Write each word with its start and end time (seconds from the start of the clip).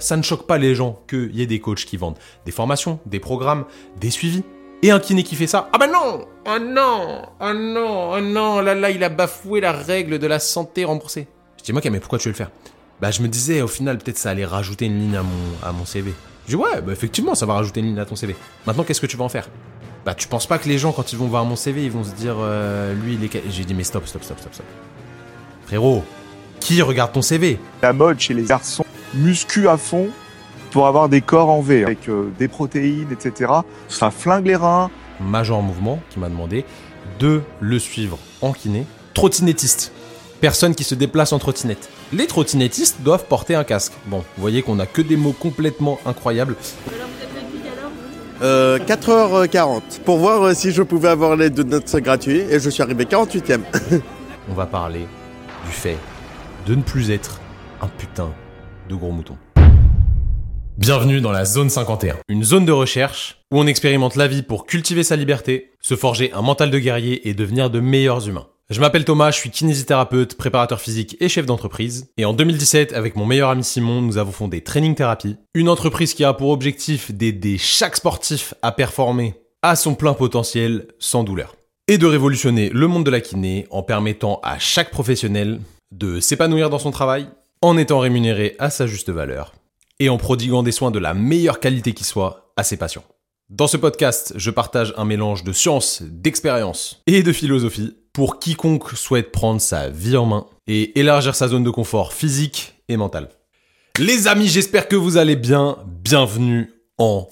Ça 0.00 0.16
ne 0.16 0.22
choque 0.22 0.46
pas 0.46 0.58
les 0.58 0.76
gens 0.76 1.02
qu'il 1.08 1.34
y 1.34 1.42
ait 1.42 1.46
des 1.46 1.58
coachs 1.58 1.84
qui 1.84 1.96
vendent 1.96 2.18
des 2.46 2.52
formations, 2.52 3.00
des 3.04 3.18
programmes, 3.18 3.64
des 4.00 4.10
suivis. 4.10 4.44
Et 4.84 4.92
un 4.92 5.00
kiné 5.00 5.24
qui 5.24 5.34
fait 5.34 5.48
ça, 5.48 5.68
ah 5.72 5.78
bah 5.78 5.88
non 5.88 6.24
Oh 6.46 6.58
non 6.60 7.22
Oh 7.40 7.52
non 7.52 8.12
Oh 8.12 8.20
non 8.20 8.60
Là 8.60 8.76
là, 8.76 8.90
il 8.90 9.02
a 9.02 9.08
bafoué 9.08 9.60
la 9.60 9.72
règle 9.72 10.20
de 10.20 10.26
la 10.28 10.38
santé 10.38 10.84
remboursée. 10.84 11.26
Je 11.58 11.64
dis, 11.64 11.72
moi, 11.72 11.82
mais 11.90 11.98
pourquoi 11.98 12.20
tu 12.20 12.28
veux 12.28 12.32
le 12.32 12.36
faire? 12.36 12.52
Bah, 13.00 13.10
je 13.10 13.22
me 13.22 13.26
disais, 13.26 13.60
au 13.60 13.66
final, 13.66 13.98
peut-être 13.98 14.18
ça 14.18 14.30
allait 14.30 14.44
rajouter 14.44 14.86
une 14.86 15.00
ligne 15.00 15.16
à 15.16 15.24
mon, 15.24 15.68
à 15.68 15.72
mon 15.72 15.84
CV. 15.84 16.14
Je 16.46 16.50
dis, 16.50 16.56
ouais, 16.56 16.80
bah 16.80 16.92
effectivement, 16.92 17.34
ça 17.34 17.46
va 17.46 17.54
rajouter 17.54 17.80
une 17.80 17.86
ligne 17.86 17.98
à 17.98 18.04
ton 18.06 18.14
CV. 18.14 18.36
Maintenant, 18.68 18.84
qu'est-ce 18.84 19.00
que 19.00 19.06
tu 19.06 19.16
vas 19.16 19.24
en 19.24 19.28
faire? 19.28 19.48
Bah, 20.04 20.14
tu 20.14 20.28
penses 20.28 20.46
pas 20.46 20.58
que 20.58 20.68
les 20.68 20.78
gens, 20.78 20.92
quand 20.92 21.12
ils 21.12 21.18
vont 21.18 21.26
voir 21.26 21.44
mon 21.44 21.56
CV, 21.56 21.84
ils 21.84 21.90
vont 21.90 22.04
se 22.04 22.12
dire, 22.12 22.36
euh, 22.38 22.94
lui, 22.94 23.14
il 23.14 23.24
est. 23.24 23.42
J'ai 23.50 23.64
dit, 23.64 23.74
mais 23.74 23.82
stop, 23.82 24.06
stop, 24.06 24.22
stop, 24.22 24.38
stop, 24.38 24.54
stop. 24.54 24.66
Frérot, 25.66 26.04
qui 26.60 26.82
regarde 26.82 27.12
ton 27.12 27.22
CV 27.22 27.58
La 27.82 27.92
mode 27.92 28.20
chez 28.20 28.34
les 28.34 28.44
garçons, 28.44 28.84
muscu 29.14 29.68
à 29.68 29.76
fond 29.76 30.08
pour 30.70 30.86
avoir 30.86 31.08
des 31.08 31.20
corps 31.20 31.48
en 31.50 31.60
V, 31.60 31.84
avec 31.84 32.08
euh, 32.08 32.30
des 32.38 32.48
protéines, 32.48 33.08
etc. 33.10 33.52
Ça 33.88 34.10
flingue 34.10 34.46
les 34.46 34.56
reins. 34.56 34.90
Major 35.20 35.62
Mouvement 35.62 36.00
qui 36.10 36.18
m'a 36.18 36.28
demandé 36.28 36.64
de 37.18 37.42
le 37.60 37.78
suivre 37.78 38.18
en 38.42 38.52
kiné. 38.52 38.86
Trottinettiste. 39.14 39.92
Personne 40.40 40.74
qui 40.74 40.84
se 40.84 40.94
déplace 40.94 41.32
en 41.32 41.38
trottinette. 41.38 41.88
Les 42.12 42.26
trottinettistes 42.26 42.98
doivent 43.00 43.24
porter 43.24 43.56
un 43.56 43.64
casque. 43.64 43.92
Bon, 44.06 44.18
vous 44.18 44.40
voyez 44.40 44.62
qu'on 44.62 44.78
a 44.78 44.86
que 44.86 45.02
des 45.02 45.16
mots 45.16 45.32
complètement 45.32 45.98
incroyables. 46.06 46.54
Euh, 48.40 48.78
4h40 48.78 50.00
pour 50.04 50.18
voir 50.18 50.42
euh, 50.42 50.54
si 50.54 50.70
je 50.70 50.84
pouvais 50.84 51.08
avoir 51.08 51.34
l'aide 51.34 51.54
de 51.54 51.64
notes 51.64 51.96
gratuit 51.96 52.38
et 52.38 52.60
je 52.60 52.70
suis 52.70 52.82
arrivé 52.84 53.04
48ème. 53.04 53.62
On 54.48 54.54
va 54.54 54.66
parler 54.66 55.08
du 55.66 55.72
fait 55.72 55.98
de 56.66 56.76
ne 56.76 56.82
plus 56.82 57.10
être 57.10 57.40
un 57.82 57.88
putain 57.88 58.30
de 58.88 58.94
gros 58.94 59.12
mouton. 59.12 59.36
Bienvenue 60.78 61.20
dans 61.20 61.32
la 61.32 61.44
zone 61.44 61.70
51, 61.70 62.16
une 62.28 62.44
zone 62.44 62.64
de 62.64 62.72
recherche 62.72 63.42
où 63.50 63.58
on 63.58 63.66
expérimente 63.66 64.16
la 64.16 64.28
vie 64.28 64.42
pour 64.42 64.66
cultiver 64.66 65.02
sa 65.02 65.16
liberté, 65.16 65.72
se 65.80 65.96
forger 65.96 66.32
un 66.32 66.42
mental 66.42 66.70
de 66.70 66.78
guerrier 66.78 67.28
et 67.28 67.34
devenir 67.34 67.68
de 67.68 67.80
meilleurs 67.80 68.28
humains. 68.28 68.46
Je 68.70 68.80
m'appelle 68.80 69.04
Thomas, 69.04 69.30
je 69.30 69.38
suis 69.38 69.50
kinésithérapeute, 69.50 70.36
préparateur 70.36 70.80
physique 70.80 71.16
et 71.20 71.28
chef 71.28 71.46
d'entreprise. 71.46 72.10
Et 72.18 72.24
en 72.24 72.32
2017, 72.32 72.92
avec 72.92 73.16
mon 73.16 73.24
meilleur 73.26 73.48
ami 73.48 73.64
Simon, 73.64 74.02
nous 74.02 74.18
avons 74.18 74.30
fondé 74.30 74.60
Training 74.60 74.94
Therapy, 74.94 75.36
une 75.54 75.68
entreprise 75.68 76.14
qui 76.14 76.22
a 76.22 76.34
pour 76.34 76.50
objectif 76.50 77.10
d'aider 77.10 77.56
chaque 77.58 77.96
sportif 77.96 78.54
à 78.62 78.70
performer 78.70 79.34
à 79.62 79.74
son 79.74 79.94
plein 79.94 80.12
potentiel 80.12 80.86
sans 80.98 81.24
douleur. 81.24 81.56
Et 81.88 81.98
de 81.98 82.06
révolutionner 82.06 82.68
le 82.68 82.86
monde 82.86 83.04
de 83.04 83.10
la 83.10 83.22
kiné 83.22 83.66
en 83.70 83.82
permettant 83.82 84.38
à 84.44 84.58
chaque 84.58 84.90
professionnel 84.90 85.60
de 85.90 86.20
s'épanouir 86.20 86.68
dans 86.68 86.78
son 86.78 86.90
travail, 86.90 87.26
en 87.62 87.76
étant 87.76 87.98
rémunéré 87.98 88.56
à 88.58 88.70
sa 88.70 88.86
juste 88.86 89.10
valeur 89.10 89.54
et 90.00 90.08
en 90.08 90.16
prodiguant 90.16 90.62
des 90.62 90.72
soins 90.72 90.90
de 90.90 90.98
la 90.98 91.14
meilleure 91.14 91.60
qualité 91.60 91.92
qui 91.92 92.04
soit 92.04 92.52
à 92.56 92.62
ses 92.62 92.76
patients. 92.76 93.04
Dans 93.50 93.66
ce 93.66 93.76
podcast, 93.76 94.34
je 94.36 94.50
partage 94.50 94.92
un 94.96 95.04
mélange 95.04 95.42
de 95.42 95.52
science, 95.52 96.02
d'expérience 96.02 97.02
et 97.06 97.22
de 97.22 97.32
philosophie 97.32 97.96
pour 98.12 98.38
quiconque 98.38 98.90
souhaite 98.90 99.32
prendre 99.32 99.60
sa 99.60 99.88
vie 99.88 100.16
en 100.16 100.26
main 100.26 100.46
et 100.66 100.98
élargir 100.98 101.34
sa 101.34 101.48
zone 101.48 101.64
de 101.64 101.70
confort 101.70 102.12
physique 102.12 102.74
et 102.88 102.96
mental. 102.96 103.30
Les 103.98 104.28
amis, 104.28 104.48
j'espère 104.48 104.86
que 104.86 104.96
vous 104.96 105.16
allez 105.16 105.36
bien. 105.36 105.78
Bienvenue 105.86 106.70
en 106.98 107.28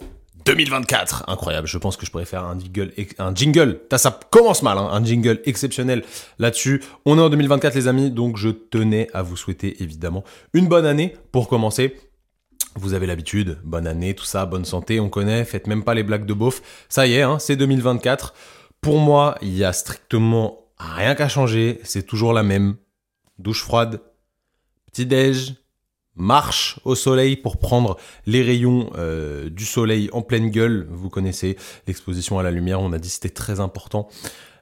2024. 0.47 1.25
Incroyable, 1.29 1.67
je 1.67 1.77
pense 1.77 1.97
que 1.97 2.07
je 2.07 2.11
pourrais 2.11 2.25
faire 2.25 2.45
un 2.45 3.35
jingle. 3.35 3.81
Ça 3.97 4.19
commence 4.31 4.63
mal, 4.63 4.79
hein, 4.79 4.89
un 4.93 5.05
jingle 5.05 5.41
exceptionnel 5.45 6.05
là-dessus. 6.39 6.83
On 7.05 7.19
est 7.19 7.21
en 7.21 7.29
2024 7.29 7.75
les 7.75 7.89
amis, 7.89 8.11
donc 8.11 8.37
je 8.37 8.51
tenais 8.51 9.09
à 9.13 9.23
vous 9.23 9.37
souhaiter 9.37 9.83
évidemment 9.83 10.25
une 10.55 10.69
bonne 10.69 10.87
année 10.87 11.17
pour 11.33 11.49
commencer. 11.49 11.97
Vous 12.77 12.95
avez 12.95 13.07
l'habitude, 13.07 13.59
bonne 13.65 13.87
année, 13.87 14.15
tout 14.15 14.25
ça, 14.25 14.47
bonne 14.47 14.65
santé, 14.65 15.01
on 15.01 15.09
connaît, 15.09 15.45
faites 15.45 15.67
même 15.67 15.83
pas 15.83 15.95
les 15.95 16.03
blagues 16.03 16.27
de 16.27 16.35
beauf. 16.35 16.63
Ça 16.89 17.07
y 17.07 17.15
est, 17.15 17.23
hein, 17.23 17.39
c'est 17.39 17.57
2024. 17.57 18.35
Pour 18.81 18.99
moi, 18.99 19.37
il 19.43 19.57
y 19.57 19.65
a 19.65 19.73
strictement 19.73 20.61
rien 20.79 21.15
qu'à 21.15 21.29
changer, 21.29 21.81
c'est 21.83 22.07
toujours 22.07 22.33
la 22.33 22.43
même. 22.43 22.77
Douche 23.39 23.63
froide, 23.63 24.01
petit 24.87 25.07
déj, 25.07 25.55
marche 26.17 26.81
au 26.85 26.95
soleil 26.95 27.37
pour 27.37 27.59
prendre 27.59 27.97
les 28.27 28.43
rayons 28.43 28.91
euh, 28.97 29.49
du 29.51 29.65
soleil 29.65 30.09
en 30.13 30.23
pleine 30.23 30.51
gueule. 30.51 30.87
Vous 30.91 31.11
connaissez 31.11 31.57
l'exposition 31.87 32.39
à 32.39 32.43
la 32.43 32.51
lumière, 32.51 32.81
on 32.81 32.93
a 32.93 32.99
dit 32.99 33.09
c'était 33.09 33.29
très 33.29 33.61
important. 33.61 34.09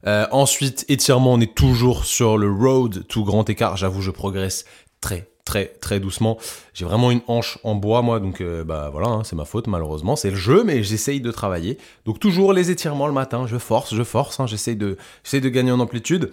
Euh, 0.06 0.26
ensuite, 0.32 0.84
étirement, 0.88 1.32
on 1.32 1.40
est 1.40 1.54
toujours 1.54 2.04
sur 2.04 2.36
le 2.36 2.50
road 2.50 3.06
to 3.08 3.24
grand 3.24 3.48
écart. 3.48 3.76
J'avoue, 3.76 4.02
je 4.02 4.10
progresse 4.10 4.64
très 5.00 5.28
très 5.44 5.66
très 5.66 6.00
doucement. 6.00 6.38
J'ai 6.72 6.84
vraiment 6.84 7.10
une 7.10 7.20
hanche 7.28 7.58
en 7.64 7.74
bois 7.74 8.02
moi, 8.02 8.18
donc 8.18 8.40
euh, 8.40 8.64
bah 8.64 8.88
voilà, 8.90 9.08
hein, 9.08 9.24
c'est 9.24 9.36
ma 9.36 9.44
faute 9.44 9.66
malheureusement, 9.66 10.16
c'est 10.16 10.30
le 10.30 10.36
jeu, 10.36 10.64
mais 10.64 10.82
j'essaye 10.82 11.20
de 11.20 11.30
travailler. 11.30 11.78
Donc 12.06 12.18
toujours 12.18 12.52
les 12.52 12.70
étirements 12.70 13.06
le 13.06 13.12
matin, 13.12 13.46
je 13.46 13.58
force, 13.58 13.94
je 13.94 14.02
force, 14.02 14.40
hein, 14.40 14.46
de, 14.46 14.96
j'essaye 15.22 15.40
de 15.40 15.48
gagner 15.48 15.70
en 15.70 15.80
amplitude. 15.80 16.30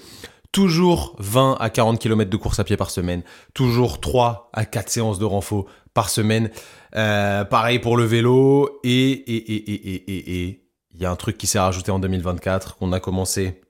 Toujours 0.52 1.16
20 1.20 1.58
à 1.60 1.70
40 1.70 2.00
km 2.00 2.30
de 2.30 2.38
course 2.38 2.60
à 2.60 2.64
pied 2.64 2.76
par 2.76 2.92
semaine, 2.92 3.24
toujours 3.54 4.02
3 4.02 4.50
à 4.54 4.66
4 4.66 4.90
séances 4.90 5.20
de 5.20 5.26
renfort 5.26 5.66
par 5.94 6.10
semaine. 6.10 6.52
Euh, 6.96 7.46
pareil 7.46 7.80
pour 7.80 7.96
le 7.96 8.04
vélo 8.04 8.80
et 8.84 9.12
et 9.12 9.54
et 9.54 9.72
et 9.72 9.94
et 9.96 10.46
et 10.46 10.68
il 10.94 11.02
y 11.02 11.06
a 11.06 11.12
un 11.12 11.16
truc 11.16 11.38
qui 11.38 11.48
s'est 11.48 11.60
rajouté 11.60 11.92
en 11.92 12.00
2024 12.00 12.78
qu'on 12.78 12.92
a 12.92 13.00
commencé. 13.00 13.62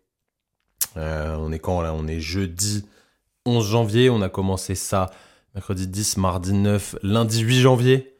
Euh, 0.98 1.36
on 1.40 1.52
est 1.52 1.60
quand 1.60 1.82
là? 1.82 1.94
On 1.94 2.08
est 2.08 2.20
jeudi 2.20 2.86
11 3.46 3.68
janvier. 3.70 4.10
On 4.10 4.22
a 4.22 4.30
commencé 4.30 4.74
ça 4.74 5.12
mercredi 5.54 5.88
10, 5.88 6.18
mardi 6.18 6.54
9, 6.54 6.96
lundi 7.04 7.42
8 7.42 7.60
janvier. 7.60 8.16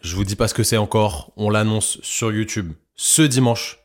Je 0.00 0.14
vous 0.14 0.24
dis 0.24 0.36
pas 0.36 0.48
ce 0.48 0.54
que 0.54 0.62
c'est 0.62 0.76
encore, 0.76 1.32
on 1.36 1.50
l'annonce 1.50 1.98
sur 2.02 2.32
YouTube 2.32 2.72
ce 2.94 3.22
dimanche. 3.22 3.80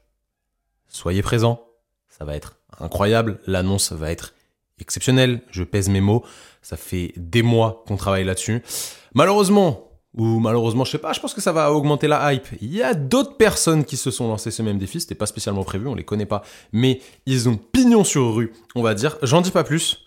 Soyez 0.88 1.22
présents, 1.22 1.66
ça 2.08 2.24
va 2.26 2.36
être 2.36 2.63
incroyable, 2.80 3.40
l'annonce 3.48 3.92
va 3.92 4.12
être 4.12 4.34
exceptionnelle, 4.80 5.42
je 5.52 5.64
pèse 5.64 5.90
mes 5.90 6.02
mots, 6.02 6.24
ça 6.62 6.78
fait 6.78 7.14
des 7.16 7.44
mois 7.44 7.84
qu'on 7.88 7.96
travaille 7.96 8.24
là-dessus. 8.24 8.62
Malheureusement, 9.14 9.90
ou 10.16 10.40
malheureusement, 10.40 10.86
je 10.86 10.92
sais 10.92 10.98
pas, 11.00 11.14
je 11.14 11.20
pense 11.20 11.34
que 11.34 11.42
ça 11.42 11.52
va 11.52 11.72
augmenter 11.72 12.08
la 12.08 12.34
hype. 12.34 12.48
Il 12.62 12.74
y 12.74 12.84
a 12.84 12.94
d'autres 12.94 13.36
personnes 13.38 13.84
qui 13.84 13.98
se 13.98 14.12
sont 14.12 14.28
lancées 14.28 14.52
ce 14.52 14.62
même 14.62 14.78
défi, 14.78 15.02
c'était 15.02 15.16
pas 15.16 15.26
spécialement 15.26 15.64
prévu, 15.64 15.88
on 15.88 15.96
les 15.96 16.04
connaît 16.04 16.26
pas, 16.26 16.44
mais 16.72 17.02
ils 17.26 17.50
ont 17.50 17.58
pignon 17.58 18.04
sur 18.04 18.36
rue, 18.36 18.54
on 18.76 18.84
va 18.84 18.94
dire. 18.94 19.18
J'en 19.24 19.42
dis 19.42 19.52
pas 19.52 19.64
plus. 19.64 20.06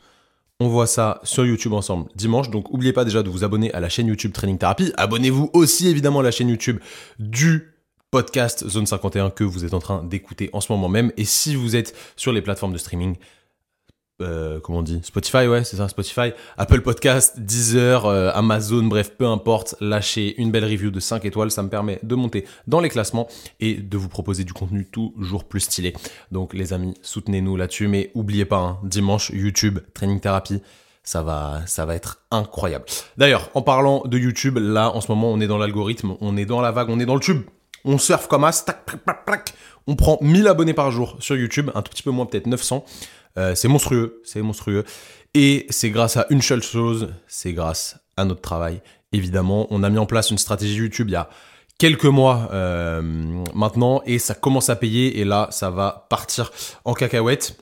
On 0.58 0.68
voit 0.68 0.86
ça 0.86 1.20
sur 1.22 1.44
YouTube 1.44 1.74
ensemble 1.74 2.08
dimanche. 2.14 2.48
Donc 2.48 2.72
n'oubliez 2.72 2.94
pas 2.94 3.04
déjà 3.04 3.22
de 3.22 3.28
vous 3.28 3.44
abonner 3.44 3.70
à 3.74 3.80
la 3.80 3.90
chaîne 3.90 4.06
YouTube 4.06 4.32
Training 4.32 4.56
Therapy. 4.56 4.90
Abonnez-vous 4.96 5.50
aussi 5.52 5.88
évidemment 5.88 6.20
à 6.20 6.22
la 6.22 6.30
chaîne 6.30 6.48
YouTube 6.48 6.78
du 7.18 7.75
podcast 8.10 8.68
Zone 8.68 8.86
51 8.86 9.30
que 9.30 9.44
vous 9.44 9.64
êtes 9.64 9.74
en 9.74 9.78
train 9.78 10.02
d'écouter 10.04 10.50
en 10.52 10.60
ce 10.60 10.72
moment 10.72 10.88
même. 10.88 11.12
Et 11.16 11.24
si 11.24 11.54
vous 11.54 11.76
êtes 11.76 11.94
sur 12.16 12.32
les 12.32 12.42
plateformes 12.42 12.72
de 12.72 12.78
streaming, 12.78 13.16
euh, 14.22 14.60
comment 14.60 14.78
on 14.78 14.82
dit? 14.82 15.00
Spotify, 15.02 15.46
ouais, 15.46 15.62
c'est 15.64 15.76
ça, 15.76 15.88
Spotify, 15.88 16.32
Apple 16.56 16.80
Podcast, 16.80 17.38
Deezer, 17.38 18.06
euh, 18.06 18.30
Amazon, 18.34 18.84
bref, 18.84 19.12
peu 19.16 19.26
importe, 19.26 19.74
lâchez 19.80 20.40
une 20.40 20.50
belle 20.50 20.64
review 20.64 20.90
de 20.90 21.00
5 21.00 21.24
étoiles, 21.26 21.50
ça 21.50 21.62
me 21.62 21.68
permet 21.68 21.98
de 22.02 22.14
monter 22.14 22.46
dans 22.66 22.80
les 22.80 22.88
classements 22.88 23.28
et 23.60 23.74
de 23.74 23.96
vous 23.98 24.08
proposer 24.08 24.44
du 24.44 24.54
contenu 24.54 24.86
toujours 24.86 25.44
plus 25.44 25.60
stylé. 25.60 25.92
Donc 26.32 26.54
les 26.54 26.72
amis, 26.72 26.94
soutenez-nous 27.02 27.56
là-dessus, 27.56 27.88
mais 27.88 28.10
oubliez 28.14 28.46
pas, 28.46 28.58
hein, 28.58 28.78
dimanche, 28.84 29.30
YouTube, 29.34 29.80
Training 29.92 30.20
Therapy, 30.20 30.62
ça 31.02 31.22
va, 31.22 31.60
ça 31.66 31.84
va 31.84 31.94
être 31.94 32.24
incroyable. 32.30 32.86
D'ailleurs, 33.18 33.50
en 33.54 33.62
parlant 33.62 34.02
de 34.06 34.18
YouTube, 34.18 34.56
là, 34.58 34.90
en 34.90 35.02
ce 35.02 35.12
moment, 35.12 35.30
on 35.30 35.40
est 35.40 35.46
dans 35.46 35.58
l'algorithme, 35.58 36.16
on 36.20 36.36
est 36.38 36.46
dans 36.46 36.62
la 36.62 36.72
vague, 36.72 36.88
on 36.88 36.98
est 36.98 37.06
dans 37.06 37.14
le 37.14 37.20
tube. 37.20 37.42
On 37.88 37.98
surfe 37.98 38.26
comme 38.26 38.42
as, 38.42 38.64
tac, 38.64 39.54
on 39.86 39.94
prend 39.94 40.18
1000 40.20 40.48
abonnés 40.48 40.74
par 40.74 40.90
jour 40.90 41.16
sur 41.20 41.36
YouTube, 41.36 41.70
un 41.76 41.82
tout 41.82 41.90
petit 41.90 42.02
peu 42.02 42.10
moins, 42.10 42.26
peut-être 42.26 42.48
900. 42.48 42.84
Euh, 43.38 43.54
c'est 43.54 43.68
monstrueux, 43.68 44.20
c'est 44.24 44.42
monstrueux. 44.42 44.84
Et 45.34 45.66
c'est 45.70 45.90
grâce 45.90 46.16
à 46.16 46.26
une 46.30 46.42
seule 46.42 46.62
chose, 46.62 47.14
c'est 47.28 47.52
grâce 47.52 47.98
à 48.16 48.24
notre 48.24 48.40
travail. 48.40 48.82
Évidemment, 49.12 49.68
on 49.70 49.84
a 49.84 49.90
mis 49.90 49.98
en 49.98 50.06
place 50.06 50.30
une 50.30 50.38
stratégie 50.38 50.74
YouTube 50.76 51.08
il 51.10 51.12
y 51.12 51.16
a 51.16 51.28
quelques 51.78 52.06
mois 52.06 52.48
euh, 52.52 53.02
maintenant 53.54 54.02
et 54.04 54.18
ça 54.18 54.34
commence 54.34 54.68
à 54.68 54.74
payer 54.74 55.20
et 55.20 55.24
là, 55.24 55.46
ça 55.52 55.70
va 55.70 56.06
partir 56.10 56.50
en 56.84 56.92
cacahuète. 56.92 57.56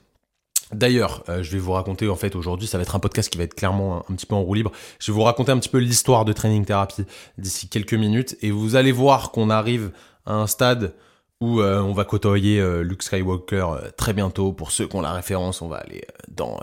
D'ailleurs, 0.73 1.23
euh, 1.29 1.43
je 1.43 1.53
vais 1.53 1.59
vous 1.59 1.73
raconter 1.73 2.09
en 2.09 2.17
fait 2.17 2.35
aujourd'hui, 2.35 2.67
ça 2.67 2.79
va 2.79 2.83
être 2.83 2.97
un 2.97 3.01
podcast 3.01 3.31
qui 3.31 3.37
va 3.37 3.45
être 3.45 3.55
clairement 3.55 3.97
un, 3.97 4.13
un, 4.13 4.17
petit 4.17 4.27
peu 4.27 4.35
en 4.35 4.43
roue 4.43 4.55
libre. 4.55 4.73
Je 4.99 5.13
vais 5.13 5.17
vous 5.17 5.23
raconter 5.23 5.53
un 5.53 5.59
petit 5.59 5.69
peu 5.69 5.79
l'histoire 5.79 6.25
de 6.25 6.33
Training 6.33 6.65
Therapy 6.65 7.05
d'ici 7.37 7.69
quelques 7.69 7.95
minutes 7.95 8.37
et 8.41 8.51
vous 8.51 8.75
allez 8.75 8.93
voir 8.93 9.31
qu'on 9.31 9.51
arrive 9.51 9.91
un 10.27 10.47
stade 10.47 10.95
où 11.41 11.61
euh, 11.61 11.81
on 11.81 11.93
va 11.93 12.05
côtoyer 12.05 12.61
euh, 12.61 12.83
Luke 12.83 13.03
Skywalker 13.03 13.67
euh, 13.71 13.91
très 13.97 14.13
bientôt. 14.13 14.53
Pour 14.53 14.71
ceux 14.71 14.87
qui 14.87 14.97
ont 14.97 15.03
la 15.03 15.13
référence, 15.13 15.63
on 15.63 15.69
va 15.69 15.77
aller 15.77 16.03
dans 16.29 16.61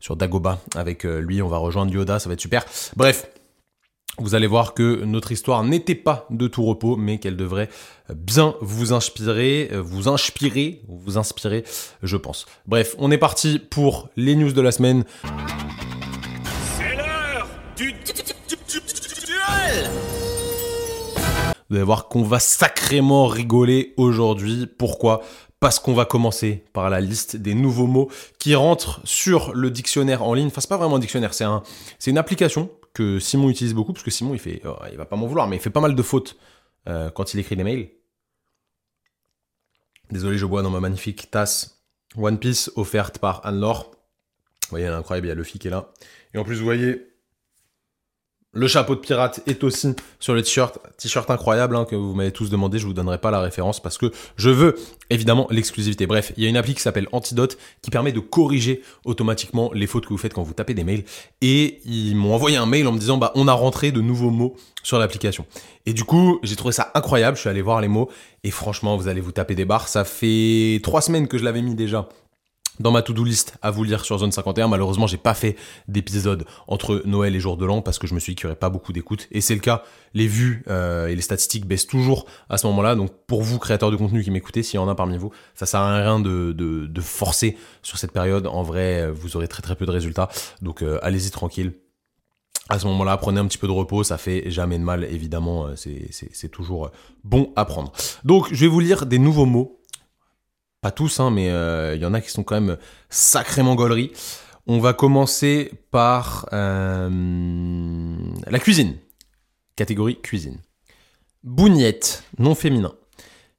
sur 0.00 0.16
Dagoba 0.16 0.58
avec 0.74 1.04
lui, 1.04 1.42
on 1.42 1.48
va 1.48 1.58
rejoindre 1.58 1.92
Yoda, 1.92 2.18
ça 2.18 2.28
va 2.28 2.32
être 2.32 2.40
super. 2.40 2.64
Bref, 2.96 3.28
vous 4.18 4.34
allez 4.34 4.48
voir 4.48 4.74
que 4.74 5.04
notre 5.04 5.30
histoire 5.30 5.62
n'était 5.62 5.94
pas 5.94 6.26
de 6.28 6.48
tout 6.48 6.64
repos, 6.64 6.96
mais 6.96 7.20
qu'elle 7.20 7.36
devrait 7.36 7.68
bien 8.12 8.56
vous 8.60 8.92
inspirer, 8.92 9.70
vous 9.72 10.08
inspirer, 10.08 10.82
vous 10.88 11.18
inspirer, 11.18 11.62
je 12.02 12.16
pense. 12.16 12.46
Bref, 12.66 12.96
on 12.98 13.12
est 13.12 13.18
parti 13.18 13.60
pour 13.60 14.08
les 14.16 14.34
news 14.34 14.52
de 14.52 14.60
la 14.60 14.72
semaine. 14.72 15.04
C'est 16.76 16.96
l'heure 16.96 17.46
du 17.76 17.92
duel 17.92 19.88
Vous 21.72 21.76
allez 21.76 21.86
voir 21.86 22.08
qu'on 22.08 22.22
va 22.22 22.38
sacrément 22.38 23.26
rigoler 23.26 23.94
aujourd'hui. 23.96 24.66
Pourquoi? 24.66 25.22
Parce 25.58 25.78
qu'on 25.78 25.94
va 25.94 26.04
commencer 26.04 26.64
par 26.74 26.90
la 26.90 27.00
liste 27.00 27.34
des 27.36 27.54
nouveaux 27.54 27.86
mots 27.86 28.10
qui 28.38 28.54
rentrent 28.54 29.00
sur 29.04 29.54
le 29.54 29.70
dictionnaire 29.70 30.22
en 30.22 30.34
ligne. 30.34 30.48
Enfin, 30.48 30.60
c'est 30.60 30.68
pas 30.68 30.76
vraiment 30.76 30.96
un 30.96 30.98
dictionnaire, 30.98 31.32
c'est 31.32 31.44
un, 31.44 31.62
c'est 31.98 32.10
une 32.10 32.18
application 32.18 32.68
que 32.92 33.18
Simon 33.18 33.48
utilise 33.48 33.72
beaucoup, 33.72 33.94
parce 33.94 34.04
que 34.04 34.10
Simon, 34.10 34.34
il 34.34 34.38
fait, 34.38 34.60
oh, 34.66 34.76
il 34.90 34.98
va 34.98 35.06
pas 35.06 35.16
m'en 35.16 35.26
vouloir, 35.26 35.48
mais 35.48 35.56
il 35.56 35.62
fait 35.62 35.70
pas 35.70 35.80
mal 35.80 35.94
de 35.94 36.02
fautes 36.02 36.36
euh, 36.90 37.08
quand 37.08 37.32
il 37.32 37.40
écrit 37.40 37.56
des 37.56 37.64
mails. 37.64 37.88
Désolé, 40.10 40.36
je 40.36 40.44
bois 40.44 40.60
dans 40.60 40.68
ma 40.68 40.80
magnifique 40.80 41.30
tasse 41.30 41.82
One 42.18 42.38
Piece 42.38 42.70
offerte 42.76 43.16
par 43.16 43.46
Anne-Laure. 43.46 43.92
Vous 43.92 44.68
voyez, 44.68 44.84
elle 44.84 44.92
est 44.92 44.96
incroyable, 44.96 45.28
il 45.28 45.30
y 45.30 45.32
a 45.32 45.36
Luffy 45.36 45.58
qui 45.58 45.68
est 45.68 45.70
là. 45.70 45.90
Et 46.34 46.38
en 46.38 46.44
plus, 46.44 46.56
vous 46.56 46.64
voyez, 46.64 47.11
le 48.54 48.68
chapeau 48.68 48.94
de 48.94 49.00
pirate 49.00 49.40
est 49.46 49.64
aussi 49.64 49.94
sur 50.20 50.34
le 50.34 50.42
t-shirt, 50.42 50.78
t-shirt 50.98 51.30
incroyable 51.30 51.74
hein, 51.74 51.86
que 51.86 51.96
vous 51.96 52.14
m'avez 52.14 52.32
tous 52.32 52.50
demandé, 52.50 52.78
je 52.78 52.86
vous 52.86 52.92
donnerai 52.92 53.16
pas 53.16 53.30
la 53.30 53.40
référence 53.40 53.80
parce 53.80 53.96
que 53.96 54.12
je 54.36 54.50
veux 54.50 54.76
évidemment 55.08 55.46
l'exclusivité. 55.50 56.06
Bref, 56.06 56.32
il 56.36 56.42
y 56.42 56.46
a 56.46 56.50
une 56.50 56.58
appli 56.58 56.74
qui 56.74 56.82
s'appelle 56.82 57.08
Antidote 57.12 57.56
qui 57.80 57.90
permet 57.90 58.12
de 58.12 58.20
corriger 58.20 58.82
automatiquement 59.06 59.70
les 59.72 59.86
fautes 59.86 60.04
que 60.04 60.10
vous 60.10 60.18
faites 60.18 60.34
quand 60.34 60.42
vous 60.42 60.52
tapez 60.52 60.74
des 60.74 60.84
mails 60.84 61.04
et 61.40 61.80
ils 61.86 62.14
m'ont 62.14 62.34
envoyé 62.34 62.58
un 62.58 62.66
mail 62.66 62.86
en 62.86 62.92
me 62.92 62.98
disant 62.98 63.16
bah 63.16 63.32
on 63.36 63.48
a 63.48 63.52
rentré 63.54 63.90
de 63.90 64.02
nouveaux 64.02 64.30
mots 64.30 64.54
sur 64.82 64.98
l'application. 64.98 65.46
Et 65.86 65.94
du 65.94 66.04
coup, 66.04 66.38
j'ai 66.42 66.56
trouvé 66.56 66.72
ça 66.72 66.90
incroyable, 66.94 67.36
je 67.36 67.40
suis 67.40 67.50
allé 67.50 67.62
voir 67.62 67.80
les 67.80 67.88
mots 67.88 68.10
et 68.44 68.50
franchement, 68.50 68.96
vous 68.98 69.08
allez 69.08 69.22
vous 69.22 69.32
taper 69.32 69.54
des 69.54 69.64
barres, 69.64 69.88
ça 69.88 70.04
fait 70.04 70.80
trois 70.82 71.00
semaines 71.00 71.26
que 71.26 71.38
je 71.38 71.44
l'avais 71.44 71.62
mis 71.62 71.74
déjà 71.74 72.08
dans 72.80 72.90
ma 72.90 73.02
to-do 73.02 73.24
list 73.24 73.54
à 73.62 73.70
vous 73.70 73.84
lire 73.84 74.04
sur 74.04 74.18
Zone 74.18 74.32
51. 74.32 74.68
Malheureusement, 74.68 75.06
j'ai 75.06 75.16
pas 75.16 75.34
fait 75.34 75.56
d'épisode 75.88 76.44
entre 76.66 77.02
Noël 77.04 77.36
et 77.36 77.40
jour 77.40 77.56
de 77.56 77.66
l'an 77.66 77.82
parce 77.82 77.98
que 77.98 78.06
je 78.06 78.14
me 78.14 78.20
suis 78.20 78.32
dit 78.32 78.36
qu'il 78.36 78.46
n'y 78.46 78.52
aurait 78.52 78.58
pas 78.58 78.70
beaucoup 78.70 78.92
d'écoute. 78.92 79.28
Et 79.30 79.40
c'est 79.40 79.54
le 79.54 79.60
cas. 79.60 79.82
Les 80.14 80.26
vues 80.26 80.62
euh, 80.68 81.06
et 81.06 81.14
les 81.14 81.22
statistiques 81.22 81.66
baissent 81.66 81.86
toujours 81.86 82.26
à 82.48 82.58
ce 82.58 82.66
moment-là. 82.66 82.94
Donc 82.94 83.10
pour 83.26 83.42
vous, 83.42 83.58
créateurs 83.58 83.90
de 83.90 83.96
contenu 83.96 84.22
qui 84.22 84.30
m'écoutez, 84.30 84.62
s'il 84.62 84.76
y 84.76 84.78
en 84.78 84.88
a 84.88 84.94
parmi 84.94 85.16
vous, 85.16 85.30
ça 85.54 85.66
sert 85.66 85.80
à 85.80 85.96
rien 85.96 86.20
de, 86.20 86.52
de, 86.52 87.00
forcer 87.00 87.56
sur 87.82 87.98
cette 87.98 88.12
période. 88.12 88.46
En 88.46 88.62
vrai, 88.62 89.10
vous 89.10 89.36
aurez 89.36 89.48
très 89.48 89.62
très 89.62 89.76
peu 89.76 89.86
de 89.86 89.90
résultats. 89.90 90.28
Donc 90.60 90.82
euh, 90.82 90.98
allez-y 91.02 91.30
tranquille. 91.30 91.72
À 92.68 92.78
ce 92.78 92.86
moment-là, 92.86 93.16
prenez 93.16 93.40
un 93.40 93.46
petit 93.46 93.58
peu 93.58 93.66
de 93.66 93.72
repos, 93.72 94.04
ça 94.04 94.18
fait 94.18 94.48
jamais 94.50 94.78
de 94.78 94.84
mal, 94.84 95.04
évidemment, 95.04 95.66
euh, 95.66 95.74
c'est 95.76 96.48
toujours 96.48 96.90
bon 97.24 97.52
à 97.56 97.64
prendre. 97.64 97.92
Donc, 98.24 98.48
je 98.52 98.60
vais 98.60 98.68
vous 98.68 98.78
lire 98.78 99.04
des 99.04 99.18
nouveaux 99.18 99.46
mots 99.46 99.81
pas 100.82 100.90
tous, 100.90 101.20
hein, 101.20 101.30
mais 101.30 101.46
il 101.46 101.50
euh, 101.50 101.96
y 101.96 102.04
en 102.04 102.12
a 102.12 102.20
qui 102.20 102.30
sont 102.30 102.42
quand 102.42 102.60
même 102.60 102.76
sacrément 103.08 103.76
gauleries. 103.76 104.12
On 104.66 104.80
va 104.80 104.92
commencer 104.92 105.72
par 105.92 106.48
euh, 106.52 107.08
la 108.48 108.58
cuisine. 108.58 108.96
Catégorie 109.76 110.20
cuisine. 110.20 110.58
Bougnette, 111.44 112.24
non 112.38 112.54
féminin. 112.54 112.92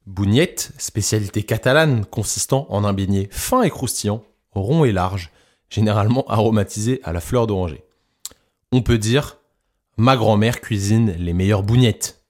Bougnette, 0.06 0.72
spécialité 0.76 1.42
catalane 1.42 2.04
consistant 2.04 2.66
en 2.68 2.84
un 2.84 2.92
beignet 2.92 3.28
fin 3.30 3.62
et 3.62 3.70
croustillant, 3.70 4.22
rond 4.52 4.84
et 4.84 4.92
large, 4.92 5.30
généralement 5.70 6.26
aromatisé 6.28 7.00
à 7.04 7.14
la 7.14 7.20
fleur 7.20 7.46
d'oranger. 7.46 7.84
On 8.70 8.82
peut 8.82 8.98
dire 8.98 9.38
ma 9.96 10.16
grand-mère 10.16 10.60
cuisine 10.60 11.14
les 11.18 11.32
meilleures 11.32 11.62
bougnettes. 11.62 12.23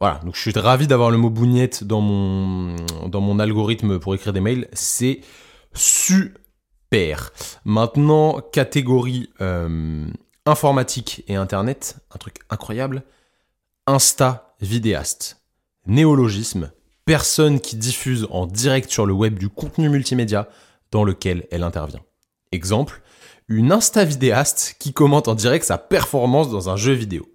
Voilà, 0.00 0.18
donc 0.24 0.34
je 0.34 0.40
suis 0.40 0.58
ravi 0.58 0.86
d'avoir 0.86 1.10
le 1.10 1.18
mot 1.18 1.28
bougnette 1.28 1.84
dans 1.84 2.00
mon, 2.00 2.74
dans 3.06 3.20
mon 3.20 3.38
algorithme 3.38 3.98
pour 3.98 4.14
écrire 4.14 4.32
des 4.32 4.40
mails. 4.40 4.66
C'est 4.72 5.20
super. 5.74 7.32
Maintenant, 7.66 8.40
catégorie 8.40 9.28
euh, 9.42 10.06
informatique 10.46 11.22
et 11.28 11.36
internet, 11.36 11.96
un 12.14 12.16
truc 12.16 12.36
incroyable. 12.48 13.02
Insta 13.86 14.54
vidéaste. 14.60 15.42
Néologisme. 15.86 16.70
Personne 17.04 17.60
qui 17.60 17.76
diffuse 17.76 18.26
en 18.30 18.46
direct 18.46 18.90
sur 18.90 19.04
le 19.04 19.12
web 19.12 19.38
du 19.38 19.50
contenu 19.50 19.90
multimédia 19.90 20.48
dans 20.92 21.04
lequel 21.04 21.46
elle 21.50 21.62
intervient. 21.62 22.00
Exemple, 22.52 23.02
une 23.48 23.70
Insta 23.70 24.04
vidéaste 24.04 24.76
qui 24.78 24.94
commente 24.94 25.28
en 25.28 25.34
direct 25.34 25.64
sa 25.64 25.76
performance 25.76 26.50
dans 26.50 26.70
un 26.70 26.76
jeu 26.76 26.92
vidéo. 26.92 27.29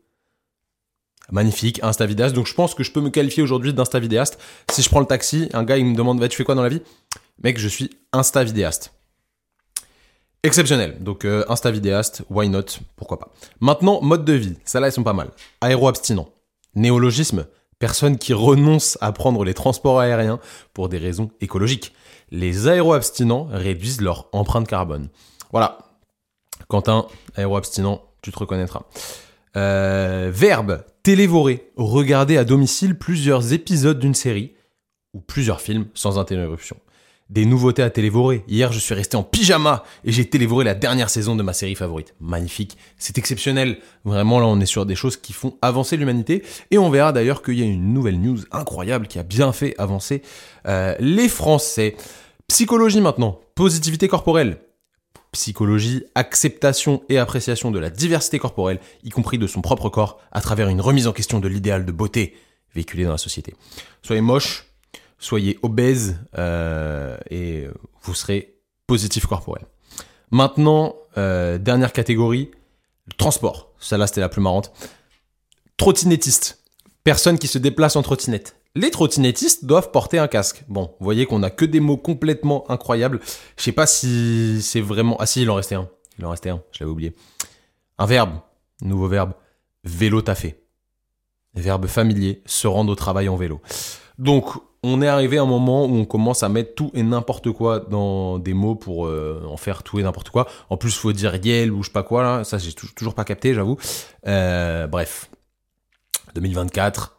Magnifique, 1.31 1.79
Insta 1.83 2.05
vidéaste. 2.05 2.35
Donc 2.35 2.47
je 2.47 2.53
pense 2.53 2.75
que 2.75 2.83
je 2.83 2.91
peux 2.91 3.01
me 3.01 3.09
qualifier 3.09 3.41
aujourd'hui 3.41 3.73
d'insta 3.73 3.99
vidéaste. 3.99 4.39
Si 4.71 4.81
je 4.81 4.89
prends 4.89 4.99
le 4.99 5.05
taxi, 5.05 5.49
un 5.53 5.63
gars 5.63 5.77
il 5.77 5.85
me 5.85 5.95
demande 5.95 6.25
tu 6.27 6.37
fais 6.37 6.43
quoi 6.43 6.55
dans 6.55 6.63
la 6.63 6.69
vie? 6.69 6.81
Mec, 7.43 7.57
je 7.57 7.67
suis 7.67 7.89
insta 8.13 8.43
vidéaste. 8.43 8.93
Exceptionnel. 10.43 11.03
Donc 11.03 11.25
euh, 11.25 11.43
insta 11.49 11.71
vidéaste, 11.71 12.23
why 12.29 12.47
not? 12.49 12.65
Pourquoi 12.95 13.17
pas. 13.17 13.29
Maintenant, 13.59 14.01
mode 14.01 14.25
de 14.25 14.33
vie. 14.33 14.55
Ça 14.63 14.79
là, 14.79 14.87
ils 14.89 14.91
sont 14.91 15.03
pas 15.03 15.13
mal. 15.13 15.29
Aéro-abstinent. 15.61 16.29
Néologisme. 16.75 17.47
Personne 17.79 18.17
qui 18.17 18.33
renonce 18.33 18.97
à 19.01 19.11
prendre 19.11 19.43
les 19.43 19.53
transports 19.53 19.99
aériens 19.99 20.39
pour 20.73 20.87
des 20.87 20.97
raisons 20.97 21.31
écologiques. 21.41 21.93
Les 22.31 22.67
aéro-abstinents 22.67 23.47
réduisent 23.51 24.01
leur 24.01 24.29
empreinte 24.31 24.67
carbone. 24.67 25.09
Voilà. 25.51 25.79
Quentin, 26.67 27.07
aéro-abstinent, 27.35 28.01
tu 28.21 28.31
te 28.31 28.39
reconnaîtras. 28.39 28.83
Euh, 29.57 30.31
verbe, 30.33 30.83
télévorer, 31.05 31.71
regarder 31.75 32.35
à 32.35 32.43
domicile 32.43 32.97
plusieurs 32.97 33.53
épisodes 33.53 33.99
d'une 33.99 34.15
série 34.15 34.55
ou 35.13 35.19
plusieurs 35.19 35.61
films 35.61 35.85
sans 35.93 36.17
interruption. 36.17 36.77
Des 37.29 37.45
nouveautés 37.45 37.83
à 37.83 37.91
télévorer. 37.91 38.43
Hier, 38.47 38.71
je 38.71 38.79
suis 38.79 38.95
resté 38.95 39.15
en 39.15 39.21
pyjama 39.21 39.83
et 40.03 40.11
j'ai 40.11 40.25
télévoré 40.25 40.65
la 40.65 40.73
dernière 40.73 41.11
saison 41.11 41.35
de 41.35 41.43
ma 41.43 41.53
série 41.53 41.75
favorite. 41.75 42.15
Magnifique. 42.19 42.75
C'est 42.97 43.19
exceptionnel. 43.19 43.77
Vraiment, 44.03 44.39
là, 44.39 44.47
on 44.47 44.59
est 44.59 44.65
sur 44.65 44.87
des 44.87 44.95
choses 44.95 45.15
qui 45.15 45.31
font 45.31 45.55
avancer 45.61 45.95
l'humanité. 45.95 46.41
Et 46.71 46.79
on 46.79 46.89
verra 46.89 47.11
d'ailleurs 47.11 47.43
qu'il 47.43 47.59
y 47.59 47.61
a 47.61 47.65
une 47.65 47.93
nouvelle 47.93 48.19
news 48.19 48.39
incroyable 48.51 49.05
qui 49.07 49.19
a 49.19 49.23
bien 49.23 49.53
fait 49.53 49.75
avancer 49.77 50.23
euh, 50.67 50.95
les 50.99 51.29
Français. 51.29 51.95
Psychologie 52.47 53.01
maintenant. 53.01 53.39
Positivité 53.53 54.07
corporelle 54.07 54.57
psychologie, 55.35 56.03
acceptation 56.15 57.03
et 57.09 57.19
appréciation 57.19 57.69
de 57.69 57.77
la 57.77 57.89
diversité 57.89 58.39
corporelle, 58.39 58.79
y 59.03 59.09
compris 59.09 59.37
de 59.37 59.47
son 59.47 59.61
propre 59.61 59.89
corps, 59.89 60.19
à 60.31 60.41
travers 60.41 60.69
une 60.69 60.81
remise 60.81 61.07
en 61.07 61.13
question 61.13 61.39
de 61.39 61.47
l'idéal 61.47 61.85
de 61.85 61.91
beauté 61.91 62.35
véhiculé 62.73 63.03
dans 63.03 63.11
la 63.11 63.17
société. 63.17 63.53
Soyez 64.01 64.21
moche, 64.21 64.65
soyez 65.19 65.59
obèse, 65.61 66.17
euh, 66.37 67.17
et 67.29 67.67
vous 68.03 68.13
serez 68.13 68.55
positif 68.87 69.25
corporel. 69.25 69.65
Maintenant, 70.31 70.95
euh, 71.17 71.57
dernière 71.57 71.93
catégorie, 71.93 72.51
le 73.07 73.13
transport. 73.13 73.73
Celle-là, 73.79 74.07
c'était 74.07 74.21
la 74.21 74.29
plus 74.29 74.41
marrante. 74.41 74.71
Trottinettiste. 75.77 76.63
Personne 77.03 77.37
qui 77.37 77.47
se 77.47 77.57
déplace 77.57 77.95
en 77.95 78.01
trottinette. 78.01 78.55
Les 78.75 78.91
trottinettistes 78.91 79.63
doivent 79.63 79.91
porter 79.91 80.19
un 80.19 80.27
casque. 80.27 80.65
Bon, 80.67 80.93
vous 80.99 81.03
voyez 81.03 81.25
qu'on 81.25 81.43
a 81.43 81.49
que 81.49 81.63
des 81.63 81.79
mots 81.79 81.97
complètement 81.97 82.69
incroyables. 82.69 83.21
Je 83.57 83.63
sais 83.63 83.71
pas 83.71 83.87
si 83.87 84.61
c'est 84.61 84.81
vraiment... 84.81 85.15
Ah 85.19 85.25
si, 85.25 85.41
il 85.43 85.49
en 85.49 85.55
restait 85.55 85.75
un. 85.75 85.89
Il 86.19 86.25
en 86.25 86.29
restait 86.29 86.49
un, 86.49 86.61
je 86.71 86.79
l'avais 86.81 86.91
oublié. 86.91 87.15
Un 87.97 88.05
verbe, 88.05 88.31
nouveau 88.81 89.07
verbe, 89.07 89.31
vélo 89.85 90.21
taffé. 90.21 90.61
Verbe 91.53 91.87
familier, 91.87 92.41
se 92.45 92.67
rendre 92.67 92.91
au 92.91 92.95
travail 92.95 93.29
en 93.29 93.37
vélo. 93.37 93.61
Donc, 94.19 94.49
on 94.83 95.01
est 95.01 95.07
arrivé 95.07 95.37
à 95.37 95.41
un 95.41 95.47
moment 95.47 95.85
où 95.85 95.95
on 95.95 96.05
commence 96.05 96.43
à 96.43 96.49
mettre 96.49 96.75
tout 96.75 96.91
et 96.93 97.01
n'importe 97.01 97.51
quoi 97.51 97.79
dans 97.79 98.39
des 98.39 98.53
mots 98.53 98.75
pour 98.75 99.07
euh, 99.07 99.41
en 99.49 99.57
faire 99.57 99.83
tout 99.83 99.99
et 99.99 100.03
n'importe 100.03 100.29
quoi. 100.29 100.47
En 100.69 100.77
plus, 100.77 100.95
faut 100.95 101.13
dire 101.13 101.35
yel 101.43 101.71
ou 101.71 101.81
je 101.81 101.87
sais 101.87 101.93
pas 101.93 102.03
quoi 102.03 102.23
là. 102.23 102.43
Ça, 102.43 102.57
j'ai 102.57 102.73
toujours 102.73 103.15
pas 103.15 103.23
capté, 103.23 103.53
j'avoue. 103.53 103.77
Euh, 104.27 104.85
bref. 104.87 105.29
2024, 106.35 107.14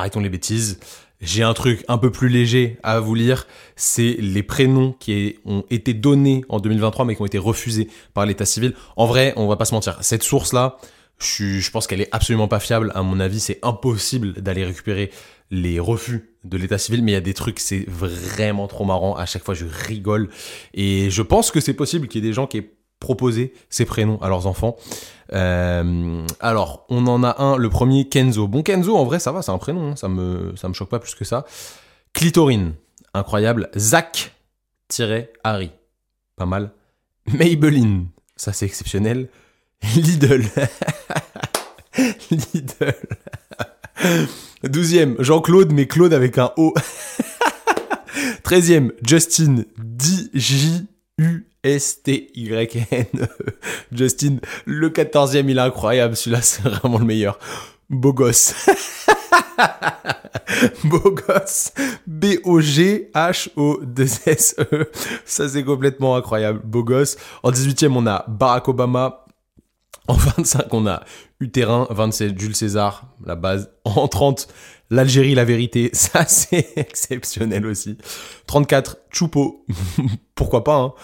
arrêtons 0.00 0.20
les 0.20 0.28
bêtises. 0.28 0.80
J'ai 1.20 1.42
un 1.42 1.52
truc 1.52 1.84
un 1.88 1.98
peu 1.98 2.10
plus 2.10 2.30
léger 2.30 2.78
à 2.82 2.98
vous 2.98 3.14
lire, 3.14 3.46
c'est 3.76 4.16
les 4.18 4.42
prénoms 4.42 4.94
qui 4.98 5.36
ont 5.44 5.64
été 5.68 5.92
donnés 5.92 6.44
en 6.48 6.60
2023 6.60 7.04
mais 7.04 7.14
qui 7.14 7.20
ont 7.20 7.26
été 7.26 7.36
refusés 7.36 7.88
par 8.14 8.24
l'état 8.24 8.46
civil. 8.46 8.74
En 8.96 9.04
vrai, 9.04 9.34
on 9.36 9.46
va 9.46 9.56
pas 9.56 9.66
se 9.66 9.74
mentir, 9.74 9.98
cette 10.00 10.22
source-là, 10.22 10.78
je, 11.18 11.70
pense 11.70 11.86
qu'elle 11.86 12.00
est 12.00 12.08
absolument 12.12 12.48
pas 12.48 12.60
fiable. 12.60 12.90
À 12.94 13.02
mon 13.02 13.20
avis, 13.20 13.40
c'est 13.40 13.58
impossible 13.62 14.32
d'aller 14.40 14.64
récupérer 14.64 15.10
les 15.50 15.78
refus 15.78 16.30
de 16.44 16.56
l'état 16.56 16.78
civil, 16.78 17.02
mais 17.02 17.12
il 17.12 17.14
y 17.14 17.18
a 17.18 17.20
des 17.20 17.34
trucs, 17.34 17.60
c'est 17.60 17.84
vraiment 17.86 18.66
trop 18.68 18.86
marrant. 18.86 19.14
À 19.16 19.26
chaque 19.26 19.44
fois, 19.44 19.52
je 19.52 19.66
rigole. 19.66 20.30
Et 20.72 21.10
je 21.10 21.20
pense 21.20 21.50
que 21.50 21.60
c'est 21.60 21.74
possible 21.74 22.08
qu'il 22.08 22.24
y 22.24 22.26
ait 22.26 22.30
des 22.30 22.34
gens 22.34 22.46
qui 22.46 22.56
proposé 23.00 23.52
ces 23.70 23.84
prénoms 23.84 24.20
à 24.22 24.28
leurs 24.28 24.46
enfants. 24.46 24.76
Euh, 25.32 26.24
alors, 26.38 26.86
on 26.88 27.06
en 27.06 27.24
a 27.24 27.42
un, 27.42 27.56
le 27.56 27.68
premier, 27.70 28.08
Kenzo. 28.08 28.46
Bon, 28.46 28.62
Kenzo, 28.62 28.96
en 28.96 29.04
vrai, 29.04 29.18
ça 29.18 29.32
va, 29.32 29.42
c'est 29.42 29.50
un 29.50 29.58
prénom, 29.58 29.92
hein, 29.92 29.96
ça 29.96 30.08
me, 30.08 30.52
me 30.62 30.72
choque 30.72 30.90
pas 30.90 31.00
plus 31.00 31.14
que 31.14 31.24
ça. 31.24 31.44
Clitorine, 32.12 32.74
incroyable. 33.14 33.70
Zach-Harry, 33.76 35.70
pas 36.36 36.46
mal. 36.46 36.72
Maybelline, 37.26 38.06
ça 38.36 38.52
c'est 38.52 38.66
exceptionnel. 38.66 39.28
Lidl. 39.96 40.44
Lidl. 42.30 42.94
Douzième, 44.64 45.16
Jean-Claude, 45.18 45.72
mais 45.72 45.86
Claude 45.86 46.12
avec 46.12 46.38
un 46.38 46.52
O. 46.56 46.74
Treizième, 48.42 48.92
Justin, 49.02 49.64
D-J-U 49.78 51.49
S-T-Y-N. 51.62 53.28
Justin, 53.92 54.38
le 54.64 54.90
14e, 54.90 55.48
il 55.48 55.58
est 55.58 55.60
incroyable. 55.60 56.16
Celui-là, 56.16 56.42
c'est 56.42 56.62
vraiment 56.62 56.98
le 56.98 57.04
meilleur. 57.04 57.38
Beau 57.88 58.12
gosse. 58.12 58.54
Beau 60.84 61.12
gosse. 61.12 61.72
B-O-G-H-O-2-S-E. 62.06 64.90
Ça, 65.24 65.48
c'est 65.48 65.64
complètement 65.64 66.16
incroyable. 66.16 66.60
Beau 66.64 66.84
gosse. 66.84 67.16
En 67.42 67.50
18e, 67.50 67.96
on 67.96 68.06
a 68.06 68.24
Barack 68.28 68.68
Obama. 68.68 69.24
En 70.08 70.14
25, 70.14 70.72
on 70.74 70.86
a 70.86 71.02
Utérin. 71.40 71.86
27, 71.90 72.38
Jules 72.38 72.56
César, 72.56 73.06
la 73.24 73.36
base. 73.36 73.70
En 73.84 74.08
30, 74.08 74.48
l'Algérie, 74.90 75.34
la 75.34 75.44
vérité. 75.44 75.90
Ça, 75.92 76.24
c'est 76.26 76.72
exceptionnel 76.76 77.66
aussi. 77.66 77.98
34, 78.46 78.96
Choupo. 79.10 79.66
Pourquoi 80.34 80.64
pas, 80.64 80.76
hein. 80.76 80.94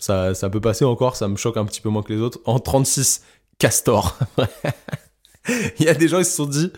Ça, 0.00 0.34
ça 0.34 0.50
peut 0.50 0.60
passer 0.60 0.84
encore, 0.84 1.14
ça 1.14 1.28
me 1.28 1.36
choque 1.36 1.56
un 1.56 1.64
petit 1.64 1.80
peu 1.80 1.88
moins 1.88 2.02
que 2.02 2.12
les 2.12 2.20
autres. 2.20 2.40
En 2.44 2.58
36, 2.58 3.22
Castor. 3.58 4.18
Il 5.78 5.86
y 5.86 5.88
a 5.88 5.94
des 5.94 6.08
gens, 6.08 6.18
ils 6.18 6.24
se 6.24 6.36
sont 6.36 6.46
dit, 6.46 6.70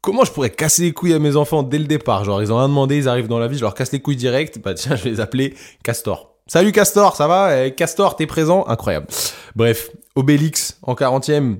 comment 0.00 0.24
je 0.24 0.32
pourrais 0.32 0.50
casser 0.50 0.82
les 0.82 0.92
couilles 0.92 1.14
à 1.14 1.18
mes 1.18 1.36
enfants 1.36 1.62
dès 1.62 1.78
le 1.78 1.86
départ? 1.86 2.24
Genre, 2.24 2.40
ils 2.40 2.52
ont 2.52 2.58
rien 2.58 2.68
demandé, 2.68 2.96
ils 2.96 3.08
arrivent 3.08 3.26
dans 3.28 3.38
la 3.38 3.48
vie, 3.48 3.56
je 3.56 3.62
leur 3.62 3.74
casse 3.74 3.92
les 3.92 4.00
couilles 4.00 4.16
direct. 4.16 4.58
Bah 4.60 4.74
tiens, 4.74 4.94
je 4.96 5.04
vais 5.04 5.10
les 5.10 5.20
appeler 5.20 5.54
Castor. 5.82 6.36
Salut 6.46 6.70
Castor, 6.70 7.16
ça 7.16 7.26
va? 7.26 7.66
Eh, 7.66 7.74
Castor, 7.74 8.14
t'es 8.14 8.26
présent? 8.26 8.64
Incroyable. 8.68 9.08
Bref, 9.56 9.90
Obélix 10.14 10.78
en 10.82 10.94
40e. 10.94 11.58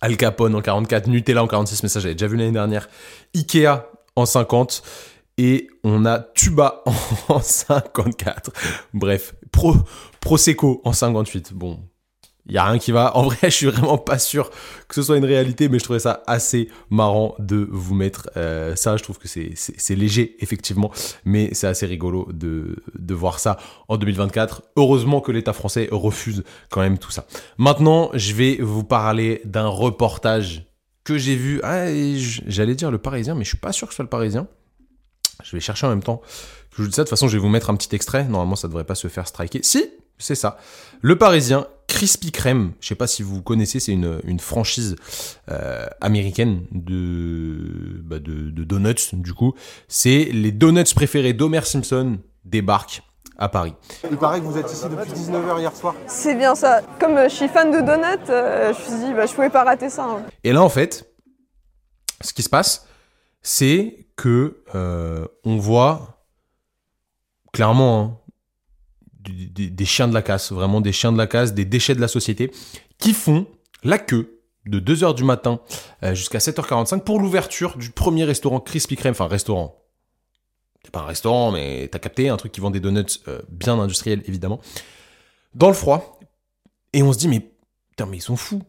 Al 0.00 0.16
Capone 0.16 0.54
en 0.56 0.62
44, 0.62 1.06
Nutella 1.06 1.44
en 1.44 1.46
46, 1.46 1.84
mais 1.84 1.88
ça 1.88 2.00
j'avais 2.00 2.14
déjà 2.14 2.26
vu 2.26 2.36
l'année 2.36 2.50
dernière. 2.50 2.88
Ikea 3.36 3.86
en 4.16 4.26
50 4.26 4.82
et 5.38 5.68
on 5.84 6.04
a 6.06 6.18
Tuba 6.18 6.82
en 7.28 7.40
54. 7.40 8.50
Bref, 8.94 9.34
Pro, 9.52 9.76
Prosecco 10.20 10.80
en 10.84 10.92
58. 10.92 11.52
Bon, 11.52 11.78
il 12.46 12.54
y 12.54 12.58
a 12.58 12.64
rien 12.64 12.78
qui 12.78 12.90
va. 12.90 13.16
En 13.16 13.24
vrai, 13.24 13.36
je 13.42 13.48
suis 13.50 13.66
vraiment 13.66 13.98
pas 13.98 14.18
sûr 14.18 14.50
que 14.88 14.94
ce 14.94 15.02
soit 15.02 15.16
une 15.16 15.24
réalité, 15.24 15.68
mais 15.68 15.78
je 15.78 15.84
trouvais 15.84 16.00
ça 16.00 16.22
assez 16.26 16.68
marrant 16.90 17.34
de 17.38 17.68
vous 17.70 17.94
mettre 17.94 18.30
euh, 18.36 18.74
ça. 18.76 18.96
Je 18.96 19.02
trouve 19.02 19.18
que 19.18 19.28
c'est, 19.28 19.94
léger, 19.94 20.36
effectivement, 20.40 20.90
mais 21.24 21.50
c'est 21.52 21.66
assez 21.66 21.86
rigolo 21.86 22.28
de, 22.32 22.76
de 22.98 23.14
voir 23.14 23.38
ça 23.38 23.58
en 23.88 23.96
2024. 23.96 24.62
Heureusement 24.76 25.20
que 25.20 25.32
l'État 25.32 25.52
français 25.52 25.88
refuse 25.92 26.42
quand 26.70 26.80
même 26.80 26.98
tout 26.98 27.10
ça. 27.10 27.26
Maintenant, 27.58 28.10
je 28.14 28.34
vais 28.34 28.56
vous 28.60 28.84
parler 28.84 29.40
d'un 29.44 29.68
reportage 29.68 30.66
que 31.04 31.18
j'ai 31.18 31.36
vu. 31.36 31.60
Ah, 31.62 31.86
j'allais 32.46 32.74
dire 32.74 32.90
le 32.90 32.98
Parisien, 32.98 33.34
mais 33.34 33.44
je 33.44 33.50
suis 33.50 33.58
pas 33.58 33.72
sûr 33.72 33.86
que 33.86 33.94
ce 33.94 33.96
soit 33.96 34.04
le 34.04 34.08
Parisien. 34.08 34.48
Je 35.42 35.56
vais 35.56 35.60
chercher 35.60 35.86
en 35.86 35.90
même 35.90 36.02
temps 36.02 36.22
je 36.72 36.82
vous 36.82 36.88
dis 36.88 36.94
ça. 36.94 37.02
De 37.02 37.06
toute 37.06 37.10
façon, 37.10 37.28
je 37.28 37.36
vais 37.36 37.40
vous 37.42 37.48
mettre 37.48 37.70
un 37.70 37.76
petit 37.76 37.94
extrait. 37.94 38.24
Normalement, 38.24 38.56
ça 38.56 38.68
devrait 38.68 38.84
pas 38.84 38.94
se 38.94 39.08
faire 39.08 39.26
striker. 39.28 39.60
Si, 39.62 39.90
c'est 40.18 40.34
ça. 40.34 40.56
Le 41.00 41.16
Parisien, 41.18 41.66
Krispy 41.88 42.32
Kreme. 42.32 42.72
Je 42.80 42.88
sais 42.88 42.94
pas 42.94 43.06
si 43.06 43.22
vous 43.22 43.42
connaissez, 43.42 43.80
c'est 43.80 43.92
une, 43.92 44.20
une 44.24 44.40
franchise 44.40 44.96
euh, 45.50 45.86
américaine 46.00 46.62
de, 46.72 48.00
bah 48.04 48.18
de, 48.18 48.50
de 48.50 48.64
donuts, 48.64 48.94
du 49.14 49.34
coup. 49.34 49.54
C'est 49.88 50.24
les 50.32 50.52
donuts 50.52 50.84
préférés 50.94 51.32
d'Homer 51.34 51.62
Simpson 51.64 52.18
débarquent 52.44 53.02
à 53.38 53.48
Paris. 53.48 53.74
Il 54.10 54.16
paraît 54.16 54.40
que 54.40 54.44
vous 54.44 54.56
êtes 54.56 54.70
ici 54.72 54.84
depuis 54.88 55.10
19h 55.12 55.58
hier 55.58 55.74
soir. 55.74 55.94
C'est 56.06 56.34
bien 56.34 56.54
ça. 56.54 56.80
Comme 57.00 57.16
euh, 57.16 57.28
je 57.28 57.34
suis 57.34 57.48
fan 57.48 57.70
de 57.70 57.80
donuts, 57.84 58.30
euh, 58.30 58.72
je 58.72 58.78
me 58.78 58.96
suis 58.98 59.06
dit, 59.08 59.14
bah, 59.14 59.26
je 59.26 59.34
pouvais 59.34 59.50
pas 59.50 59.64
rater 59.64 59.90
ça. 59.90 60.04
hein. 60.04 60.22
Et 60.44 60.52
là, 60.52 60.62
en 60.62 60.68
fait, 60.68 61.12
ce 62.20 62.32
qui 62.32 62.42
se 62.42 62.48
passe, 62.48 62.86
c'est 63.42 64.06
que 64.16 64.62
euh, 64.74 65.26
on 65.44 65.56
voit 65.56 66.11
clairement 67.52 68.00
hein, 68.00 68.18
des 69.30 69.84
chiens 69.84 70.08
de 70.08 70.14
la 70.14 70.22
casse, 70.22 70.52
vraiment 70.52 70.80
des 70.80 70.92
chiens 70.92 71.12
de 71.12 71.18
la 71.18 71.26
casse, 71.26 71.54
des 71.54 71.64
déchets 71.64 71.94
de 71.94 72.00
la 72.00 72.08
société, 72.08 72.50
qui 72.98 73.12
font 73.12 73.46
la 73.84 73.98
queue 73.98 74.40
de 74.66 74.80
2h 74.80 75.14
du 75.14 75.24
matin 75.24 75.60
euh, 76.02 76.14
jusqu'à 76.14 76.38
7h45 76.38 77.00
pour 77.00 77.20
l'ouverture 77.20 77.76
du 77.76 77.90
premier 77.90 78.24
restaurant 78.24 78.60
Krispy 78.60 78.96
Kreme, 78.96 79.12
enfin 79.12 79.26
restaurant. 79.26 79.82
C'est 80.84 80.92
pas 80.92 81.00
un 81.00 81.06
restaurant, 81.06 81.52
mais 81.52 81.88
t'as 81.90 81.98
capté, 81.98 82.28
un 82.28 82.36
truc 82.36 82.52
qui 82.52 82.60
vend 82.60 82.70
des 82.70 82.80
donuts 82.80 83.20
euh, 83.28 83.40
bien 83.48 83.78
industriels, 83.78 84.22
évidemment. 84.26 84.60
Dans 85.54 85.68
le 85.68 85.74
froid. 85.74 86.18
Et 86.92 87.02
on 87.02 87.12
se 87.12 87.18
dit, 87.18 87.28
mais 87.28 87.40
putain, 87.90 88.06
mais 88.06 88.18
ils 88.18 88.22
sont 88.22 88.36
fous. 88.36 88.62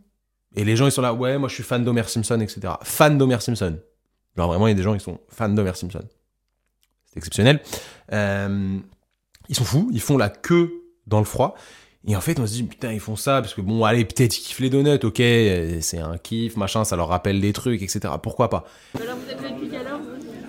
Et 0.55 0.63
les 0.63 0.75
gens, 0.75 0.85
ils 0.85 0.91
sont 0.91 1.01
là, 1.01 1.13
ouais, 1.13 1.37
moi 1.37 1.49
je 1.49 1.55
suis 1.55 1.63
fan 1.63 1.83
d'Homer 1.83 2.03
Simpson, 2.03 2.39
etc. 2.39 2.73
Fan 2.83 3.17
d'Homer 3.17 3.39
Simpson. 3.39 3.79
Genre 4.37 4.47
vraiment, 4.47 4.67
il 4.67 4.71
y 4.71 4.73
a 4.73 4.75
des 4.75 4.83
gens 4.83 4.93
qui 4.93 5.03
sont 5.03 5.19
fans 5.29 5.49
d'Homer 5.49 5.75
Simpson. 5.75 6.03
C'est 7.13 7.19
exceptionnel. 7.19 7.61
Euh, 8.11 8.79
ils 9.49 9.55
sont 9.55 9.65
fous, 9.65 9.89
ils 9.93 10.01
font 10.01 10.17
la 10.17 10.29
queue 10.29 10.71
dans 11.05 11.19
le 11.19 11.25
froid. 11.25 11.55
Et 12.05 12.15
en 12.15 12.21
fait, 12.21 12.39
on 12.39 12.47
se 12.47 12.53
dit, 12.53 12.63
putain, 12.63 12.91
ils 12.91 12.99
font 12.99 13.15
ça 13.15 13.41
parce 13.41 13.53
que 13.53 13.61
bon, 13.61 13.85
allez, 13.85 14.03
peut-être 14.03 14.37
ils 14.37 14.41
kiffent 14.41 14.59
les 14.59 14.69
donuts, 14.69 14.99
ok, 15.03 15.19
euh, 15.21 15.77
c'est 15.81 15.99
un 15.99 16.17
kiff, 16.17 16.57
machin, 16.57 16.83
ça 16.83 16.97
leur 16.97 17.07
rappelle 17.07 17.39
des 17.39 17.53
trucs, 17.53 17.81
etc. 17.81 18.13
Pourquoi 18.21 18.49
pas? 18.49 18.65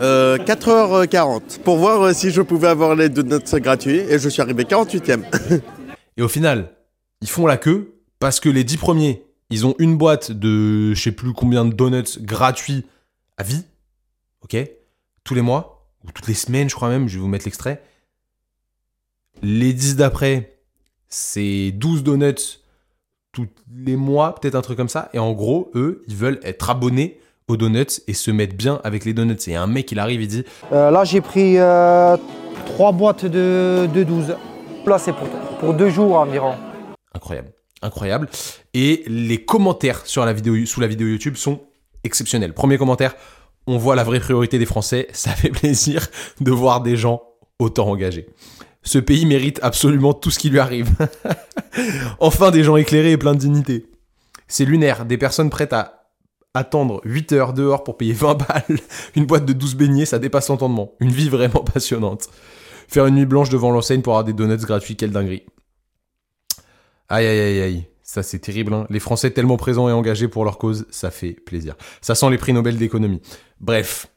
Euh, 0.01 0.37
4h40 0.39 1.61
pour 1.61 1.77
voir 1.77 2.03
euh, 2.03 2.13
si 2.13 2.33
je 2.33 2.43
pouvais 2.43 2.67
avoir 2.67 2.97
les 2.97 3.09
donuts 3.09 3.61
gratuits 3.61 4.01
et 4.01 4.19
je 4.19 4.29
suis 4.29 4.43
arrivé 4.43 4.65
48e. 4.65 5.23
Et 6.17 6.23
au 6.23 6.29
final, 6.29 6.71
ils 7.21 7.29
font 7.29 7.47
la 7.47 7.57
queue 7.57 7.95
parce 8.19 8.41
que 8.41 8.49
les 8.49 8.65
10 8.65 8.77
premiers, 8.79 9.25
ils 9.51 9.67
ont 9.67 9.77
une 9.79 9.97
boîte 9.97 10.33
de 10.33 10.95
je 10.95 11.01
sais 11.01 11.13
plus 11.13 11.33
combien 11.33 11.65
de 11.65 11.73
donuts 11.73 12.19
gratuits 12.21 12.85
à 13.37 13.45
vie. 13.45 13.65
Ok 14.43 14.57
Tous 15.23 15.35
les 15.35 15.43
mois, 15.43 15.74
ou 16.07 16.13
toutes 16.13 16.27
les 16.27 16.35
semaines, 16.35 16.69
je 16.69 16.75
crois 16.75 16.89
même, 16.89 17.09
je 17.09 17.15
vais 17.15 17.21
vous 17.21 17.29
mettre 17.29 17.45
l'extrait. 17.45 17.83
Les 19.43 19.73
10 19.73 19.97
d'après, 19.97 20.59
c'est 21.09 21.71
12 21.73 22.03
donuts 22.03 22.61
tous 23.33 23.49
les 23.75 23.97
mois, 23.97 24.35
peut-être 24.35 24.55
un 24.55 24.63
truc 24.63 24.77
comme 24.77 24.89
ça. 24.89 25.11
Et 25.13 25.19
en 25.19 25.33
gros, 25.33 25.71
eux, 25.75 26.03
ils 26.07 26.15
veulent 26.15 26.41
être 26.45 26.71
abonnés 26.71 27.21
aux 27.49 27.57
donuts 27.57 28.01
et 28.07 28.15
se 28.15 28.31
mettre 28.31 28.55
bien 28.55 28.81
avec 28.85 29.05
les 29.05 29.13
donuts. 29.13 29.37
Et 29.49 29.57
un 29.57 29.67
mec, 29.67 29.91
il 29.93 29.99
arrive, 29.99 30.23
il 30.23 30.29
dit 30.29 30.45
Euh, 30.73 30.91
là, 30.91 31.05
j'ai 31.05 31.21
pris 31.21 31.59
euh, 31.59 32.17
trois 32.67 32.93
boîtes 32.93 33.27
de, 33.27 33.89
de 33.93 34.03
12. 34.03 34.37
Là, 34.87 34.99
c'est 34.99 35.13
pour, 35.13 35.29
pour 35.61 35.75
deux 35.75 35.91
jours 35.91 36.17
environ. 36.17 36.55
Incroyable. 37.13 37.53
Incroyable. 37.83 38.29
Et 38.73 39.05
les 39.07 39.45
commentaires 39.45 40.07
sur 40.07 40.25
la 40.25 40.33
vidéo, 40.33 40.65
sous 40.65 40.81
la 40.81 40.87
vidéo 40.87 41.07
YouTube 41.07 41.37
sont 41.37 41.61
exceptionnels. 42.03 42.55
Premier 42.55 42.79
commentaire, 42.79 43.15
on 43.67 43.79
voit 43.79 43.97
la 43.97 44.05
vraie 44.05 44.21
priorité 44.21 44.59
des 44.59 44.67
Français. 44.67 45.09
Ça 45.13 45.31
fait 45.31 45.51
plaisir 45.51 46.07
de 46.41 46.51
voir 46.51 46.81
des 46.83 46.97
gens 46.97 47.23
autant 47.59 47.89
engagés. 47.89 48.27
Ce 48.83 48.99
pays 48.99 49.25
mérite 49.25 49.61
absolument 49.63 50.13
tout 50.13 50.31
ce 50.31 50.39
qui 50.39 50.51
lui 50.51 50.59
arrive. 50.59 50.91
enfin 52.21 52.51
des 52.51 52.65
gens 52.65 52.77
éclairés 52.77 53.13
et 53.13 53.17
pleins 53.17 53.35
de 53.35 53.39
dignité. 53.39 53.87
C'est 54.47 54.67
lunaire, 54.67 55.07
des 55.07 55.17
personnes 55.17 55.49
prêtes 55.51 55.73
à 55.73 56.11
attendre 56.53 57.01
8 57.05 57.33
heures 57.33 57.53
dehors 57.55 57.83
pour 57.83 57.97
payer 57.97 58.13
20 58.13 58.35
balles, 58.35 58.79
une 59.17 59.25
boîte 59.25 59.47
de 59.47 59.53
12 59.53 59.75
beignets, 59.75 60.05
ça 60.07 60.19
dépasse 60.19 60.49
l'entendement. 60.49 60.93
Une 61.01 61.11
vie 61.11 61.29
vraiment 61.29 61.65
passionnante. 61.65 62.29
Faire 62.87 63.07
une 63.07 63.15
nuit 63.17 63.27
blanche 63.27 63.49
devant 63.49 63.71
l'enseigne 63.71 64.03
pour 64.03 64.13
avoir 64.13 64.25
des 64.25 64.35
donuts 64.35 64.57
gratuits, 64.59 64.97
quelle 64.97 65.11
dinguerie. 65.11 65.45
Aïe 67.09 67.27
aïe 67.27 67.41
aïe 67.41 67.61
aïe, 67.61 67.87
ça 68.03 68.23
c'est 68.23 68.39
terrible. 68.39 68.73
hein. 68.75 68.87
Les 68.91 69.01
Français 69.01 69.31
tellement 69.31 69.57
présents 69.57 69.89
et 69.89 69.93
engagés 69.93 70.29
pour 70.29 70.45
leur 70.45 70.59
cause, 70.59 70.87
ça 70.91 71.11
fait 71.11 71.33
plaisir. 71.33 71.75
Ça 72.01 72.15
sent 72.15 72.31
les 72.31 72.39
prix 72.39 72.53
Nobel 72.53 72.77
d'économie. 72.77 73.21
Bref, 73.61 74.09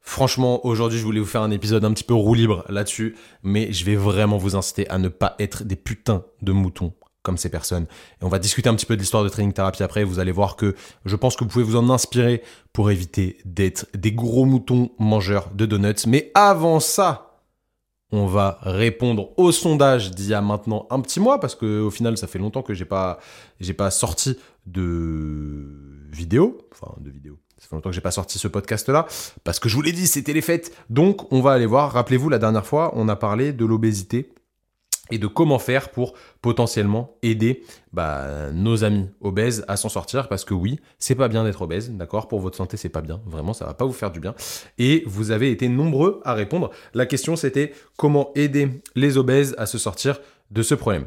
franchement, 0.00 0.64
aujourd'hui 0.66 0.98
je 0.98 1.04
voulais 1.04 1.20
vous 1.20 1.26
faire 1.26 1.42
un 1.42 1.50
épisode 1.50 1.84
un 1.84 1.92
petit 1.92 2.04
peu 2.04 2.14
roue 2.14 2.34
libre 2.34 2.64
là-dessus, 2.68 3.16
mais 3.42 3.72
je 3.72 3.84
vais 3.84 3.96
vraiment 3.96 4.36
vous 4.36 4.56
inciter 4.56 4.88
à 4.88 4.98
ne 4.98 5.08
pas 5.08 5.34
être 5.38 5.64
des 5.64 5.76
putains 5.76 6.24
de 6.42 6.52
moutons 6.52 6.92
comme 7.22 7.36
ces 7.36 7.48
personnes. 7.48 7.86
Et 8.20 8.24
on 8.24 8.28
va 8.28 8.38
discuter 8.38 8.68
un 8.68 8.74
petit 8.76 8.86
peu 8.86 8.94
de 8.94 9.00
l'histoire 9.00 9.24
de 9.24 9.28
training 9.28 9.52
thérapie 9.52 9.82
après. 9.82 10.04
Vous 10.04 10.20
allez 10.20 10.30
voir 10.30 10.54
que 10.54 10.76
je 11.04 11.16
pense 11.16 11.34
que 11.34 11.42
vous 11.42 11.50
pouvez 11.50 11.64
vous 11.64 11.74
en 11.74 11.90
inspirer 11.90 12.40
pour 12.72 12.92
éviter 12.92 13.38
d'être 13.44 13.86
des 13.94 14.12
gros 14.12 14.44
moutons 14.44 14.92
mangeurs 15.00 15.50
de 15.52 15.66
donuts. 15.66 16.06
Mais 16.06 16.30
avant 16.34 16.78
ça, 16.78 17.26
on 18.12 18.26
va 18.26 18.58
répondre 18.62 19.32
au 19.36 19.50
sondage 19.50 20.12
d'il 20.12 20.28
y 20.28 20.34
a 20.34 20.40
maintenant 20.40 20.86
un 20.90 21.00
petit 21.00 21.18
mois 21.18 21.40
parce 21.40 21.56
que 21.56 21.80
au 21.80 21.90
final 21.90 22.16
ça 22.16 22.26
fait 22.26 22.38
longtemps 22.38 22.62
que 22.62 22.74
j'ai 22.74 22.84
pas 22.84 23.18
pas 23.76 23.90
sorti 23.90 24.38
de 24.66 26.08
vidéo 26.12 26.58
enfin 26.72 26.94
de 27.00 27.10
vidéo 27.10 27.38
ça 27.68 27.76
longtemps 27.76 27.90
que 27.90 27.94
j'ai 27.94 28.00
pas 28.00 28.10
sorti 28.10 28.38
ce 28.38 28.48
podcast 28.48 28.88
là 28.88 29.06
parce 29.44 29.58
que 29.58 29.68
je 29.68 29.74
vous 29.74 29.82
l'ai 29.82 29.92
dit 29.92 30.06
c'était 30.06 30.32
les 30.32 30.40
fêtes 30.40 30.72
donc 30.90 31.32
on 31.32 31.40
va 31.40 31.52
aller 31.52 31.66
voir 31.66 31.92
rappelez-vous 31.92 32.28
la 32.28 32.38
dernière 32.38 32.66
fois 32.66 32.92
on 32.94 33.08
a 33.08 33.16
parlé 33.16 33.52
de 33.52 33.64
l'obésité 33.64 34.32
et 35.10 35.18
de 35.18 35.26
comment 35.26 35.58
faire 35.58 35.90
pour 35.90 36.14
potentiellement 36.42 37.16
aider 37.22 37.62
bah, 37.92 38.50
nos 38.52 38.84
amis 38.84 39.08
obèses 39.20 39.64
à 39.68 39.76
s'en 39.76 39.88
sortir 39.88 40.28
parce 40.28 40.44
que 40.44 40.54
oui, 40.54 40.80
c'est 40.98 41.14
pas 41.14 41.28
bien 41.28 41.44
d'être 41.44 41.62
obèse, 41.62 41.90
d'accord? 41.92 42.28
Pour 42.28 42.40
votre 42.40 42.56
santé, 42.56 42.76
c'est 42.76 42.88
pas 42.88 43.00
bien, 43.00 43.20
vraiment, 43.26 43.52
ça 43.52 43.66
va 43.66 43.74
pas 43.74 43.84
vous 43.84 43.92
faire 43.92 44.10
du 44.10 44.20
bien. 44.20 44.34
Et 44.78 45.04
vous 45.06 45.30
avez 45.30 45.50
été 45.50 45.68
nombreux 45.68 46.20
à 46.24 46.34
répondre. 46.34 46.70
La 46.94 47.06
question 47.06 47.36
c'était 47.36 47.72
comment 47.96 48.32
aider 48.34 48.82
les 48.94 49.16
obèses 49.16 49.54
à 49.58 49.66
se 49.66 49.78
sortir 49.78 50.20
de 50.50 50.62
ce 50.62 50.74
problème. 50.74 51.06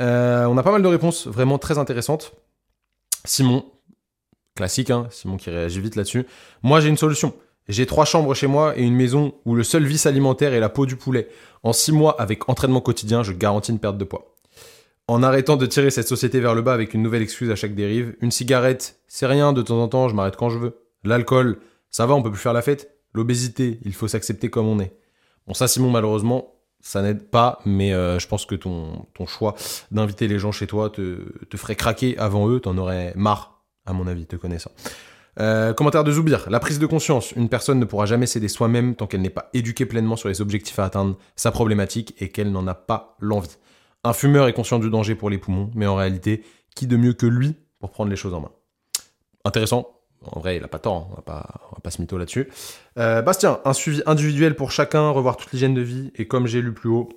Euh, 0.00 0.46
on 0.46 0.56
a 0.56 0.62
pas 0.62 0.72
mal 0.72 0.82
de 0.82 0.88
réponses 0.88 1.26
vraiment 1.26 1.58
très 1.58 1.78
intéressantes. 1.78 2.34
Simon, 3.24 3.64
classique, 4.54 4.90
hein, 4.90 5.06
Simon 5.10 5.36
qui 5.36 5.50
réagit 5.50 5.80
vite 5.80 5.96
là-dessus. 5.96 6.26
Moi 6.62 6.80
j'ai 6.80 6.88
une 6.88 6.96
solution. 6.96 7.34
J'ai 7.68 7.86
trois 7.86 8.04
chambres 8.04 8.34
chez 8.34 8.46
moi 8.46 8.76
et 8.78 8.82
une 8.82 8.94
maison 8.94 9.34
où 9.46 9.54
le 9.54 9.62
seul 9.62 9.84
vice 9.84 10.04
alimentaire 10.06 10.52
est 10.52 10.60
la 10.60 10.68
peau 10.68 10.84
du 10.84 10.96
poulet. 10.96 11.28
En 11.62 11.72
six 11.72 11.92
mois, 11.92 12.20
avec 12.20 12.48
entraînement 12.48 12.82
quotidien, 12.82 13.22
je 13.22 13.32
garantis 13.32 13.72
une 13.72 13.78
perte 13.78 13.96
de 13.96 14.04
poids. 14.04 14.36
En 15.08 15.22
arrêtant 15.22 15.56
de 15.56 15.66
tirer 15.66 15.90
cette 15.90 16.08
société 16.08 16.40
vers 16.40 16.54
le 16.54 16.62
bas 16.62 16.74
avec 16.74 16.92
une 16.94 17.02
nouvelle 17.02 17.22
excuse 17.22 17.50
à 17.50 17.56
chaque 17.56 17.74
dérive, 17.74 18.16
une 18.20 18.30
cigarette, 18.30 19.00
c'est 19.06 19.26
rien, 19.26 19.52
de 19.52 19.62
temps 19.62 19.82
en 19.82 19.88
temps, 19.88 20.08
je 20.08 20.14
m'arrête 20.14 20.36
quand 20.36 20.50
je 20.50 20.58
veux. 20.58 20.76
L'alcool, 21.04 21.58
ça 21.90 22.06
va, 22.06 22.14
on 22.14 22.22
peut 22.22 22.30
plus 22.30 22.40
faire 22.40 22.52
la 22.52 22.62
fête. 22.62 22.90
l'obésité, 23.14 23.78
il 23.84 23.94
faut 23.94 24.08
s'accepter 24.08 24.50
comme 24.50 24.66
on 24.66 24.80
est. 24.80 24.92
Bon, 25.46 25.54
ça, 25.54 25.68
Simon, 25.68 25.90
malheureusement, 25.90 26.54
ça 26.80 27.00
n'aide 27.00 27.30
pas, 27.30 27.60
mais 27.64 27.94
euh, 27.94 28.18
je 28.18 28.26
pense 28.28 28.44
que 28.44 28.54
ton, 28.54 29.06
ton 29.14 29.26
choix 29.26 29.54
d'inviter 29.90 30.28
les 30.28 30.38
gens 30.38 30.52
chez 30.52 30.66
toi 30.66 30.90
te, 30.90 31.20
te 31.44 31.56
ferait 31.56 31.76
craquer 31.76 32.18
avant 32.18 32.48
eux, 32.48 32.60
t'en 32.60 32.76
aurais 32.76 33.12
marre, 33.16 33.53
à 33.86 33.92
mon 33.92 34.06
avis, 34.06 34.26
te 34.26 34.36
connaissant. 34.36 34.70
Euh, 35.40 35.72
commentaire 35.72 36.04
de 36.04 36.12
Zoubir. 36.12 36.48
La 36.48 36.60
prise 36.60 36.78
de 36.78 36.86
conscience. 36.86 37.32
Une 37.32 37.48
personne 37.48 37.78
ne 37.78 37.84
pourra 37.84 38.06
jamais 38.06 38.26
s'aider 38.26 38.48
soi-même 38.48 38.94
tant 38.94 39.06
qu'elle 39.06 39.22
n'est 39.22 39.30
pas 39.30 39.50
éduquée 39.52 39.86
pleinement 39.86 40.16
sur 40.16 40.28
les 40.28 40.40
objectifs 40.40 40.78
à 40.78 40.84
atteindre, 40.84 41.16
sa 41.36 41.50
problématique 41.50 42.14
et 42.20 42.28
qu'elle 42.28 42.52
n'en 42.52 42.66
a 42.66 42.74
pas 42.74 43.16
l'envie. 43.20 43.56
Un 44.04 44.12
fumeur 44.12 44.46
est 44.48 44.52
conscient 44.52 44.78
du 44.78 44.90
danger 44.90 45.14
pour 45.14 45.30
les 45.30 45.38
poumons, 45.38 45.70
mais 45.74 45.86
en 45.86 45.96
réalité, 45.96 46.44
qui 46.74 46.86
de 46.86 46.96
mieux 46.96 47.14
que 47.14 47.26
lui 47.26 47.56
pour 47.80 47.90
prendre 47.90 48.10
les 48.10 48.16
choses 48.16 48.34
en 48.34 48.40
main? 48.40 48.52
Intéressant. 49.44 49.90
En 50.26 50.40
vrai, 50.40 50.56
il 50.56 50.62
n'a 50.62 50.68
pas 50.68 50.78
tort, 50.78 50.96
hein. 50.96 51.06
on 51.10 51.14
va 51.16 51.22
pas, 51.22 51.46
on 51.70 51.74
va 51.74 51.80
pas 51.82 51.90
se 51.90 52.00
mytho 52.00 52.16
là-dessus. 52.16 52.48
Euh, 52.98 53.20
Bastien, 53.20 53.60
un 53.66 53.74
suivi 53.74 54.02
individuel 54.06 54.56
pour 54.56 54.72
chacun, 54.72 55.10
revoir 55.10 55.36
toute 55.36 55.52
l'hygiène 55.52 55.74
de 55.74 55.82
vie 55.82 56.12
et 56.14 56.26
comme 56.26 56.46
j'ai 56.46 56.62
lu 56.62 56.72
plus 56.72 56.88
haut, 56.88 57.10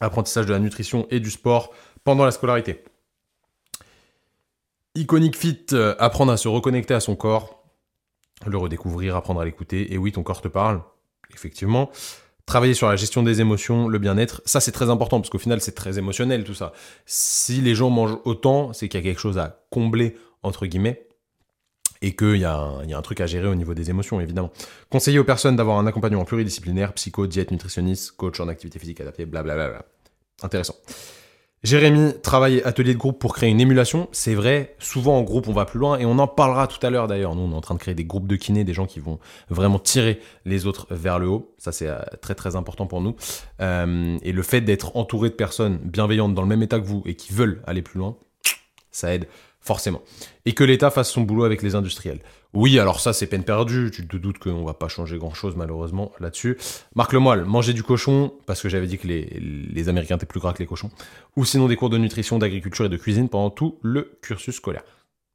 apprentissage 0.00 0.46
de 0.46 0.52
la 0.52 0.58
nutrition 0.58 1.06
et 1.10 1.20
du 1.20 1.30
sport 1.30 1.72
pendant 2.02 2.24
la 2.24 2.32
scolarité. 2.32 2.82
Iconic 4.96 5.36
Fit, 5.36 5.66
euh, 5.72 5.94
apprendre 5.98 6.32
à 6.32 6.36
se 6.36 6.48
reconnecter 6.48 6.94
à 6.94 7.00
son 7.00 7.16
corps, 7.16 7.62
le 8.46 8.56
redécouvrir, 8.56 9.14
apprendre 9.16 9.40
à 9.40 9.44
l'écouter. 9.44 9.92
Et 9.92 9.98
oui, 9.98 10.12
ton 10.12 10.22
corps 10.22 10.42
te 10.42 10.48
parle, 10.48 10.82
effectivement. 11.34 11.90
Travailler 12.46 12.74
sur 12.74 12.88
la 12.88 12.96
gestion 12.96 13.22
des 13.22 13.40
émotions, 13.40 13.88
le 13.88 13.98
bien-être, 13.98 14.40
ça 14.44 14.60
c'est 14.60 14.70
très 14.70 14.88
important 14.88 15.20
parce 15.20 15.30
qu'au 15.30 15.38
final 15.38 15.60
c'est 15.60 15.74
très 15.74 15.98
émotionnel 15.98 16.44
tout 16.44 16.54
ça. 16.54 16.72
Si 17.04 17.60
les 17.60 17.74
gens 17.74 17.90
mangent 17.90 18.18
autant, 18.24 18.72
c'est 18.72 18.88
qu'il 18.88 19.00
y 19.00 19.02
a 19.02 19.04
quelque 19.04 19.20
chose 19.20 19.36
à 19.36 19.64
combler, 19.70 20.16
entre 20.44 20.66
guillemets, 20.66 21.08
et 22.02 22.14
qu'il 22.14 22.36
y, 22.36 22.40
y 22.40 22.44
a 22.44 22.78
un 22.78 23.02
truc 23.02 23.20
à 23.20 23.26
gérer 23.26 23.48
au 23.48 23.56
niveau 23.56 23.74
des 23.74 23.90
émotions, 23.90 24.20
évidemment. 24.20 24.52
Conseiller 24.90 25.18
aux 25.18 25.24
personnes 25.24 25.56
d'avoir 25.56 25.78
un 25.78 25.86
accompagnement 25.88 26.24
pluridisciplinaire, 26.24 26.92
psycho, 26.92 27.26
diète, 27.26 27.50
nutritionniste, 27.50 28.12
coach 28.12 28.38
en 28.38 28.46
activité 28.46 28.78
physique 28.78 29.00
adaptée, 29.00 29.26
blablabla. 29.26 29.84
Intéressant. 30.42 30.76
Jérémy, 31.66 32.12
travail 32.22 32.58
et 32.58 32.64
atelier 32.64 32.94
de 32.94 32.98
groupe 32.98 33.18
pour 33.18 33.34
créer 33.34 33.50
une 33.50 33.60
émulation. 33.60 34.08
C'est 34.12 34.34
vrai, 34.34 34.76
souvent 34.78 35.18
en 35.18 35.22
groupe 35.22 35.48
on 35.48 35.52
va 35.52 35.64
plus 35.64 35.80
loin 35.80 35.98
et 35.98 36.06
on 36.06 36.16
en 36.20 36.28
parlera 36.28 36.68
tout 36.68 36.78
à 36.86 36.90
l'heure 36.90 37.08
d'ailleurs. 37.08 37.34
Nous 37.34 37.42
on 37.42 37.50
est 37.50 37.56
en 37.56 37.60
train 37.60 37.74
de 37.74 37.80
créer 37.80 37.96
des 37.96 38.04
groupes 38.04 38.28
de 38.28 38.36
kinés, 38.36 38.62
des 38.62 38.72
gens 38.72 38.86
qui 38.86 39.00
vont 39.00 39.18
vraiment 39.50 39.80
tirer 39.80 40.20
les 40.44 40.66
autres 40.66 40.86
vers 40.90 41.18
le 41.18 41.26
haut. 41.26 41.56
Ça 41.58 41.72
c'est 41.72 41.88
euh, 41.88 41.98
très 42.20 42.36
très 42.36 42.54
important 42.54 42.86
pour 42.86 43.00
nous. 43.00 43.16
Euh, 43.60 44.16
et 44.22 44.30
le 44.30 44.42
fait 44.42 44.60
d'être 44.60 44.96
entouré 44.96 45.28
de 45.28 45.34
personnes 45.34 45.78
bienveillantes 45.78 46.34
dans 46.36 46.42
le 46.42 46.46
même 46.46 46.62
état 46.62 46.78
que 46.78 46.86
vous 46.86 47.02
et 47.04 47.16
qui 47.16 47.32
veulent 47.32 47.60
aller 47.66 47.82
plus 47.82 47.98
loin, 47.98 48.16
ça 48.92 49.12
aide 49.12 49.26
forcément. 49.60 50.02
Et 50.44 50.52
que 50.52 50.62
l'État 50.62 50.90
fasse 50.92 51.10
son 51.10 51.22
boulot 51.22 51.42
avec 51.42 51.62
les 51.62 51.74
industriels. 51.74 52.20
Oui, 52.56 52.78
alors 52.78 53.00
ça 53.00 53.12
c'est 53.12 53.26
peine 53.26 53.44
perdue, 53.44 53.90
tu 53.92 54.08
te 54.08 54.16
doutes 54.16 54.38
qu'on 54.38 54.64
va 54.64 54.72
pas 54.72 54.88
changer 54.88 55.18
grand 55.18 55.34
chose 55.34 55.56
malheureusement 55.56 56.12
là-dessus. 56.20 56.56
Marc 56.94 57.12
Lemoyle, 57.12 57.44
manger 57.44 57.74
du 57.74 57.82
cochon, 57.82 58.32
parce 58.46 58.62
que 58.62 58.70
j'avais 58.70 58.86
dit 58.86 58.96
que 58.96 59.06
les, 59.06 59.88
Américains 59.90 60.16
étaient 60.16 60.24
plus 60.24 60.40
gras 60.40 60.54
que 60.54 60.60
les 60.60 60.66
cochons, 60.66 60.90
ou 61.36 61.44
sinon 61.44 61.68
des 61.68 61.76
cours 61.76 61.90
de 61.90 61.98
nutrition, 61.98 62.38
d'agriculture 62.38 62.86
et 62.86 62.88
de 62.88 62.96
cuisine 62.96 63.28
pendant 63.28 63.50
tout 63.50 63.78
le 63.82 64.16
cursus 64.22 64.54
scolaire. 64.54 64.84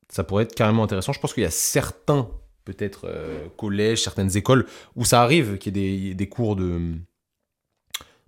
Ça 0.10 0.24
pourrait 0.24 0.46
être 0.46 0.56
carrément 0.56 0.84
intéressant. 0.84 1.14
Je 1.14 1.20
pense 1.20 1.36
qu'il 1.36 1.44
y 1.44 1.46
a 1.46 1.52
certains, 1.52 2.28
peut-être, 2.66 3.02
euh, 3.06 3.46
collèges, 3.56 4.02
certaines 4.02 4.36
écoles, 4.36 4.66
où 4.96 5.06
ça 5.06 5.22
arrive 5.22 5.60
qu'il 5.60 5.78
y 5.78 6.10
ait 6.10 6.16
des, 6.16 6.28
cours 6.28 6.56
de... 6.56 6.80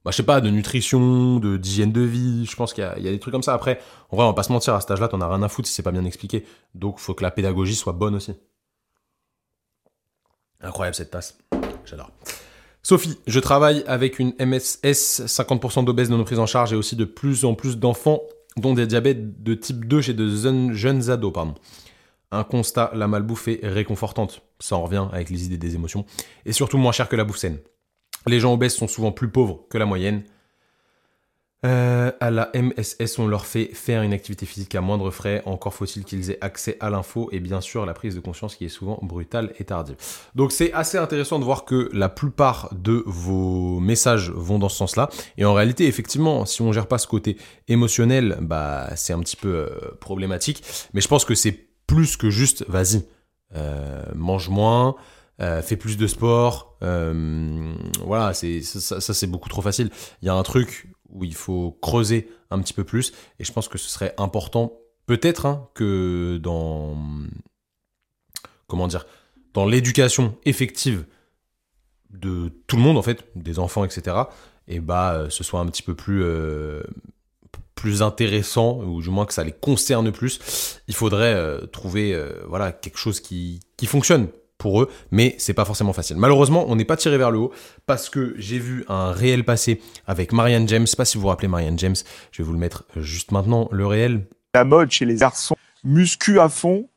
Bah, 0.06 0.12
je 0.12 0.22
de 0.22 0.50
nutrition, 0.52 1.40
de 1.40 1.58
d'hygiène 1.58 1.92
de 1.92 2.02
vie, 2.02 2.46
je 2.46 2.56
pense 2.56 2.74
qu'il 2.74 2.84
y 2.84 3.08
a 3.08 3.12
des 3.12 3.20
trucs 3.20 3.32
comme 3.32 3.42
ça. 3.42 3.56
Après, 3.56 3.80
en 4.12 4.18
vrai, 4.18 4.26
on 4.26 4.30
va 4.30 4.36
pas 4.36 4.44
se 4.44 4.52
mentir, 4.52 4.76
à 4.76 4.82
cet 4.82 4.92
âge-là, 4.92 5.08
t'en 5.08 5.20
as 5.20 5.28
rien 5.28 5.42
à 5.42 5.50
foutre 5.50 5.68
si 5.68 5.74
c'est 5.74 5.82
pas 5.82 5.92
bien 5.92 6.06
expliqué. 6.06 6.46
Donc, 6.76 7.00
faut 7.00 7.16
que 7.16 7.24
la 7.24 7.32
pédagogie 7.32 7.74
soit 7.74 7.94
bonne 7.94 8.14
aussi. 8.14 8.36
Incroyable 10.64 10.96
cette 10.96 11.12
tasse. 11.12 11.38
J'adore. 11.86 12.12
Sophie, 12.82 13.18
je 13.28 13.40
travaille 13.40 13.84
avec 13.88 14.20
une 14.20 14.34
MSS, 14.40 15.22
50% 15.26 15.86
d'obèses 15.86 16.10
non 16.10 16.24
prises 16.24 16.40
en 16.40 16.46
charge 16.46 16.74
et 16.74 16.76
aussi 16.76 16.96
de 16.96 17.06
plus 17.06 17.46
en 17.46 17.54
plus 17.54 17.78
d'enfants 17.78 18.22
dont 18.58 18.74
des 18.74 18.88
diabètes 18.88 19.42
de 19.42 19.54
type 19.54 19.86
2 19.86 20.02
chez 20.02 20.14
de 20.14 20.28
jeunes, 20.28 20.74
jeunes 20.74 21.10
ados. 21.10 21.34
Pardon. 21.34 21.56
Un 22.32 22.44
constat, 22.44 22.92
la 22.94 23.08
malbouffe 23.08 23.48
est 23.48 23.60
réconfortante. 23.64 24.42
Ça 24.60 24.76
en 24.76 24.84
revient 24.84 25.08
avec 25.12 25.30
les 25.30 25.46
idées 25.46 25.58
des 25.58 25.76
émotions. 25.76 26.06
Et 26.46 26.52
surtout 26.52 26.78
moins 26.78 26.92
cher 26.92 27.08
que 27.08 27.16
la 27.16 27.24
bouffe 27.24 27.38
saine. 27.38 27.60
Les 28.26 28.40
gens 28.40 28.54
obèses 28.54 28.76
sont 28.76 28.88
souvent 28.88 29.12
plus 29.12 29.30
pauvres 29.30 29.66
que 29.70 29.78
la 29.78 29.86
moyenne. 29.86 30.24
Euh, 31.66 32.12
à 32.20 32.30
la 32.30 32.52
MSS, 32.54 33.20
on 33.20 33.28
leur 33.28 33.46
fait 33.46 33.70
faire 33.74 34.02
une 34.02 34.12
activité 34.12 34.46
physique 34.46 34.76
à 34.76 34.82
moindre 34.82 35.12
frais. 35.12 35.42
Encore 35.46 35.74
faut-il 35.74 36.04
qu'ils 36.04 36.30
aient 36.30 36.38
accès 36.42 36.76
à 36.82 36.90
l'info 36.90 37.30
et 37.32 37.40
bien 37.40 37.62
sûr 37.62 37.86
la 37.86 37.94
prise 37.94 38.16
de 38.16 38.20
conscience 38.20 38.56
qui 38.56 38.66
est 38.66 38.70
souvent 38.70 39.00
brutale 39.02 39.54
et 39.60 39.64
tardive. 39.64 39.96
Donc 40.36 40.52
c'est 40.52 40.74
assez 40.74 40.98
intéressant 40.98 41.40
de 41.40 41.46
voir 41.46 41.64
que 41.64 41.90
la 41.94 42.10
plupart 42.10 42.70
de 42.74 43.04
vos 43.06 43.80
messages 43.80 44.30
vont 44.32 44.60
dans 44.60 44.68
ce 44.68 44.78
sens-là. 44.78 45.10
Et 45.38 45.46
en 45.46 45.54
réalité, 45.54 45.88
effectivement, 45.88 46.46
si 46.46 46.62
on 46.62 46.74
gère 46.74 46.88
pas 46.88 46.98
ce 46.98 47.08
côté 47.08 47.38
émotionnel, 47.70 48.38
bah 48.42 48.90
c'est 48.96 49.14
un 49.14 49.20
petit 49.20 49.38
peu 49.38 49.56
euh, 49.56 49.70
problématique. 50.02 50.64
Mais 50.94 51.00
je 51.00 51.08
pense 51.08 51.24
que 51.24 51.36
c'est 51.36 51.58
plus 51.88 52.18
que 52.18 52.30
juste, 52.30 52.66
vas-y, 52.68 53.06
euh, 53.56 54.04
mange 54.16 54.50
moins. 54.50 54.96
fais 55.40 55.78
plus 55.78 55.96
de 55.96 56.08
sport, 56.08 56.78
voilà, 56.82 58.34
c'est 58.34 58.62
ça, 58.62 59.00
c'est 59.00 59.28
beaucoup 59.28 59.50
trop 59.50 59.62
facile. 59.62 59.90
Il 60.22 60.26
y 60.26 60.30
a 60.30 60.34
un 60.34 60.44
truc 60.44 60.90
où 61.14 61.24
il 61.24 61.36
faut 61.36 61.78
creuser 61.82 62.30
un 62.52 62.60
petit 62.60 62.74
peu 62.74 62.84
plus, 62.84 63.14
et 63.40 63.44
je 63.44 63.54
pense 63.54 63.68
que 63.68 63.78
ce 63.78 63.90
serait 63.90 64.14
important, 64.18 64.74
peut-être, 65.06 65.46
hein, 65.46 65.70
que 65.74 66.38
dans 66.42 66.98
comment 68.68 68.88
dire, 68.88 69.06
dans 69.54 69.66
l'éducation 69.66 70.36
effective 70.46 71.06
de 72.10 72.52
tout 72.68 72.76
le 72.76 72.82
monde 72.82 72.98
en 72.98 73.02
fait, 73.02 73.26
des 73.36 73.60
enfants, 73.60 73.84
etc. 73.86 74.18
Et 74.68 74.80
bah, 74.80 75.14
euh, 75.14 75.30
ce 75.30 75.44
soit 75.44 75.60
un 75.60 75.68
petit 75.68 75.84
peu 75.84 75.96
plus 75.96 76.24
euh, 76.24 76.84
plus 77.76 78.02
intéressant 78.02 78.80
ou 78.82 79.02
du 79.02 79.10
moins 79.10 79.26
que 79.26 79.34
ça 79.34 79.44
les 79.44 79.52
concerne 79.52 80.12
plus. 80.12 80.80
Il 80.88 80.96
faudrait 80.96 81.34
euh, 81.34 81.66
trouver 81.66 82.20
voilà 82.48 82.72
quelque 82.72 82.98
chose 82.98 83.20
qui 83.20 83.60
qui 83.78 83.86
fonctionne 83.86 84.30
pour 84.58 84.82
eux, 84.82 84.90
mais 85.12 85.36
c'est 85.40 85.54
pas 85.54 85.66
forcément 85.66 85.94
facile. 85.94 86.16
Malheureusement, 86.18 86.66
on 86.68 86.76
n'est 86.76 86.86
pas 86.86 86.96
tiré 86.98 87.18
vers 87.18 87.32
le 87.32 87.40
haut 87.40 87.52
parce 87.86 88.10
que 88.10 88.34
j'ai 88.38 88.60
vu 88.60 88.86
un 88.88 89.12
réel 89.12 89.44
passé 89.44 89.82
avec 90.08 90.32
Marianne 90.32 90.68
James. 90.70 90.84
Je 90.86 90.92
sais 90.92 90.96
pas 90.98 91.06
si 91.06 91.18
vous 91.18 91.24
vous 91.24 91.28
rappelez 91.28 91.48
Marianne 91.50 91.78
James. 91.80 91.96
Je 92.32 92.42
vais 92.42 92.46
vous 92.46 92.54
le 92.54 92.60
mettre 92.60 92.84
juste 92.98 93.32
maintenant. 93.32 93.68
Le 93.72 93.86
réel. 93.86 94.26
La 94.56 94.64
mode 94.64 94.92
chez 94.92 95.06
les 95.06 95.16
garçons, 95.16 95.56
muscu 95.84 96.40
à 96.40 96.48
fond 96.50 96.88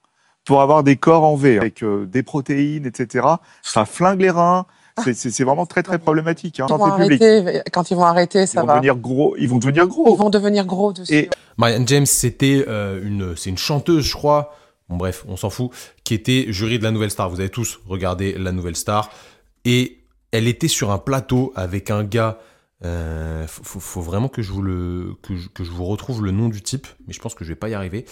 pour 0.44 0.60
avoir 0.62 0.84
des 0.84 0.96
corps 0.96 1.24
en 1.24 1.34
V, 1.34 1.58
avec 1.58 1.82
euh, 1.82 2.06
des 2.06 2.22
protéines, 2.22 2.86
etc. 2.86 3.26
Ça 3.62 3.84
flingue 3.84 4.20
les 4.20 4.30
reins. 4.30 4.66
C'est- 5.12 5.42
vraiment 5.44 5.66
très 5.66 5.82
très 5.82 5.98
problématique. 5.98 6.60
Hein. 6.60 6.66
Ils 6.70 6.74
vont 6.76 6.84
arrêter, 6.86 7.60
quand 7.72 7.90
ils 7.90 7.96
vont 7.96 8.04
arrêter, 8.04 8.42
Ils 8.42 8.46
ça 8.48 8.60
vont 8.62 8.66
va. 8.68 8.74
devenir 8.76 8.96
gros. 8.96 9.34
Ils 9.38 9.48
vont 9.48 9.58
devenir 9.58 9.84
Ils 9.84 9.88
gros. 9.88 10.14
vont 10.16 10.30
devenir 10.30 10.64
gros 10.64 10.92
dessus. 10.92 11.12
Et- 11.12 11.30
Marianne 11.58 11.86
James, 11.88 12.06
c'était 12.06 12.64
euh, 12.68 13.00
une, 13.04 13.34
c'est 13.36 13.50
une 13.50 13.58
chanteuse, 13.58 14.04
je 14.06 14.12
crois. 14.14 14.54
Bon 14.88 14.96
bref, 14.96 15.24
on 15.28 15.36
s'en 15.36 15.50
fout. 15.50 15.70
Qui 16.04 16.14
était 16.14 16.46
jury 16.48 16.78
de 16.78 16.84
la 16.84 16.90
Nouvelle 16.90 17.10
Star. 17.10 17.28
Vous 17.28 17.40
avez 17.40 17.50
tous 17.50 17.80
regardé 17.86 18.32
la 18.38 18.52
Nouvelle 18.52 18.76
Star. 18.76 19.10
Et 19.64 19.98
elle 20.30 20.48
était 20.48 20.68
sur 20.68 20.90
un 20.90 20.98
plateau 20.98 21.52
avec 21.56 21.90
un 21.90 22.04
gars. 22.04 22.38
Euh, 22.84 23.46
faut, 23.48 24.02
vraiment 24.02 24.28
que 24.28 24.42
je 24.42 24.52
vous 24.52 24.62
le, 24.62 25.14
que 25.22 25.34
je, 25.34 25.48
que 25.48 25.64
je 25.64 25.70
vous 25.70 25.86
retrouve 25.86 26.22
le 26.22 26.30
nom 26.30 26.48
du 26.48 26.60
type, 26.60 26.86
mais 27.06 27.14
je 27.14 27.20
pense 27.20 27.34
que 27.34 27.42
je 27.42 27.48
vais 27.48 27.56
pas 27.56 27.70
y 27.70 27.74
arriver. 27.74 28.04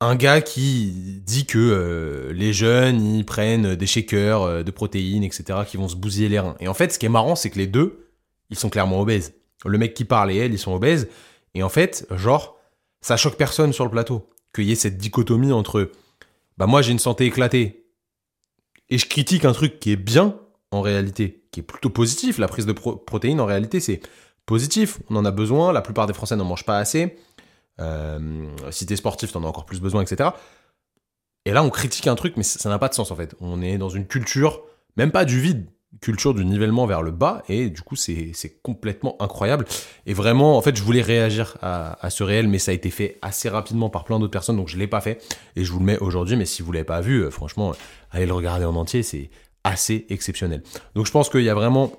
Un 0.00 0.16
gars 0.16 0.40
qui 0.40 1.22
dit 1.24 1.46
que 1.46 1.58
euh, 1.58 2.32
les 2.32 2.52
jeunes 2.52 3.00
ils 3.00 3.24
prennent 3.24 3.76
des 3.76 3.86
shakers 3.86 4.42
euh, 4.42 4.62
de 4.64 4.70
protéines, 4.72 5.22
etc., 5.22 5.60
qui 5.66 5.76
vont 5.76 5.88
se 5.88 5.94
bousiller 5.94 6.28
les 6.28 6.40
reins. 6.40 6.56
Et 6.58 6.66
en 6.66 6.74
fait, 6.74 6.92
ce 6.92 6.98
qui 6.98 7.06
est 7.06 7.10
marrant, 7.10 7.36
c'est 7.36 7.48
que 7.48 7.58
les 7.58 7.68
deux, 7.68 8.08
ils 8.50 8.58
sont 8.58 8.70
clairement 8.70 9.00
obèses. 9.00 9.34
Le 9.64 9.78
mec 9.78 9.94
qui 9.94 10.04
parle 10.04 10.32
et 10.32 10.36
elle, 10.36 10.52
ils 10.52 10.58
sont 10.58 10.74
obèses. 10.74 11.08
Et 11.54 11.62
en 11.62 11.68
fait, 11.68 12.06
genre, 12.10 12.58
ça 13.00 13.16
choque 13.16 13.36
personne 13.36 13.72
sur 13.72 13.84
le 13.84 13.90
plateau 13.90 14.28
qu'il 14.54 14.64
y 14.64 14.72
ait 14.72 14.76
cette 14.76 14.96
dichotomie 14.98 15.52
entre 15.52 15.90
bah 16.56 16.66
moi 16.66 16.80
j'ai 16.82 16.92
une 16.92 16.98
santé 16.98 17.26
éclatée 17.26 17.86
et 18.88 18.98
je 18.98 19.06
critique 19.06 19.44
un 19.44 19.52
truc 19.52 19.80
qui 19.80 19.90
est 19.92 19.96
bien 19.96 20.38
en 20.70 20.80
réalité, 20.80 21.44
qui 21.50 21.60
est 21.60 21.62
plutôt 21.62 21.90
positif. 21.90 22.38
La 22.38 22.48
prise 22.48 22.66
de 22.66 22.72
pro- 22.72 22.96
protéines 22.96 23.40
en 23.40 23.46
réalité 23.46 23.80
c'est 23.80 24.00
positif, 24.46 25.00
on 25.10 25.16
en 25.16 25.24
a 25.24 25.30
besoin. 25.30 25.72
La 25.72 25.82
plupart 25.82 26.06
des 26.06 26.12
Français 26.14 26.36
n'en 26.36 26.44
mangent 26.44 26.66
pas 26.66 26.78
assez. 26.78 27.16
Euh, 27.80 28.46
si 28.70 28.86
t'es 28.86 28.96
sportif, 28.96 29.32
t'en 29.32 29.42
as 29.42 29.46
encore 29.46 29.66
plus 29.66 29.80
besoin, 29.80 30.02
etc. 30.02 30.30
Et 31.44 31.52
là 31.52 31.64
on 31.64 31.70
critique 31.70 32.06
un 32.06 32.14
truc, 32.14 32.36
mais 32.36 32.42
ça 32.44 32.68
n'a 32.68 32.78
pas 32.78 32.88
de 32.88 32.94
sens 32.94 33.10
en 33.10 33.16
fait. 33.16 33.34
On 33.40 33.60
est 33.62 33.78
dans 33.78 33.88
une 33.88 34.06
culture, 34.06 34.62
même 34.96 35.10
pas 35.10 35.24
du 35.24 35.40
vide, 35.40 35.66
culture 36.00 36.34
du 36.34 36.44
nivellement 36.44 36.86
vers 36.86 37.02
le 37.02 37.10
bas, 37.10 37.42
et 37.48 37.70
du 37.70 37.82
coup 37.82 37.96
c'est 37.96 38.32
complètement 38.62 39.16
incroyable. 39.20 39.64
Et 40.06 40.14
vraiment, 40.14 40.56
en 40.56 40.62
fait, 40.62 40.76
je 40.76 40.82
voulais 40.82 41.02
réagir 41.02 41.56
à, 41.62 42.04
à 42.04 42.10
ce 42.10 42.22
réel, 42.22 42.48
mais 42.48 42.58
ça 42.58 42.70
a 42.70 42.74
été 42.74 42.90
fait 42.90 43.18
assez 43.22 43.48
rapidement 43.48 43.90
par 43.90 44.04
plein 44.04 44.18
d'autres 44.18 44.32
personnes, 44.32 44.56
donc 44.56 44.68
je 44.68 44.76
l'ai 44.76 44.86
pas 44.86 45.00
fait. 45.00 45.22
Et 45.56 45.64
je 45.64 45.72
vous 45.72 45.78
le 45.78 45.84
mets 45.84 45.98
aujourd'hui, 45.98 46.36
mais 46.36 46.46
si 46.46 46.62
vous 46.62 46.72
l'avez 46.72 46.84
pas 46.84 47.00
vu, 47.00 47.20
euh, 47.20 47.30
franchement, 47.30 47.70
euh, 47.70 47.74
allez 48.10 48.26
le 48.26 48.34
regarder 48.34 48.64
en 48.64 48.76
entier, 48.76 49.02
c'est 49.02 49.30
assez 49.64 50.06
exceptionnel. 50.10 50.62
Donc 50.94 51.06
je 51.06 51.10
pense 51.10 51.30
qu'il 51.30 51.42
y 51.42 51.48
a 51.48 51.54
vraiment 51.54 51.92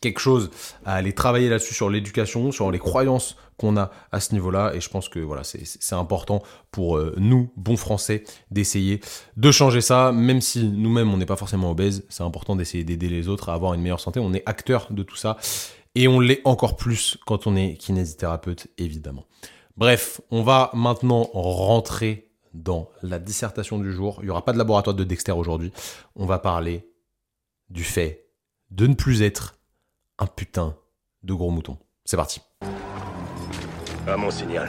quelque 0.00 0.20
chose 0.20 0.50
à 0.84 0.94
aller 0.94 1.12
travailler 1.12 1.48
là-dessus 1.48 1.74
sur 1.74 1.90
l'éducation, 1.90 2.52
sur 2.52 2.70
les 2.70 2.78
croyances 2.78 3.36
qu'on 3.58 3.76
a 3.76 3.90
à 4.12 4.20
ce 4.20 4.32
niveau-là. 4.32 4.72
Et 4.74 4.80
je 4.80 4.88
pense 4.88 5.08
que 5.08 5.18
voilà, 5.18 5.44
c'est- 5.44 5.92
important 5.92 6.42
pour 6.70 6.96
euh, 6.96 7.14
nous, 7.18 7.52
bons 7.56 7.76
Français, 7.76 8.24
d'essayer 8.50 9.00
de 9.36 9.50
changer 9.50 9.80
ça, 9.82 10.12
même 10.12 10.40
si 10.40 10.64
nous-mêmes 10.64 11.12
on 11.12 11.18
n'est 11.18 11.26
pas 11.26 11.36
forcément 11.36 11.70
obèses. 11.70 12.04
C'est 12.08 12.22
important 12.22 12.56
d'essayer 12.56 12.84
d'aider 12.84 13.08
les 13.08 13.28
autres 13.28 13.50
à 13.50 13.54
avoir 13.54 13.74
une 13.74 13.82
meilleure 13.82 14.00
santé. 14.00 14.20
On 14.20 14.32
est 14.32 14.42
acteur 14.46 14.86
de 14.90 15.02
tout 15.02 15.16
ça. 15.16 15.36
Et 15.94 16.08
on 16.08 16.20
l'est 16.20 16.40
encore 16.44 16.76
plus 16.76 17.18
quand 17.26 17.46
on 17.46 17.56
est 17.56 17.74
kinésithérapeute, 17.74 18.68
évidemment. 18.78 19.26
Bref, 19.76 20.20
on 20.30 20.42
va 20.42 20.70
maintenant 20.72 21.28
rentrer 21.32 22.30
dans 22.54 22.88
la 23.02 23.18
dissertation 23.18 23.78
du 23.78 23.92
jour. 23.92 24.18
Il 24.22 24.24
n'y 24.26 24.30
aura 24.30 24.44
pas 24.44 24.52
de 24.52 24.58
laboratoire 24.58 24.94
de 24.96 25.04
Dexter 25.04 25.32
aujourd'hui. 25.32 25.72
On 26.16 26.26
va 26.26 26.38
parler 26.38 26.86
du 27.68 27.84
fait 27.84 28.26
de 28.70 28.86
ne 28.86 28.94
plus 28.94 29.22
être 29.22 29.56
un 30.20 30.26
putain 30.26 30.76
de 31.22 31.34
gros 31.34 31.50
mouton. 31.50 31.78
C'est 32.04 32.16
parti. 32.16 32.40
À 34.06 34.16
mon 34.16 34.30
signal. 34.30 34.68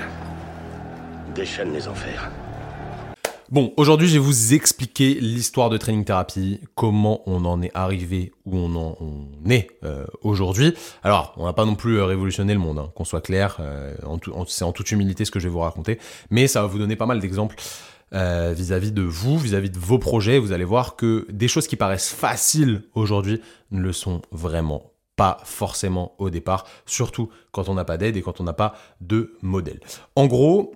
Déchaîne 1.35 1.73
les 1.73 1.87
enfers. 1.87 2.31
Bon, 3.49 3.73
aujourd'hui, 3.75 4.07
je 4.07 4.13
vais 4.13 4.19
vous 4.19 4.53
expliquer 4.53 5.15
l'histoire 5.15 5.69
de 5.69 5.75
Training 5.75 6.05
Therapy, 6.05 6.61
comment 6.73 7.21
on 7.25 7.43
en 7.43 7.61
est 7.61 7.71
arrivé 7.73 8.31
où 8.45 8.55
on 8.57 8.73
en 8.75 8.95
on 9.01 9.49
est 9.49 9.69
euh, 9.83 10.05
aujourd'hui. 10.21 10.73
Alors, 11.03 11.33
on 11.35 11.45
n'a 11.45 11.51
pas 11.51 11.65
non 11.65 11.75
plus 11.75 11.97
euh, 11.97 12.05
révolutionné 12.05 12.53
le 12.53 12.61
monde, 12.61 12.79
hein, 12.79 12.91
qu'on 12.95 13.03
soit 13.03 13.19
clair, 13.19 13.57
euh, 13.59 13.93
c'est 14.47 14.63
en 14.63 14.71
toute 14.71 14.89
humilité 14.91 15.25
ce 15.25 15.31
que 15.31 15.41
je 15.41 15.49
vais 15.49 15.53
vous 15.53 15.59
raconter, 15.59 15.99
mais 16.29 16.47
ça 16.47 16.61
va 16.61 16.67
vous 16.67 16.77
donner 16.77 16.95
pas 16.95 17.05
mal 17.05 17.19
d'exemples 17.19 17.57
euh, 18.13 18.53
vis-à-vis 18.55 18.91
de 18.91 19.01
vous, 19.01 19.37
vis-à-vis 19.37 19.69
de 19.69 19.79
vos 19.79 19.97
projets. 19.97 20.37
Vous 20.37 20.51
allez 20.51 20.65
voir 20.65 20.97
que 20.97 21.25
des 21.29 21.47
choses 21.47 21.67
qui 21.67 21.77
paraissent 21.77 22.11
faciles 22.11 22.83
aujourd'hui 22.93 23.41
ne 23.71 23.81
le 23.81 23.93
sont 23.93 24.21
vraiment 24.31 24.90
pas 25.15 25.39
forcément 25.43 26.15
au 26.17 26.29
départ, 26.29 26.65
surtout 26.85 27.29
quand 27.51 27.69
on 27.69 27.73
n'a 27.73 27.85
pas 27.85 27.97
d'aide 27.97 28.17
et 28.17 28.21
quand 28.21 28.39
on 28.39 28.43
n'a 28.43 28.53
pas 28.53 28.75
de 29.01 29.37
modèle. 29.41 29.79
En 30.15 30.27
gros, 30.27 30.73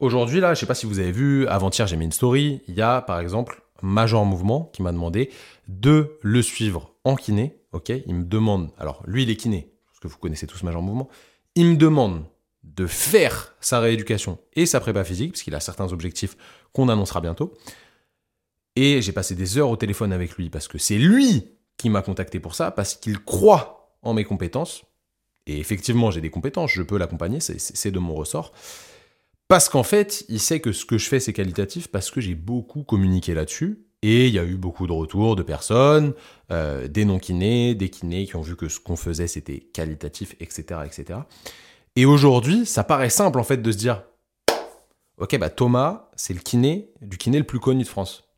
Aujourd'hui, 0.00 0.38
là, 0.38 0.54
je 0.54 0.60
sais 0.60 0.66
pas 0.66 0.76
si 0.76 0.86
vous 0.86 1.00
avez 1.00 1.10
vu, 1.10 1.48
avant-hier, 1.48 1.88
j'ai 1.88 1.96
mis 1.96 2.04
une 2.04 2.12
story. 2.12 2.62
Il 2.68 2.74
y 2.74 2.82
a, 2.82 3.02
par 3.02 3.18
exemple, 3.18 3.62
Major 3.82 4.24
Mouvement 4.24 4.70
qui 4.72 4.82
m'a 4.82 4.92
demandé 4.92 5.30
de 5.66 6.18
le 6.22 6.40
suivre 6.40 6.94
en 7.02 7.16
kiné. 7.16 7.56
Ok, 7.72 7.88
il 7.88 8.14
me 8.14 8.24
demande. 8.24 8.70
Alors, 8.78 9.02
lui, 9.06 9.24
il 9.24 9.30
est 9.30 9.36
kiné, 9.36 9.72
parce 9.88 9.98
que 9.98 10.06
vous 10.06 10.16
connaissez 10.18 10.46
tous 10.46 10.62
Major 10.62 10.82
Mouvement. 10.82 11.08
Il 11.56 11.66
me 11.66 11.76
demande 11.76 12.24
de 12.62 12.86
faire 12.86 13.54
sa 13.60 13.80
rééducation 13.80 14.38
et 14.54 14.66
sa 14.66 14.78
prépa 14.78 15.02
physique, 15.02 15.32
parce 15.32 15.42
qu'il 15.42 15.54
a 15.56 15.60
certains 15.60 15.92
objectifs 15.92 16.36
qu'on 16.72 16.88
annoncera 16.88 17.20
bientôt. 17.20 17.52
Et 18.76 19.02
j'ai 19.02 19.12
passé 19.12 19.34
des 19.34 19.58
heures 19.58 19.70
au 19.70 19.76
téléphone 19.76 20.12
avec 20.12 20.36
lui, 20.36 20.48
parce 20.48 20.68
que 20.68 20.78
c'est 20.78 20.98
lui 20.98 21.57
qui 21.78 21.88
m'a 21.88 22.02
contacté 22.02 22.40
pour 22.40 22.54
ça, 22.54 22.70
parce 22.70 22.94
qu'il 22.94 23.18
croit 23.24 23.94
en 24.02 24.12
mes 24.12 24.24
compétences. 24.24 24.84
Et 25.46 25.58
effectivement, 25.58 26.10
j'ai 26.10 26.20
des 26.20 26.30
compétences, 26.30 26.72
je 26.72 26.82
peux 26.82 26.98
l'accompagner, 26.98 27.40
c'est- 27.40 27.90
de 27.90 27.98
mon 27.98 28.14
ressort. 28.14 28.52
Parce 29.48 29.70
qu'en 29.70 29.82
fait, 29.82 30.26
il 30.28 30.40
sait 30.40 30.60
que 30.60 30.72
ce 30.72 30.84
que 30.84 30.98
je 30.98 31.08
fais, 31.08 31.20
c'est 31.20 31.32
qualitatif 31.32 31.88
parce 31.88 32.10
que 32.10 32.20
j'ai 32.20 32.34
beaucoup 32.34 32.82
communiqué 32.82 33.32
là-dessus. 33.32 33.80
Et 34.02 34.28
il 34.28 34.34
y 34.34 34.38
a 34.38 34.44
eu 34.44 34.56
beaucoup 34.56 34.86
de 34.86 34.92
retours 34.92 35.34
de 35.36 35.42
personnes, 35.42 36.12
euh, 36.52 36.86
des 36.86 37.04
non-kinés, 37.04 37.74
des 37.74 37.88
kinés 37.88 38.26
qui 38.26 38.36
ont 38.36 38.42
vu 38.42 38.56
que 38.56 38.68
ce 38.68 38.78
qu'on 38.78 38.94
faisait, 38.94 39.26
c'était 39.26 39.58
qualitatif, 39.60 40.36
etc., 40.38 40.80
etc. 40.84 41.20
Et 41.96 42.04
aujourd'hui, 42.04 42.66
ça 42.66 42.84
paraît 42.84 43.10
simple, 43.10 43.40
en 43.40 43.42
fait, 43.42 43.56
de 43.56 43.72
se 43.72 43.78
dire, 43.78 44.04
ok, 45.16 45.36
bah 45.38 45.50
Thomas, 45.50 46.10
c'est 46.14 46.34
le 46.34 46.40
kiné, 46.40 46.90
du 47.00 47.16
kiné 47.18 47.38
le 47.38 47.44
plus 47.44 47.58
connu 47.58 47.82
de 47.82 47.88
France. 47.88 48.28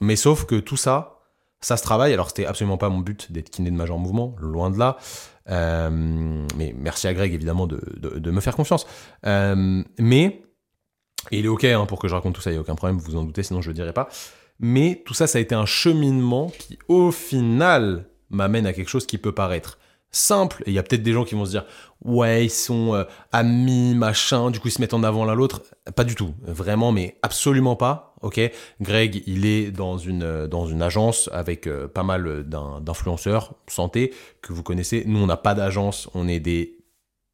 Mais 0.00 0.16
sauf 0.16 0.46
que 0.46 0.54
tout 0.60 0.78
ça, 0.78 1.21
ça 1.62 1.76
se 1.76 1.82
travaille. 1.82 2.12
Alors, 2.12 2.28
c'était 2.28 2.44
absolument 2.46 2.76
pas 2.76 2.88
mon 2.90 2.98
but 2.98 3.32
d'être 3.32 3.48
kiné 3.50 3.70
de 3.70 3.76
major 3.76 3.98
mouvement, 3.98 4.36
loin 4.38 4.70
de 4.70 4.78
là. 4.78 4.96
Euh, 5.48 5.90
mais 6.56 6.74
merci 6.76 7.08
à 7.08 7.14
Greg, 7.14 7.32
évidemment, 7.32 7.66
de, 7.66 7.80
de- 7.96 8.18
de 8.18 8.30
me 8.30 8.40
faire 8.40 8.54
confiance. 8.56 8.86
Euh, 9.26 9.82
mais, 9.98 10.42
et 11.30 11.38
il 11.38 11.44
est 11.44 11.48
OK 11.48 11.64
hein, 11.64 11.86
pour 11.86 11.98
que 11.98 12.08
je 12.08 12.14
raconte 12.14 12.34
tout 12.34 12.40
ça, 12.40 12.50
il 12.50 12.54
n'y 12.54 12.58
a 12.58 12.60
aucun 12.62 12.74
problème, 12.74 12.98
vous 12.98 13.12
vous 13.12 13.16
en 13.16 13.24
doutez, 13.24 13.42
sinon 13.42 13.60
je 13.60 13.68
ne 13.68 13.72
le 13.72 13.74
dirai 13.76 13.92
pas. 13.92 14.08
Mais 14.60 15.02
tout 15.06 15.14
ça, 15.14 15.26
ça 15.26 15.38
a 15.38 15.40
été 15.40 15.54
un 15.54 15.66
cheminement 15.66 16.48
qui, 16.58 16.78
au 16.88 17.10
final, 17.10 18.06
m'amène 18.30 18.66
à 18.66 18.72
quelque 18.72 18.88
chose 18.88 19.06
qui 19.06 19.18
peut 19.18 19.32
paraître 19.32 19.78
simple. 20.12 20.62
Et 20.66 20.70
il 20.70 20.74
y 20.74 20.78
a 20.78 20.82
peut-être 20.82 21.02
des 21.02 21.12
gens 21.12 21.24
qui 21.24 21.34
vont 21.34 21.44
se 21.44 21.50
dire, 21.50 21.64
ouais, 22.04 22.44
ils 22.46 22.50
sont 22.50 22.94
euh, 22.94 23.04
amis, 23.32 23.94
machin, 23.94 24.50
du 24.50 24.60
coup 24.60 24.68
ils 24.68 24.72
se 24.72 24.80
mettent 24.80 24.94
en 24.94 25.02
avant 25.02 25.24
l'un 25.24 25.34
l'autre. 25.34 25.62
Pas 25.96 26.04
du 26.04 26.14
tout, 26.14 26.34
vraiment, 26.42 26.92
mais 26.92 27.16
absolument 27.22 27.76
pas. 27.76 28.14
Ok, 28.22 28.40
Greg, 28.80 29.24
il 29.26 29.46
est 29.46 29.72
dans 29.72 29.98
une 29.98 30.22
euh, 30.22 30.46
dans 30.46 30.66
une 30.66 30.80
agence 30.82 31.28
avec 31.32 31.66
euh, 31.66 31.88
pas 31.88 32.04
mal 32.04 32.44
d'in- 32.44 32.80
d'influenceurs 32.80 33.54
santé 33.66 34.14
que 34.42 34.52
vous 34.52 34.62
connaissez. 34.62 35.02
Nous, 35.06 35.18
on 35.18 35.26
n'a 35.26 35.36
pas 35.36 35.54
d'agence, 35.54 36.08
on 36.14 36.28
est 36.28 36.38
des 36.38 36.76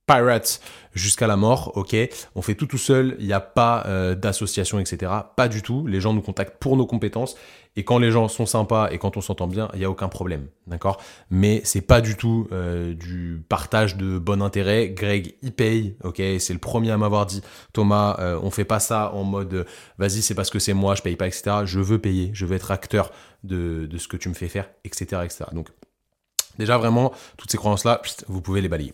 pirates 0.08 0.60
jusqu'à 0.94 1.26
la 1.26 1.36
mort, 1.36 1.72
ok 1.76 1.94
On 2.34 2.42
fait 2.42 2.54
tout 2.54 2.66
tout 2.66 2.78
seul, 2.78 3.16
il 3.20 3.26
n'y 3.26 3.32
a 3.32 3.40
pas 3.40 3.84
euh, 3.86 4.14
d'association, 4.14 4.80
etc. 4.80 5.12
Pas 5.36 5.48
du 5.48 5.62
tout. 5.62 5.86
Les 5.86 6.00
gens 6.00 6.12
nous 6.12 6.22
contactent 6.22 6.58
pour 6.58 6.76
nos 6.76 6.86
compétences. 6.86 7.36
Et 7.76 7.84
quand 7.84 7.98
les 7.98 8.10
gens 8.10 8.26
sont 8.26 8.46
sympas 8.46 8.90
et 8.90 8.98
quand 8.98 9.16
on 9.16 9.20
s'entend 9.20 9.46
bien, 9.46 9.68
il 9.74 9.78
n'y 9.78 9.84
a 9.84 9.90
aucun 9.90 10.08
problème, 10.08 10.48
d'accord? 10.66 11.00
Mais 11.30 11.60
c'est 11.62 11.80
pas 11.80 12.00
du 12.00 12.16
tout 12.16 12.48
euh, 12.50 12.92
du 12.92 13.40
partage 13.48 13.96
de 13.96 14.18
bon 14.18 14.42
intérêt. 14.42 14.88
Greg, 14.88 15.36
il 15.42 15.52
paye, 15.52 15.94
ok 16.02 16.20
C'est 16.40 16.52
le 16.52 16.58
premier 16.58 16.90
à 16.90 16.98
m'avoir 16.98 17.26
dit, 17.26 17.40
Thomas, 17.72 18.16
euh, 18.18 18.40
on 18.42 18.50
fait 18.50 18.64
pas 18.64 18.80
ça 18.80 19.12
en 19.14 19.22
mode, 19.22 19.64
vas-y, 19.98 20.22
c'est 20.22 20.34
parce 20.34 20.50
que 20.50 20.58
c'est 20.58 20.74
moi, 20.74 20.96
je 20.96 21.02
paye 21.02 21.14
pas, 21.14 21.28
etc. 21.28 21.58
Je 21.64 21.78
veux 21.78 22.00
payer, 22.00 22.30
je 22.32 22.46
veux 22.46 22.56
être 22.56 22.72
acteur 22.72 23.12
de, 23.44 23.86
de 23.86 23.98
ce 23.98 24.08
que 24.08 24.16
tu 24.16 24.28
me 24.28 24.34
fais 24.34 24.48
faire, 24.48 24.68
etc., 24.84 25.22
etc. 25.24 25.44
Donc, 25.52 25.68
déjà 26.58 26.78
vraiment, 26.78 27.12
toutes 27.36 27.52
ces 27.52 27.58
croyances-là, 27.58 28.02
vous 28.26 28.40
pouvez 28.40 28.60
les 28.60 28.68
balayer. 28.68 28.92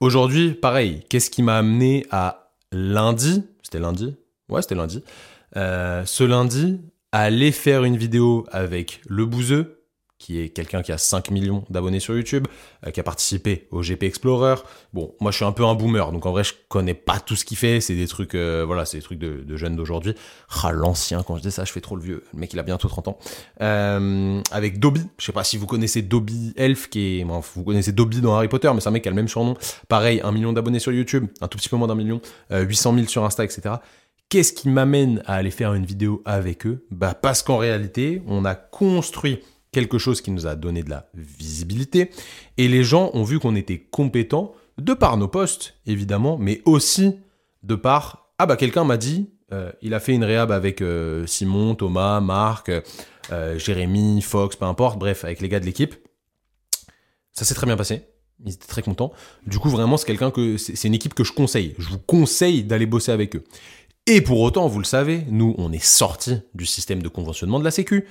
Aujourd'hui, 0.00 0.52
pareil, 0.52 1.04
qu'est-ce 1.08 1.30
qui 1.30 1.42
m'a 1.42 1.56
amené 1.56 2.06
à 2.10 2.52
lundi 2.70 3.44
C'était 3.62 3.78
lundi? 3.78 4.14
Ouais, 4.48 4.60
c'était 4.60 4.74
lundi. 4.74 5.02
Euh, 5.56 6.04
ce 6.04 6.22
lundi, 6.22 6.80
aller 7.12 7.50
faire 7.50 7.84
une 7.84 7.96
vidéo 7.96 8.46
avec 8.52 9.00
Le 9.08 9.24
Bouzeux, 9.24 9.75
qui 10.26 10.40
est 10.40 10.48
quelqu'un 10.48 10.82
qui 10.82 10.90
a 10.90 10.98
5 10.98 11.30
millions 11.30 11.64
d'abonnés 11.70 12.00
sur 12.00 12.16
YouTube, 12.16 12.48
euh, 12.84 12.90
qui 12.90 12.98
a 12.98 13.04
participé 13.04 13.68
au 13.70 13.82
GP 13.82 14.02
Explorer. 14.02 14.56
Bon, 14.92 15.14
moi 15.20 15.30
je 15.30 15.36
suis 15.36 15.44
un 15.44 15.52
peu 15.52 15.64
un 15.64 15.76
boomer, 15.76 16.10
donc 16.10 16.26
en 16.26 16.32
vrai 16.32 16.42
je 16.42 16.52
connais 16.68 16.94
pas 16.94 17.20
tout 17.20 17.36
ce 17.36 17.44
qu'il 17.44 17.56
fait, 17.56 17.80
c'est 17.80 17.94
des 17.94 18.08
trucs, 18.08 18.34
euh, 18.34 18.64
voilà, 18.66 18.84
c'est 18.86 18.96
des 18.96 19.04
trucs 19.04 19.20
de, 19.20 19.56
jeunes 19.56 19.76
d'aujourd'hui. 19.76 20.16
Ah, 20.64 20.72
l'ancien, 20.72 21.22
quand 21.22 21.36
je 21.36 21.42
dis 21.42 21.52
ça, 21.52 21.64
je 21.64 21.70
fais 21.70 21.80
trop 21.80 21.94
le 21.94 22.02
vieux. 22.02 22.24
Le 22.34 22.40
mec 22.40 22.52
il 22.52 22.58
a 22.58 22.64
bientôt 22.64 22.88
30 22.88 23.06
ans. 23.06 23.18
Euh, 23.60 24.42
avec 24.50 24.80
Dobby, 24.80 25.02
je 25.16 25.26
sais 25.26 25.32
pas 25.32 25.44
si 25.44 25.58
vous 25.58 25.66
connaissez 25.66 26.02
Dobby 26.02 26.52
Elf, 26.56 26.90
qui 26.90 27.22
vous 27.22 27.62
connaissez 27.62 27.92
Dobby 27.92 28.20
dans 28.20 28.34
Harry 28.34 28.48
Potter, 28.48 28.68
mais 28.74 28.80
c'est 28.80 28.88
un 28.88 28.92
mec 28.92 29.04
qui 29.04 29.08
a 29.08 29.12
le 29.12 29.16
même 29.16 29.28
surnom. 29.28 29.56
Pareil, 29.88 30.20
un 30.24 30.32
million 30.32 30.52
d'abonnés 30.52 30.80
sur 30.80 30.90
YouTube, 30.90 31.26
un 31.40 31.46
tout 31.46 31.56
petit 31.56 31.68
peu 31.68 31.76
moins 31.76 31.86
d'un 31.86 31.94
million, 31.94 32.20
euh, 32.50 32.62
800 32.62 32.94
000 32.94 33.06
sur 33.06 33.24
Insta, 33.24 33.44
etc. 33.44 33.76
Qu'est-ce 34.28 34.52
qui 34.52 34.68
m'amène 34.68 35.22
à 35.24 35.34
aller 35.34 35.52
faire 35.52 35.72
une 35.74 35.86
vidéo 35.86 36.20
avec 36.24 36.66
eux? 36.66 36.84
Bah 36.90 37.14
parce 37.14 37.44
qu'en 37.44 37.58
réalité, 37.58 38.22
on 38.26 38.44
a 38.44 38.56
construit 38.56 39.38
quelque 39.76 39.98
chose 39.98 40.22
qui 40.22 40.30
nous 40.30 40.46
a 40.46 40.54
donné 40.54 40.82
de 40.82 40.88
la 40.88 41.06
visibilité 41.12 42.10
et 42.56 42.66
les 42.66 42.82
gens 42.82 43.10
ont 43.12 43.24
vu 43.24 43.38
qu'on 43.38 43.54
était 43.54 43.78
compétents 43.78 44.54
de 44.78 44.94
par 44.94 45.18
nos 45.18 45.28
postes 45.28 45.74
évidemment, 45.84 46.38
mais 46.38 46.62
aussi 46.64 47.18
de 47.62 47.74
par 47.74 48.30
ah 48.38 48.46
bah 48.46 48.56
quelqu'un 48.56 48.84
m'a 48.84 48.96
dit 48.96 49.28
euh, 49.52 49.70
il 49.82 49.92
a 49.92 50.00
fait 50.00 50.14
une 50.14 50.24
réhab 50.24 50.50
avec 50.50 50.80
euh, 50.80 51.26
Simon, 51.26 51.74
Thomas, 51.74 52.20
Marc, 52.20 52.72
euh, 53.30 53.58
Jérémy, 53.58 54.22
Fox, 54.22 54.56
peu 54.56 54.64
importe, 54.64 54.98
bref 54.98 55.26
avec 55.26 55.42
les 55.42 55.50
gars 55.50 55.60
de 55.60 55.66
l'équipe. 55.66 55.94
Ça 57.34 57.44
s'est 57.44 57.54
très 57.54 57.66
bien 57.66 57.76
passé. 57.76 58.00
Ils 58.46 58.54
étaient 58.54 58.66
très 58.66 58.80
contents. 58.80 59.12
Du 59.46 59.58
coup, 59.58 59.68
vraiment, 59.68 59.98
c'est 59.98 60.06
quelqu'un 60.06 60.30
que 60.30 60.56
c'est 60.56 60.88
une 60.88 60.94
équipe 60.94 61.12
que 61.12 61.24
je 61.24 61.34
conseille. 61.34 61.74
Je 61.76 61.90
vous 61.90 61.98
conseille 61.98 62.64
d'aller 62.64 62.86
bosser 62.86 63.12
avec 63.12 63.36
eux. 63.36 63.44
Et 64.06 64.22
pour 64.22 64.40
autant, 64.40 64.68
vous 64.68 64.78
le 64.78 64.86
savez, 64.86 65.24
nous, 65.28 65.54
on 65.58 65.70
est 65.70 65.84
sorti 65.84 66.38
du 66.54 66.64
système 66.64 67.02
de 67.02 67.08
conventionnement 67.08 67.58
de 67.58 67.64
la 67.64 67.70
Sécu. 67.70 68.06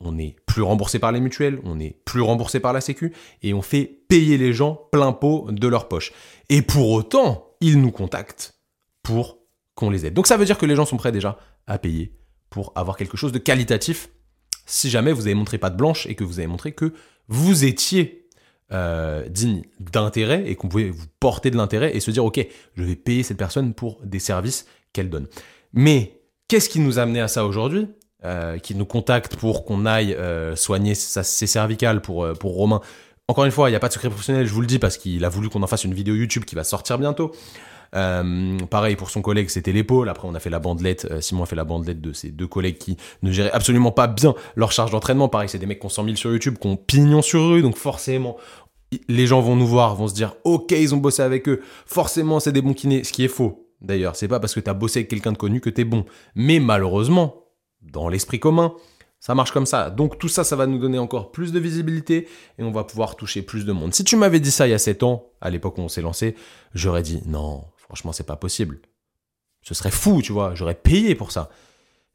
On 0.00 0.12
n'est 0.12 0.36
plus 0.46 0.62
remboursé 0.62 0.98
par 0.98 1.12
les 1.12 1.20
mutuelles, 1.20 1.58
on 1.64 1.76
n'est 1.76 1.96
plus 2.04 2.20
remboursé 2.20 2.60
par 2.60 2.72
la 2.72 2.80
Sécu, 2.80 3.12
et 3.42 3.54
on 3.54 3.62
fait 3.62 3.84
payer 4.08 4.36
les 4.36 4.52
gens 4.52 4.88
plein 4.92 5.12
pot 5.12 5.48
de 5.50 5.68
leur 5.68 5.88
poche. 5.88 6.12
Et 6.48 6.62
pour 6.62 6.90
autant, 6.90 7.54
ils 7.60 7.80
nous 7.80 7.90
contactent 7.90 8.54
pour 9.02 9.38
qu'on 9.74 9.90
les 9.90 10.06
aide. 10.06 10.14
Donc 10.14 10.26
ça 10.26 10.36
veut 10.36 10.44
dire 10.44 10.58
que 10.58 10.66
les 10.66 10.76
gens 10.76 10.86
sont 10.86 10.96
prêts 10.96 11.12
déjà 11.12 11.38
à 11.66 11.78
payer 11.78 12.12
pour 12.50 12.72
avoir 12.74 12.96
quelque 12.96 13.16
chose 13.16 13.32
de 13.32 13.38
qualitatif 13.38 14.08
si 14.66 14.90
jamais 14.90 15.12
vous 15.12 15.22
avez 15.22 15.34
montré 15.34 15.58
pas 15.58 15.70
de 15.70 15.76
blanche 15.76 16.06
et 16.06 16.14
que 16.14 16.24
vous 16.24 16.38
avez 16.38 16.48
montré 16.48 16.72
que 16.72 16.92
vous 17.28 17.64
étiez 17.64 18.28
euh, 18.72 19.28
digne 19.28 19.62
d'intérêt 19.78 20.42
et 20.46 20.56
qu'on 20.56 20.68
pouvait 20.68 20.90
vous 20.90 21.06
porter 21.20 21.50
de 21.50 21.56
l'intérêt 21.56 21.96
et 21.96 22.00
se 22.00 22.10
dire 22.10 22.24
ok 22.24 22.44
je 22.76 22.82
vais 22.82 22.96
payer 22.96 23.22
cette 23.22 23.36
personne 23.36 23.74
pour 23.74 24.00
des 24.02 24.18
services 24.18 24.66
qu'elle 24.92 25.08
donne 25.08 25.28
mais 25.72 26.20
qu'est-ce 26.48 26.68
qui 26.68 26.80
nous 26.80 26.98
a 26.98 27.02
amené 27.02 27.20
à 27.20 27.28
ça 27.28 27.46
aujourd'hui? 27.46 27.88
Euh, 28.26 28.58
qui 28.58 28.74
nous 28.74 28.84
contacte 28.86 29.36
pour 29.36 29.64
qu'on 29.64 29.86
aille 29.86 30.12
euh, 30.14 30.54
soigner 30.56 30.94
sa- 30.94 31.22
ses 31.22 31.46
cervicales 31.46 32.00
pour, 32.02 32.24
euh, 32.24 32.34
pour 32.34 32.54
Romain 32.54 32.80
encore 33.28 33.44
une 33.44 33.50
fois 33.50 33.68
il 33.68 33.72
n'y 33.72 33.76
a 33.76 33.80
pas 33.80 33.88
de 33.88 33.92
secret 33.94 34.08
professionnel 34.10 34.46
je 34.46 34.52
vous 34.52 34.60
le 34.60 34.66
dis 34.66 34.78
parce 34.78 34.96
qu'il 34.98 35.24
a 35.24 35.28
voulu 35.28 35.48
qu'on 35.48 35.62
en 35.62 35.66
fasse 35.66 35.84
une 35.84 35.94
vidéo 35.94 36.14
YouTube 36.14 36.44
qui 36.44 36.54
va 36.54 36.64
sortir 36.64 36.98
bientôt 36.98 37.32
pareil 38.70 38.96
pour 38.96 39.10
son 39.10 39.22
collègue, 39.22 39.48
c'était 39.48 39.72
l'épaule. 39.72 40.08
Après, 40.08 40.28
on 40.28 40.34
a 40.34 40.40
fait 40.40 40.50
la 40.50 40.58
bandelette. 40.58 41.20
Simon 41.22 41.44
a 41.44 41.46
fait 41.46 41.56
la 41.56 41.64
bandelette 41.64 42.00
de 42.00 42.12
ses 42.12 42.30
deux 42.30 42.46
collègues 42.46 42.78
qui 42.78 42.96
ne 43.22 43.32
géraient 43.32 43.52
absolument 43.52 43.90
pas 43.92 44.06
bien 44.06 44.34
leur 44.54 44.72
charge 44.72 44.90
d'entraînement. 44.90 45.28
Pareil, 45.28 45.48
c'est 45.48 45.58
des 45.58 45.66
mecs 45.66 45.80
qui 45.80 45.86
ont 45.86 45.90
100 45.90 46.04
000 46.04 46.16
sur 46.16 46.30
YouTube, 46.30 46.58
qui 46.60 46.66
ont 46.66 46.76
pignon 46.76 47.22
sur 47.22 47.48
rue, 47.48 47.62
donc 47.62 47.76
forcément, 47.76 48.36
les 49.08 49.26
gens 49.26 49.40
vont 49.40 49.56
nous 49.56 49.66
voir, 49.66 49.94
vont 49.94 50.08
se 50.08 50.14
dire, 50.14 50.34
ok, 50.44 50.72
ils 50.72 50.94
ont 50.94 50.98
bossé 50.98 51.22
avec 51.22 51.48
eux. 51.48 51.62
Forcément, 51.86 52.38
c'est 52.40 52.52
des 52.52 52.60
bons 52.62 52.74
kinés, 52.74 53.02
ce 53.04 53.12
qui 53.12 53.24
est 53.24 53.28
faux. 53.28 53.66
D'ailleurs, 53.80 54.16
c'est 54.16 54.28
pas 54.28 54.40
parce 54.40 54.54
que 54.54 54.60
t'as 54.60 54.74
bossé 54.74 54.98
avec 55.00 55.08
quelqu'un 55.08 55.32
de 55.32 55.38
connu 55.38 55.60
que 55.60 55.70
t'es 55.70 55.84
bon. 55.84 56.04
Mais 56.34 56.60
malheureusement, 56.60 57.45
dans 57.92 58.08
l'esprit 58.08 58.40
commun, 58.40 58.74
ça 59.20 59.34
marche 59.34 59.52
comme 59.52 59.66
ça. 59.66 59.90
Donc 59.90 60.18
tout 60.18 60.28
ça, 60.28 60.44
ça 60.44 60.56
va 60.56 60.66
nous 60.66 60.78
donner 60.78 60.98
encore 60.98 61.32
plus 61.32 61.52
de 61.52 61.58
visibilité 61.58 62.28
et 62.58 62.62
on 62.62 62.70
va 62.70 62.84
pouvoir 62.84 63.16
toucher 63.16 63.42
plus 63.42 63.64
de 63.64 63.72
monde. 63.72 63.94
Si 63.94 64.04
tu 64.04 64.16
m'avais 64.16 64.40
dit 64.40 64.50
ça 64.50 64.66
il 64.66 64.70
y 64.70 64.74
a 64.74 64.78
7 64.78 65.02
ans, 65.02 65.30
à 65.40 65.50
l'époque 65.50 65.78
où 65.78 65.80
on 65.80 65.88
s'est 65.88 66.02
lancé, 66.02 66.36
j'aurais 66.74 67.02
dit 67.02 67.22
non, 67.26 67.64
franchement, 67.76 68.12
c'est 68.12 68.26
pas 68.26 68.36
possible. 68.36 68.80
Ce 69.62 69.74
serait 69.74 69.90
fou, 69.90 70.22
tu 70.22 70.32
vois, 70.32 70.54
j'aurais 70.54 70.74
payé 70.74 71.14
pour 71.14 71.32
ça. 71.32 71.50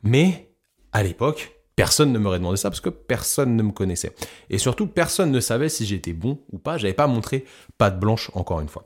Mais 0.03 0.53
à 0.93 1.03
l'époque, 1.03 1.61
personne 1.75 2.11
ne 2.13 2.19
m'aurait 2.19 2.39
demandé 2.39 2.57
ça 2.57 2.69
parce 2.69 2.81
que 2.81 2.89
personne 2.89 3.55
ne 3.55 3.63
me 3.63 3.71
connaissait. 3.71 4.15
Et 4.49 4.57
surtout, 4.57 4.87
personne 4.87 5.31
ne 5.31 5.39
savait 5.39 5.69
si 5.69 5.85
j'étais 5.85 6.13
bon 6.13 6.39
ou 6.51 6.59
pas. 6.59 6.77
J'avais 6.77 6.93
pas 6.93 7.07
montré 7.07 7.45
patte 7.77 7.99
blanche 7.99 8.31
encore 8.33 8.61
une 8.61 8.69
fois. 8.69 8.83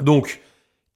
Donc, 0.00 0.40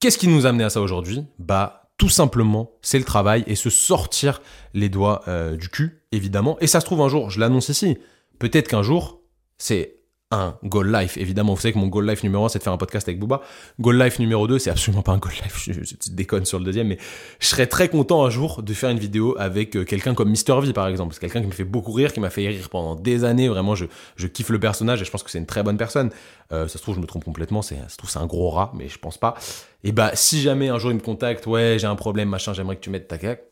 qu'est-ce 0.01 0.19
qui 0.19 0.29
nous 0.29 0.47
a 0.47 0.49
amené 0.49 0.65
à 0.65 0.71
ça 0.71 0.81
aujourd'hui? 0.81 1.25
Bah, 1.39 1.88
tout 1.99 2.09
simplement, 2.09 2.71
c'est 2.81 2.99
le 2.99 3.05
travail 3.05 3.45
et 3.47 3.57
se 3.57 3.71
sortir 3.71 4.41
les 4.73 4.89
doigts 4.89 5.23
euh, 5.29 5.57
du 5.57 5.69
cul, 5.69 6.01
évidemment. 6.13 6.57
Et 6.61 6.69
ça 6.69 6.81
se 6.81 6.87
trouve 6.87 7.03
un 7.03 7.09
jour, 7.09 7.29
je 7.29 7.41
l'annonce 7.41 7.69
ici, 7.69 7.99
peut-être 8.39 8.69
qu'un 8.69 8.83
jour, 8.83 9.21
c'est 9.59 9.98
un 10.31 10.59
goal 10.63 10.93
life, 10.93 11.17
évidemment. 11.17 11.55
Vous 11.55 11.61
savez 11.61 11.73
que 11.73 11.79
mon 11.79 11.87
goal 11.87 12.07
life 12.09 12.23
numéro 12.23 12.45
1, 12.45 12.51
c'est 12.51 12.59
de 12.59 12.65
faire 12.65 12.73
un 12.73 12.79
podcast 12.79 13.09
avec 13.09 13.19
Booba. 13.19 13.41
Goal 13.81 13.99
life 13.99 14.19
numéro 14.19 14.47
2, 14.47 14.59
c'est 14.59 14.71
absolument 14.71 15.03
pas 15.03 15.13
un 15.13 15.19
goal 15.19 15.33
life, 15.33 15.59
je, 15.65 15.73
je, 15.73 15.81
je 15.85 16.11
déconne 16.11 16.45
sur 16.45 16.59
le 16.59 16.65
deuxième, 16.65 16.89
mais 16.89 16.99
je 17.41 17.47
serais 17.47 17.67
très 17.67 17.89
content 17.89 18.25
un 18.25 18.31
jour 18.31 18.63
de 18.63 18.75
faire 18.75 18.91
une 18.91 18.99
vidéo 18.99 19.35
avec 19.39 19.77
euh, 19.77 19.85
quelqu'un 19.85 20.15
comme 20.15 20.31
Mr. 20.31 20.61
V, 20.61 20.73
par 20.73 20.87
exemple. 20.89 21.15
C'est 21.15 21.21
quelqu'un 21.21 21.41
qui 21.41 21.47
me 21.47 21.53
fait 21.53 21.65
beaucoup 21.65 21.93
rire, 21.93 22.13
qui 22.13 22.21
m'a 22.21 22.31
fait 22.31 22.47
rire 22.47 22.69
pendant 22.69 22.95
des 22.95 23.25
années. 23.25 23.49
Vraiment, 23.49 23.75
je, 23.75 23.87
je 24.17 24.27
kiffe 24.27 24.51
le 24.51 24.61
personnage 24.61 25.01
et 25.01 25.05
je 25.05 25.11
pense 25.11 25.23
que 25.23 25.31
c'est 25.31 25.39
une 25.39 25.47
très 25.47 25.63
bonne 25.63 25.79
personne. 25.79 26.11
Euh, 26.53 26.69
ça 26.69 26.79
se 26.79 26.83
trouve, 26.83 26.97
je 26.97 27.01
me 27.01 27.07
trompe 27.07 27.25
complètement. 27.25 27.63
C'est, 27.63 27.77
ça 27.77 27.89
se 27.89 27.97
trouve, 27.97 28.11
c'est 28.11 28.19
un 28.19 28.27
gros 28.27 28.51
rat, 28.51 28.73
mais 28.75 28.89
je 28.89 28.99
pense 28.99 29.17
pas. 29.17 29.35
Et 29.83 29.93
bah, 29.93 30.11
si 30.15 30.43
jamais 30.43 30.69
un 30.69 30.79
jour 30.79 30.91
il 30.91 30.97
me 30.97 31.01
contacte, 31.03 31.47
ouais, 31.47 31.77
j'ai 31.79 31.87
un 31.87 31.97
problème, 31.97 32.29
machin, 32.29 32.53
j'aimerais 32.53 32.77
que 32.77 32.81
tu 32.81 32.91
mettes 32.91 33.09
ta 33.09 33.17
cac. 33.17 33.48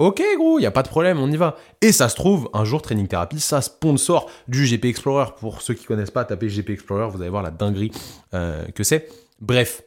Ok, 0.00 0.22
gros, 0.38 0.58
y 0.58 0.64
a 0.64 0.70
pas 0.70 0.82
de 0.82 0.88
problème, 0.88 1.18
on 1.20 1.30
y 1.30 1.36
va. 1.36 1.58
Et 1.82 1.92
ça 1.92 2.08
se 2.08 2.16
trouve, 2.16 2.48
un 2.54 2.64
jour, 2.64 2.80
Training 2.80 3.06
Therapy, 3.06 3.38
ça 3.38 3.60
sponsor 3.60 4.30
du 4.48 4.64
GP 4.64 4.86
Explorer. 4.86 5.26
Pour 5.38 5.60
ceux 5.60 5.74
qui 5.74 5.84
connaissent 5.84 6.10
pas, 6.10 6.24
tapez 6.24 6.48
GP 6.48 6.70
Explorer, 6.70 7.10
vous 7.10 7.20
allez 7.20 7.28
voir 7.28 7.42
la 7.42 7.50
dinguerie 7.50 7.92
euh, 8.32 8.64
que 8.74 8.82
c'est. 8.82 9.10
Bref, 9.42 9.82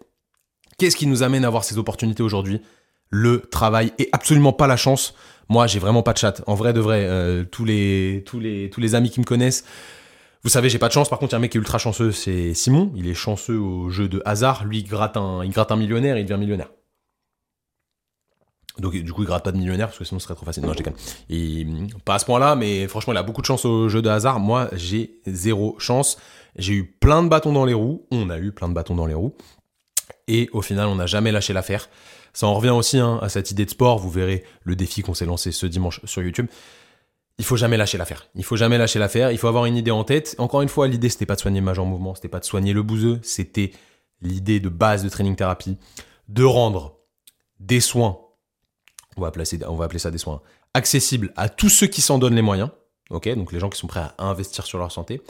qu'est-ce 0.77 0.95
qui 0.95 1.07
nous 1.07 1.23
amène 1.23 1.43
à 1.45 1.47
avoir 1.47 1.63
ces 1.63 1.79
opportunités 1.79 2.21
aujourd'hui? 2.21 2.61
Le 3.09 3.39
travail 3.39 3.91
et 3.97 4.09
absolument 4.11 4.53
pas 4.53 4.67
la 4.67 4.77
chance. 4.77 5.15
Moi, 5.49 5.65
j'ai 5.65 5.79
vraiment 5.79 6.03
pas 6.03 6.13
de 6.13 6.19
chat. 6.19 6.43
En 6.45 6.53
vrai 6.53 6.73
de 6.73 6.79
vrai, 6.79 7.07
euh, 7.09 7.43
tous 7.43 7.65
les 7.65 8.21
tous 8.27 8.39
les 8.39 8.69
tous 8.69 8.81
les 8.81 8.93
amis 8.93 9.09
qui 9.09 9.19
me 9.19 9.25
connaissent, 9.25 9.65
vous 10.43 10.49
savez, 10.49 10.69
j'ai 10.69 10.77
pas 10.77 10.89
de 10.89 10.93
chance. 10.93 11.09
Par 11.09 11.17
contre, 11.17 11.31
il 11.31 11.33
y 11.33 11.37
a 11.37 11.39
un 11.39 11.41
mec 11.41 11.51
qui 11.51 11.57
est 11.57 11.59
ultra 11.59 11.79
chanceux, 11.79 12.11
c'est 12.11 12.53
Simon. 12.53 12.91
Il 12.95 13.07
est 13.07 13.15
chanceux 13.15 13.57
au 13.57 13.89
jeu 13.89 14.07
de 14.07 14.21
hasard. 14.25 14.63
Lui, 14.65 14.77
il 14.77 14.87
gratte 14.87 15.17
un, 15.17 15.43
il 15.43 15.49
gratte 15.49 15.71
un 15.71 15.75
millionnaire, 15.75 16.19
il 16.19 16.25
devient 16.25 16.39
millionnaire. 16.39 16.69
Donc, 18.79 18.95
du 18.95 19.13
coup, 19.13 19.21
il 19.21 19.27
gratte 19.27 19.43
pas 19.43 19.51
de 19.51 19.57
millionnaire 19.57 19.87
parce 19.87 19.99
que 19.99 20.03
sinon 20.03 20.19
ce 20.19 20.25
serait 20.25 20.35
trop 20.35 20.45
facile. 20.45 20.63
Non, 20.63 20.73
je 20.73 20.77
déconne. 20.77 20.95
Et, 21.29 21.67
pas 22.05 22.15
à 22.15 22.19
ce 22.19 22.25
point-là, 22.25 22.55
mais 22.55 22.87
franchement, 22.87 23.13
il 23.13 23.17
a 23.17 23.23
beaucoup 23.23 23.41
de 23.41 23.45
chance 23.45 23.65
au 23.65 23.87
jeu 23.87 24.01
de 24.01 24.09
hasard. 24.09 24.39
Moi, 24.39 24.69
j'ai 24.73 25.19
zéro 25.27 25.75
chance. 25.79 26.17
J'ai 26.55 26.73
eu 26.73 26.83
plein 26.83 27.23
de 27.23 27.29
bâtons 27.29 27.53
dans 27.53 27.65
les 27.65 27.73
roues. 27.73 28.05
On 28.11 28.29
a 28.29 28.39
eu 28.39 28.51
plein 28.51 28.69
de 28.69 28.73
bâtons 28.73 28.95
dans 28.95 29.05
les 29.05 29.13
roues. 29.13 29.35
Et 30.27 30.49
au 30.53 30.61
final, 30.61 30.87
on 30.87 30.95
n'a 30.95 31.05
jamais 31.05 31.31
lâché 31.31 31.53
l'affaire. 31.53 31.89
Ça 32.33 32.47
en 32.47 32.55
revient 32.55 32.71
aussi 32.71 32.97
hein, 32.97 33.19
à 33.21 33.29
cette 33.29 33.51
idée 33.51 33.65
de 33.65 33.69
sport. 33.69 33.99
Vous 33.99 34.09
verrez 34.09 34.43
le 34.63 34.75
défi 34.75 35.01
qu'on 35.01 35.13
s'est 35.13 35.25
lancé 35.25 35.51
ce 35.51 35.67
dimanche 35.67 36.01
sur 36.05 36.23
YouTube. 36.23 36.47
Il 37.39 37.45
faut 37.45 37.57
jamais 37.57 37.77
lâcher 37.77 37.97
l'affaire. 37.97 38.27
Il 38.35 38.43
faut 38.43 38.55
jamais 38.55 38.77
lâcher 38.77 38.99
l'affaire. 38.99 39.31
Il 39.31 39.37
faut 39.37 39.47
avoir 39.47 39.65
une 39.65 39.75
idée 39.75 39.91
en 39.91 40.03
tête. 40.03 40.35
Encore 40.37 40.61
une 40.61 40.69
fois, 40.69 40.87
l'idée 40.87 41.09
c'était 41.09 41.25
pas 41.25 41.35
de 41.35 41.41
soigner 41.41 41.61
jambe 41.73 41.79
en 41.79 41.85
mouvement, 41.85 42.15
c'était 42.15 42.27
pas 42.27 42.39
de 42.39 42.45
soigner 42.45 42.73
le 42.73 42.83
bouseux, 42.83 43.19
c'était 43.23 43.71
l'idée 44.21 44.59
de 44.59 44.69
base 44.69 45.03
de 45.03 45.09
training 45.09 45.35
thérapie, 45.35 45.77
de 46.27 46.43
rendre 46.43 46.97
des 47.59 47.79
soins, 47.79 48.19
on 49.17 49.21
va 49.21 49.27
va 49.29 49.85
appeler 49.85 49.99
ça 49.99 50.11
des 50.11 50.17
soins, 50.17 50.41
accessibles 50.73 51.33
à 51.35 51.49
tous 51.49 51.69
ceux 51.69 51.87
qui 51.87 52.01
s'en 52.01 52.17
donnent 52.17 52.35
les 52.35 52.41
moyens. 52.41 52.69
Donc 53.09 53.51
les 53.51 53.59
gens 53.59 53.69
qui 53.69 53.77
sont 53.77 53.87
prêts 53.87 53.99
à 53.99 54.15
investir 54.17 54.65
sur 54.65 54.79
leur 54.79 54.91
santé, 54.91 55.21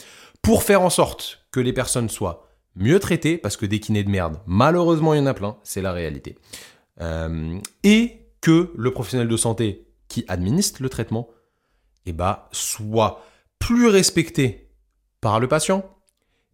pour 0.42 0.64
faire 0.64 0.82
en 0.82 0.90
sorte 0.90 1.46
que 1.52 1.60
les 1.60 1.74
personnes 1.74 2.10
soient 2.10 2.48
mieux 2.76 3.00
traitées, 3.00 3.38
parce 3.38 3.58
que 3.58 3.66
des 3.66 3.80
kinés 3.80 4.04
de 4.04 4.10
merde, 4.10 4.40
malheureusement 4.46 5.14
il 5.14 5.18
y 5.18 5.22
en 5.22 5.26
a 5.26 5.34
plein, 5.34 5.58
c'est 5.64 5.82
la 5.82 5.92
réalité. 5.92 6.38
Euh, 7.02 7.60
et 7.84 8.20
que 8.42 8.72
le 8.76 8.92
professionnel 8.92 9.28
de 9.28 9.38
santé 9.38 9.88
qui 10.08 10.26
administre 10.28 10.82
le 10.82 10.90
traitement 10.90 11.30
eh 12.06 12.14
bah, 12.14 12.50
soit 12.52 13.24
plus 13.60 13.88
respecté 13.88 14.70
par 15.22 15.40
le 15.40 15.48
patient 15.48 15.86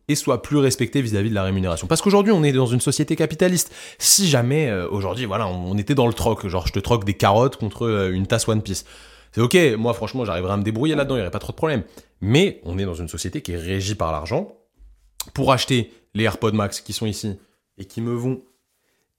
et 0.10 0.16
soit 0.16 0.42
plus 0.42 0.58
respecté 0.58 1.02
vis-à-vis 1.02 1.30
de 1.30 1.36
la 1.36 1.44
rémunération. 1.44 1.88
Parce 1.88 2.02
qu'aujourd'hui, 2.02 2.34
on 2.34 2.44
est 2.44 2.52
dans 2.52 2.66
une 2.66 2.82
société 2.82 3.16
capitaliste. 3.16 3.74
Si 4.00 4.28
jamais, 4.28 4.68
euh, 4.68 4.90
aujourd'hui, 4.90 5.26
voilà, 5.26 5.48
on 5.48 5.78
était 5.78 5.96
dans 5.96 6.08
le 6.08 6.14
troc, 6.14 6.46
genre 6.48 6.68
je 6.68 6.74
te 6.74 6.80
troque 6.80 7.06
des 7.06 7.14
carottes 7.14 7.56
contre 7.56 7.86
euh, 7.86 8.12
une 8.12 8.28
tasse 8.28 8.48
One 8.48 8.62
Piece. 8.62 8.86
C'est 9.32 9.42
ok, 9.42 9.56
moi 9.78 9.94
franchement, 9.94 10.26
j'arriverai 10.26 10.54
à 10.54 10.58
me 10.58 10.64
débrouiller 10.64 10.96
là-dedans, 10.96 11.16
il 11.16 11.20
n'y 11.20 11.22
aurait 11.22 11.32
pas 11.32 11.40
trop 11.40 11.52
de 11.54 11.58
problème. 11.58 11.84
Mais 12.20 12.60
on 12.64 12.80
est 12.80 12.86
dans 12.86 12.96
une 12.96 13.08
société 13.08 13.42
qui 13.42 13.52
est 13.52 13.58
régie 13.58 13.96
par 13.96 14.12
l'argent. 14.12 14.58
Pour 15.34 15.52
acheter 15.52 15.94
les 16.16 16.24
AirPods 16.24 16.54
Max 16.54 16.82
qui 16.82 16.92
sont 16.92 17.06
ici 17.06 17.38
et 17.78 17.86
qui 17.86 18.02
me 18.02 18.14
vont 18.14 18.42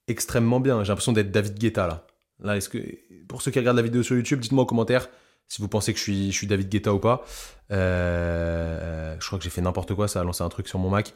extrêmement 0.09 0.59
bien, 0.59 0.83
j'ai 0.83 0.89
l'impression 0.89 1.13
d'être 1.13 1.31
David 1.31 1.59
Guetta 1.59 1.87
là. 1.87 2.07
Là, 2.43 2.57
est-ce 2.57 2.69
que, 2.69 2.79
pour 3.29 3.43
ceux 3.43 3.51
qui 3.51 3.59
regardent 3.59 3.77
la 3.77 3.83
vidéo 3.83 4.03
sur 4.03 4.17
YouTube, 4.17 4.41
dites-moi 4.41 4.63
en 4.65 4.67
commentaire 4.67 5.09
si 5.51 5.61
vous 5.61 5.69
pensez 5.69 5.93
que 5.93 5.99
je 5.99 6.31
suis, 6.31 6.47
David 6.47 6.69
Guetta 6.69 6.95
ou 6.95 7.01
pas. 7.01 7.25
Euh, 7.73 9.17
je 9.19 9.27
crois 9.27 9.37
que 9.37 9.45
j'ai 9.45 9.51
fait 9.51 9.61
n'importe 9.61 9.95
quoi, 9.95 10.09
ça 10.09 10.21
a 10.21 10.25
lancé 10.25 10.43
un 10.43 10.49
truc 10.49 10.69
sur 10.69 10.79
mon 10.79 10.89
Mac. 10.89 11.13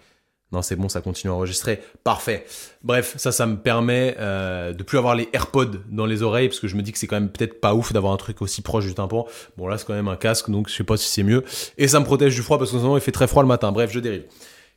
Non, 0.52 0.60
c'est 0.60 0.76
bon, 0.76 0.88
ça 0.88 1.00
continue 1.00 1.32
à 1.32 1.34
enregistrer. 1.34 1.80
Parfait. 2.02 2.44
Bref, 2.82 3.14
ça, 3.16 3.32
ça 3.32 3.46
me 3.46 3.56
permet 3.56 4.16
euh, 4.18 4.72
de 4.72 4.82
plus 4.82 4.98
avoir 4.98 5.14
les 5.14 5.28
AirPods 5.32 5.78
dans 5.88 6.04
les 6.04 6.22
oreilles, 6.22 6.48
parce 6.48 6.60
que 6.60 6.66
je 6.66 6.76
me 6.76 6.82
dis 6.82 6.92
que 6.92 6.98
c'est 6.98 7.06
quand 7.06 7.16
même 7.16 7.30
peut-être 7.30 7.60
pas 7.60 7.74
ouf 7.74 7.92
d'avoir 7.92 8.12
un 8.12 8.16
truc 8.16 8.42
aussi 8.42 8.60
proche 8.60 8.86
du 8.86 8.94
tympan. 8.94 9.24
Bon, 9.56 9.68
là, 9.68 9.78
c'est 9.78 9.86
quand 9.86 9.94
même 9.94 10.08
un 10.08 10.16
casque, 10.16 10.50
donc 10.50 10.68
je 10.68 10.74
sais 10.74 10.84
pas 10.84 10.96
si 10.96 11.08
c'est 11.08 11.22
mieux. 11.22 11.44
Et 11.78 11.86
ça 11.86 12.00
me 12.00 12.04
protège 12.04 12.34
du 12.34 12.42
froid, 12.42 12.58
parce 12.58 12.72
que 12.72 12.78
sinon, 12.78 12.96
il 12.96 13.00
fait 13.00 13.12
très 13.12 13.28
froid 13.28 13.42
le 13.42 13.48
matin. 13.48 13.70
Bref, 13.70 13.92
je 13.92 14.00
dérive. 14.00 14.24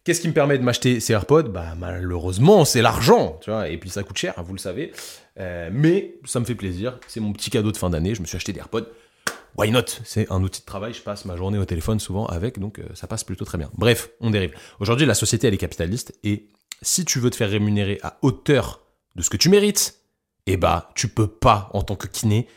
Qu'est-ce 0.04 0.22
qui 0.22 0.28
me 0.28 0.34
permet 0.34 0.58
de 0.58 0.64
m'acheter 0.64 1.00
ces 1.00 1.14
AirPods? 1.14 1.50
Bah, 1.50 1.74
malheureusement, 1.78 2.64
c'est 2.64 2.84
l'argent, 2.84 3.40
tu 3.42 3.50
vois. 3.50 3.70
Et 3.70 3.78
puis, 3.78 3.90
ça 3.90 4.04
coûte 4.04 4.18
cher, 4.18 4.36
vous 4.44 4.54
le 4.54 4.60
savez. 4.60 4.94
Euh, 5.40 5.70
mais 5.72 6.16
ça 6.26 6.40
me 6.40 6.46
fait 6.46 6.56
plaisir. 6.56 7.00
C'est 7.08 7.20
mon 7.20 7.34
petit 7.34 7.50
cadeau 7.50 7.72
de 7.72 7.78
fin 7.78 7.90
d'année. 7.90 8.14
Je 8.16 8.22
me 8.22 8.26
suis 8.28 8.38
acheté 8.38 8.54
des 8.54 8.60
AirPods 8.60 8.86
why 9.58 9.72
not? 9.72 9.86
C'est 10.04 10.32
un 10.32 10.42
outil 10.44 10.62
de 10.62 10.66
travail, 10.66 10.94
je 10.94 11.02
passe 11.02 11.26
ma 11.26 11.36
journée 11.36 11.58
au 11.58 11.66
téléphone 11.66 12.00
souvent 12.00 12.26
avec, 12.26 12.60
donc 12.60 12.80
euh, 12.80 12.86
ça 12.94 13.08
passe 13.08 13.24
plutôt 13.24 13.46
très 13.46 13.58
bien. 13.58 13.70
Bref, 13.74 14.10
on 14.22 14.30
dérive. 14.30 14.54
Aujourd'hui, 14.80 15.06
la 15.06 15.16
société, 15.16 15.48
elle 15.48 15.54
est 15.54 15.58
capitaliste, 15.58 16.14
et 16.24 16.50
si 16.82 17.06
tu 17.06 17.20
veux 17.20 17.30
te 17.30 17.36
faire 17.36 17.50
rémunérer 17.50 18.00
à 18.04 18.18
hauteur 18.22 18.82
de 19.16 19.22
ce 19.22 19.30
que 19.30 19.38
tu 19.38 19.50
mérites, 19.50 20.00
eh 20.46 20.58
bah, 20.58 20.90
tu 20.96 21.08
peux 21.08 21.28
pas, 21.28 21.70
en 21.74 21.82
tant 21.82 21.96
que 21.96 22.08
kiné, 22.08 22.48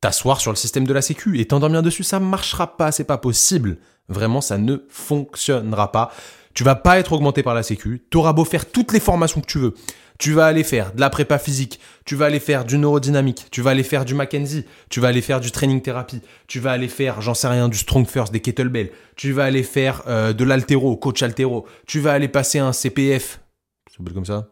t'asseoir 0.00 0.40
sur 0.40 0.52
le 0.52 0.56
système 0.56 0.86
de 0.86 0.92
la 0.92 1.02
sécu 1.02 1.40
et 1.40 1.46
t'endormir 1.46 1.82
dessus, 1.82 2.04
ça 2.04 2.20
marchera 2.20 2.76
pas, 2.76 2.92
c'est 2.92 3.04
pas 3.04 3.18
possible. 3.18 3.78
Vraiment, 4.08 4.42
ça 4.42 4.58
ne 4.58 4.76
fonctionnera 4.90 5.90
pas. 5.90 6.12
Tu 6.54 6.64
vas 6.64 6.76
pas 6.76 6.98
être 6.98 7.12
augmenté 7.12 7.42
par 7.42 7.54
la 7.54 7.62
sécu, 7.62 8.02
t'auras 8.10 8.32
beau 8.32 8.44
faire 8.44 8.70
toutes 8.70 8.92
les 8.92 9.00
formations 9.00 9.40
que 9.40 9.46
tu 9.46 9.58
veux, 9.58 9.74
tu 10.18 10.32
vas 10.32 10.46
aller 10.46 10.62
faire 10.62 10.92
de 10.92 11.00
la 11.00 11.10
prépa 11.10 11.38
physique, 11.38 11.80
tu 12.04 12.14
vas 12.14 12.26
aller 12.26 12.38
faire 12.38 12.64
du 12.64 12.78
neurodynamique, 12.78 13.48
tu 13.50 13.60
vas 13.60 13.70
aller 13.70 13.82
faire 13.82 14.04
du 14.04 14.14
Mackenzie, 14.14 14.64
tu 14.88 15.00
vas 15.00 15.08
aller 15.08 15.22
faire 15.22 15.40
du 15.40 15.50
training 15.50 15.82
thérapie, 15.82 16.20
tu 16.46 16.60
vas 16.60 16.72
aller 16.72 16.88
faire, 16.88 17.20
j'en 17.20 17.34
sais 17.34 17.48
rien, 17.48 17.68
du 17.68 17.76
strong 17.76 18.06
first, 18.06 18.32
des 18.32 18.40
kettlebells, 18.40 18.90
tu 19.16 19.32
vas 19.32 19.44
aller 19.44 19.64
faire 19.64 20.02
euh, 20.06 20.32
de 20.32 20.44
l'altéro, 20.44 20.96
coach 20.96 21.22
altéro, 21.22 21.66
tu 21.86 21.98
vas 21.98 22.12
aller 22.12 22.28
passer 22.28 22.60
un 22.60 22.72
CPF, 22.72 23.40
s'appelle 23.96 24.14
comme 24.14 24.24
ça. 24.24 24.48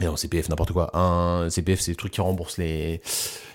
Mais 0.00 0.06
non, 0.06 0.16
CPF, 0.16 0.48
n'importe 0.48 0.72
quoi. 0.72 0.90
Un 0.96 1.50
CPF, 1.50 1.80
c'est 1.80 1.92
le 1.92 1.96
truc 1.96 2.12
qui 2.12 2.20
rembourse 2.20 2.58
les 2.58 3.00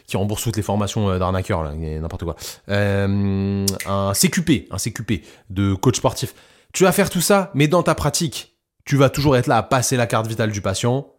qui 0.05 0.15
rembourse 0.15 0.41
toutes 0.43 0.55
les 0.55 0.63
formations 0.63 1.09
euh, 1.09 1.19
d'arnaqueurs, 1.19 1.63
là, 1.63 1.73
n'importe 1.73 2.23
quoi. 2.23 2.37
Euh, 2.69 3.65
un 3.85 4.13
CQP, 4.13 4.67
un 4.71 4.77
CQP 4.77 5.25
de 5.49 5.73
coach 5.73 5.97
sportif. 5.97 6.33
Tu 6.77 6.83
vas 6.83 6.91
faire 6.91 7.09
tout 7.09 7.21
ça, 7.21 7.49
mais 7.55 7.67
dans 7.67 7.81
ta 7.81 7.95
pratique, 7.95 8.55
tu 8.85 8.97
vas 8.97 9.09
toujours 9.09 9.35
être 9.35 9.47
là 9.47 9.57
à 9.57 9.63
passer 9.63 9.97
la 9.97 10.05
carte 10.05 10.27
vitale 10.27 10.51
du 10.51 10.61
patient, 10.61 11.11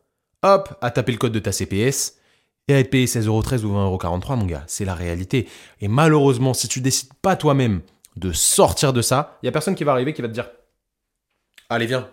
hop, 0.45 0.79
à 0.81 0.93
taper 0.93 1.11
le 1.11 1.19
code 1.19 1.33
de 1.33 1.41
ta 1.41 1.51
CPS 1.51 2.15
et 2.69 2.75
à 2.75 2.79
être 2.79 2.91
payé 2.91 3.07
16,13€ 3.07 3.65
ou 3.65 3.75
20,43€, 3.75 4.37
mon 4.37 4.47
gars. 4.47 4.63
C'est 4.69 4.85
la 4.85 4.95
réalité. 4.95 5.49
Et 5.81 5.89
malheureusement, 5.89 6.55
si 6.55 6.69
tu 6.69 6.81
décides 6.81 7.13
pas 7.15 7.35
toi-même 7.35 7.81
de 8.15 8.31
sortir 8.31 8.93
de 8.93 9.03
ça, 9.03 9.37
il 9.43 9.47
y 9.47 9.49
a 9.49 9.53
personne 9.53 9.75
qui 9.75 9.83
va 9.83 9.91
arriver 9.91 10.15
qui 10.15 10.23
va 10.23 10.29
te 10.29 10.33
dire 10.33 10.49
Allez, 11.69 11.87
viens. 11.87 12.09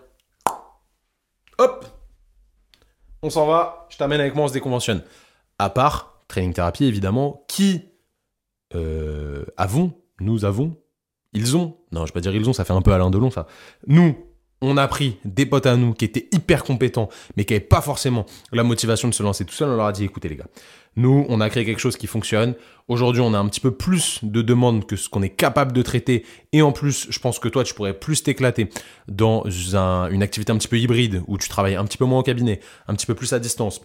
Hop 1.58 1.86
On 3.22 3.30
s'en 3.30 3.46
va, 3.46 3.86
je 3.90 3.96
t'amène 3.96 4.18
avec 4.18 4.34
moi, 4.34 4.46
on 4.46 4.48
se 4.48 4.54
déconventionne. 4.54 5.04
À 5.60 5.70
part 5.70 6.20
Training 6.26 6.52
Therapy, 6.52 6.86
évidemment, 6.86 7.44
qui 7.46 7.84
euh, 8.74 9.44
avons, 9.56 9.92
nous 10.18 10.44
avons, 10.44 10.76
ils 11.36 11.56
ont, 11.56 11.76
non, 11.92 12.00
je 12.06 12.12
vais 12.12 12.14
pas 12.14 12.20
dire 12.20 12.34
ils 12.34 12.48
ont, 12.48 12.52
ça 12.52 12.64
fait 12.64 12.72
un 12.72 12.82
peu 12.82 12.92
Alain 12.92 13.10
Delon, 13.10 13.30
ça. 13.30 13.46
Nous 13.86 14.16
on 14.62 14.78
a 14.78 14.88
pris 14.88 15.18
des 15.26 15.44
potes 15.44 15.66
à 15.66 15.76
nous 15.76 15.92
qui 15.92 16.06
étaient 16.06 16.28
hyper 16.32 16.64
compétents, 16.64 17.10
mais 17.36 17.44
qui 17.44 17.52
n'avaient 17.52 17.64
pas 17.64 17.82
forcément 17.82 18.24
la 18.52 18.62
motivation 18.62 19.06
de 19.06 19.12
se 19.12 19.22
lancer 19.22 19.44
tout 19.44 19.52
seul. 19.52 19.68
On 19.68 19.76
leur 19.76 19.84
a 19.84 19.92
dit, 19.92 20.02
écoutez 20.04 20.30
les 20.30 20.36
gars, 20.36 20.46
nous, 20.96 21.26
on 21.28 21.42
a 21.42 21.50
créé 21.50 21.66
quelque 21.66 21.78
chose 21.78 21.98
qui 21.98 22.06
fonctionne. 22.06 22.54
Aujourd'hui, 22.88 23.20
on 23.20 23.34
a 23.34 23.38
un 23.38 23.46
petit 23.48 23.60
peu 23.60 23.70
plus 23.72 24.20
de 24.22 24.40
demandes 24.40 24.86
que 24.86 24.96
ce 24.96 25.10
qu'on 25.10 25.20
est 25.22 25.28
capable 25.28 25.72
de 25.74 25.82
traiter. 25.82 26.24
Et 26.54 26.62
en 26.62 26.72
plus, 26.72 27.06
je 27.10 27.18
pense 27.18 27.38
que 27.38 27.48
toi, 27.48 27.64
tu 27.64 27.74
pourrais 27.74 27.92
plus 27.92 28.22
t'éclater 28.22 28.70
dans 29.08 29.44
un- 29.74 30.08
une 30.08 30.22
activité 30.22 30.52
un 30.52 30.56
petit 30.56 30.68
peu 30.68 30.78
hybride 30.78 31.22
où 31.26 31.36
tu 31.36 31.50
travailles 31.50 31.74
un 31.76 31.84
petit 31.84 31.98
peu 31.98 32.06
moins 32.06 32.20
au 32.20 32.22
cabinet, 32.22 32.60
un 32.88 32.94
petit 32.94 33.04
peu 33.06 33.14
plus 33.14 33.34
à 33.34 33.38
distance. 33.38 33.82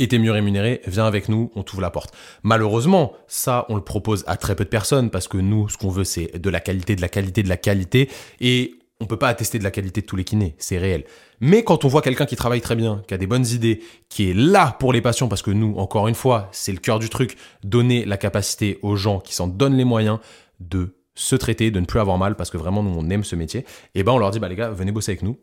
Et 0.00 0.06
t'es 0.06 0.18
mieux 0.18 0.30
rémunéré, 0.30 0.80
viens 0.86 1.06
avec 1.06 1.28
nous, 1.28 1.50
on 1.56 1.64
t'ouvre 1.64 1.82
la 1.82 1.90
porte. 1.90 2.14
Malheureusement, 2.44 3.14
ça, 3.26 3.66
on 3.68 3.74
le 3.74 3.82
propose 3.82 4.22
à 4.28 4.36
très 4.36 4.54
peu 4.54 4.64
de 4.64 4.68
personnes 4.68 5.10
parce 5.10 5.26
que 5.26 5.38
nous, 5.38 5.68
ce 5.68 5.76
qu'on 5.76 5.88
veut, 5.88 6.04
c'est 6.04 6.38
de 6.38 6.50
la 6.50 6.60
qualité, 6.60 6.94
de 6.94 7.00
la 7.00 7.08
qualité, 7.08 7.42
de 7.42 7.48
la 7.48 7.56
qualité. 7.56 8.08
Et 8.40 8.78
on 9.00 9.06
peut 9.06 9.16
pas 9.16 9.28
attester 9.28 9.58
de 9.58 9.64
la 9.64 9.72
qualité 9.72 10.00
de 10.00 10.06
tous 10.06 10.14
les 10.14 10.24
kinés, 10.24 10.54
c'est 10.58 10.78
réel. 10.78 11.04
Mais 11.40 11.64
quand 11.64 11.84
on 11.84 11.88
voit 11.88 12.02
quelqu'un 12.02 12.26
qui 12.26 12.36
travaille 12.36 12.60
très 12.60 12.76
bien, 12.76 13.02
qui 13.08 13.14
a 13.14 13.18
des 13.18 13.26
bonnes 13.26 13.46
idées, 13.46 13.80
qui 14.08 14.30
est 14.30 14.34
là 14.34 14.76
pour 14.78 14.92
les 14.92 15.00
patients, 15.00 15.28
parce 15.28 15.42
que 15.42 15.50
nous, 15.50 15.76
encore 15.78 16.08
une 16.08 16.14
fois, 16.14 16.48
c'est 16.52 16.72
le 16.72 16.78
cœur 16.78 16.98
du 16.98 17.08
truc, 17.08 17.36
donner 17.64 18.04
la 18.04 18.16
capacité 18.16 18.78
aux 18.82 18.96
gens 18.96 19.20
qui 19.20 19.34
s'en 19.34 19.46
donnent 19.46 19.76
les 19.76 19.84
moyens 19.84 20.18
de 20.60 20.96
se 21.14 21.34
traiter, 21.36 21.70
de 21.70 21.80
ne 21.80 21.86
plus 21.86 22.00
avoir 22.00 22.18
mal, 22.18 22.36
parce 22.36 22.50
que 22.50 22.56
vraiment, 22.56 22.82
nous, 22.82 22.96
on 22.96 23.08
aime 23.10 23.24
ce 23.24 23.36
métier, 23.36 23.64
et 23.94 24.02
ben 24.04 24.12
on 24.12 24.18
leur 24.18 24.30
dit, 24.30 24.38
bah 24.38 24.48
les 24.48 24.56
gars, 24.56 24.70
venez 24.70 24.92
bosser 24.92 25.12
avec 25.12 25.22
nous. 25.22 25.38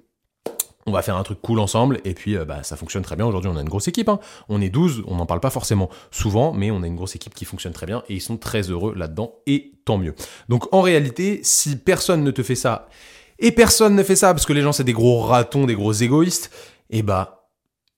On 0.88 0.92
va 0.92 1.02
faire 1.02 1.18
un 1.18 1.24
truc 1.24 1.42
cool 1.42 1.60
ensemble, 1.60 2.00
et 2.06 2.14
puis 2.14 2.38
euh, 2.38 2.46
bah, 2.46 2.62
ça 2.62 2.76
fonctionne 2.76 3.02
très 3.02 3.16
bien. 3.16 3.26
Aujourd'hui, 3.26 3.50
on 3.52 3.58
a 3.58 3.62
une 3.62 3.70
grosse 3.70 3.88
équipe. 3.88 4.08
hein. 4.08 4.20
On 4.50 4.62
est 4.62 4.70
12, 4.70 5.04
on 5.08 5.16
n'en 5.16 5.26
parle 5.26 5.40
pas 5.40 5.50
forcément 5.50 5.90
souvent, 6.12 6.54
mais 6.54 6.70
on 6.70 6.84
a 6.84 6.88
une 6.88 6.96
grosse 6.96 7.16
équipe 7.16 7.34
qui 7.34 7.44
fonctionne 7.44 7.74
très 7.74 7.88
bien, 7.88 8.04
et 8.08 8.14
ils 8.14 8.22
sont 8.22 8.38
très 8.38 8.62
heureux 8.70 8.94
là-dedans, 8.96 9.34
et 9.48 9.72
tant 9.84 9.98
mieux. 9.98 10.14
Donc 10.48 10.72
en 10.72 10.82
réalité, 10.82 11.40
si 11.42 11.78
personne 11.78 12.24
ne 12.24 12.30
te 12.30 12.44
fait 12.44 12.54
ça, 12.54 12.88
et 13.40 13.52
personne 13.52 13.96
ne 13.96 14.04
fait 14.04 14.16
ça 14.16 14.34
parce 14.34 14.46
que 14.46 14.54
les 14.54 14.62
gens 14.62 14.72
c'est 14.72 14.84
des 14.84 14.94
gros 14.94 15.22
ratons, 15.22 15.66
des 15.66 15.74
gros 15.76 15.92
égoïstes, 15.92 16.52
et 16.92 17.02
bah 17.02 17.50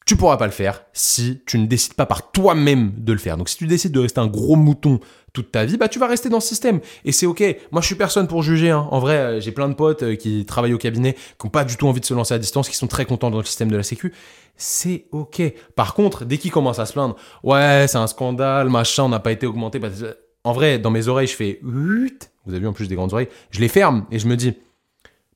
tu 0.05 0.15
pourras 0.15 0.37
pas 0.37 0.45
le 0.45 0.53
faire 0.53 0.83
si 0.93 1.41
tu 1.45 1.59
ne 1.59 1.65
décides 1.65 1.93
pas 1.95 2.05
par 2.05 2.31
toi-même 2.31 2.93
de 2.97 3.11
le 3.11 3.19
faire. 3.19 3.35
Donc 3.35 3.49
si 3.49 3.57
tu 3.57 3.67
décides 3.67 3.91
de 3.91 3.99
rester 3.99 4.21
un 4.21 4.27
gros 4.27 4.55
mouton 4.55 5.01
toute 5.41 5.51
ta 5.51 5.65
vie, 5.65 5.77
bah 5.77 5.87
tu 5.87 5.99
vas 5.99 6.07
rester 6.07 6.29
dans 6.29 6.39
ce 6.39 6.47
système 6.47 6.79
et 7.05 7.11
c'est 7.11 7.25
ok. 7.25 7.43
Moi 7.71 7.81
je 7.81 7.85
suis 7.87 7.95
personne 7.95 8.27
pour 8.27 8.41
juger. 8.43 8.71
hein. 8.71 8.87
En 8.91 8.99
vrai, 8.99 9.15
euh, 9.17 9.39
j'ai 9.39 9.51
plein 9.51 9.69
de 9.69 9.73
potes 9.75 10.03
euh, 10.03 10.15
qui 10.15 10.45
travaillent 10.45 10.73
au 10.73 10.77
cabinet, 10.77 11.13
qui 11.13 11.45
ont 11.45 11.49
pas 11.49 11.63
du 11.63 11.77
tout 11.77 11.87
envie 11.87 11.99
de 12.01 12.05
se 12.05 12.13
lancer 12.13 12.33
à 12.33 12.39
distance, 12.39 12.67
qui 12.69 12.75
sont 12.75 12.87
très 12.87 13.05
contents 13.05 13.29
dans 13.29 13.37
le 13.37 13.43
système 13.43 13.69
de 13.71 13.77
la 13.77 13.83
Sécu. 13.83 14.13
C'est 14.55 15.05
ok. 15.11 15.41
Par 15.75 15.93
contre, 15.93 16.25
dès 16.25 16.37
qu'ils 16.39 16.51
commencent 16.51 16.79
à 16.79 16.85
se 16.87 16.93
plaindre, 16.93 17.15
ouais 17.43 17.85
c'est 17.87 17.97
un 17.99 18.07
scandale, 18.07 18.69
machin, 18.69 19.03
on 19.03 19.09
n'a 19.09 19.19
pas 19.19 19.31
été 19.31 19.45
augmenté. 19.45 19.79
que- 19.79 20.17
En 20.43 20.53
vrai, 20.53 20.79
dans 20.79 20.89
mes 20.91 21.07
oreilles, 21.07 21.27
je 21.27 21.35
fais 21.35 21.59
vous 21.61 22.07
avez 22.47 22.59
vu 22.59 22.67
en 22.67 22.73
plus 22.73 22.87
des 22.87 22.95
grandes 22.95 23.13
oreilles, 23.13 23.27
je 23.51 23.59
les 23.59 23.67
ferme 23.67 24.05
et 24.11 24.17
je 24.19 24.27
me 24.27 24.35
dis 24.35 24.53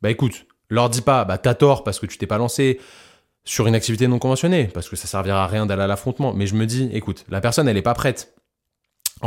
bah 0.01 0.09
écoute, 0.09 0.45
leur 0.69 0.89
dis 0.89 1.01
pas, 1.01 1.25
bah 1.25 1.37
t'as 1.37 1.53
tort 1.53 1.83
parce 1.83 1.99
que 1.99 2.05
tu 2.07 2.17
t'es 2.17 2.25
pas 2.27 2.37
lancé 2.39 2.79
sur 3.43 3.65
une 3.67 3.73
activité 3.75 4.07
non 4.07 4.19
conventionnée, 4.19 4.65
parce 4.73 4.87
que 4.87 4.95
ça 4.95 5.07
servira 5.07 5.43
à 5.43 5.47
rien 5.47 5.65
d'aller 5.65 5.81
à 5.81 5.87
l'affrontement. 5.87 6.31
Mais 6.31 6.45
je 6.45 6.53
me 6.53 6.65
dis, 6.67 6.89
écoute, 6.93 7.25
la 7.27 7.41
personne, 7.41 7.67
elle 7.67 7.75
est 7.75 7.81
pas 7.81 7.95
prête 7.95 8.35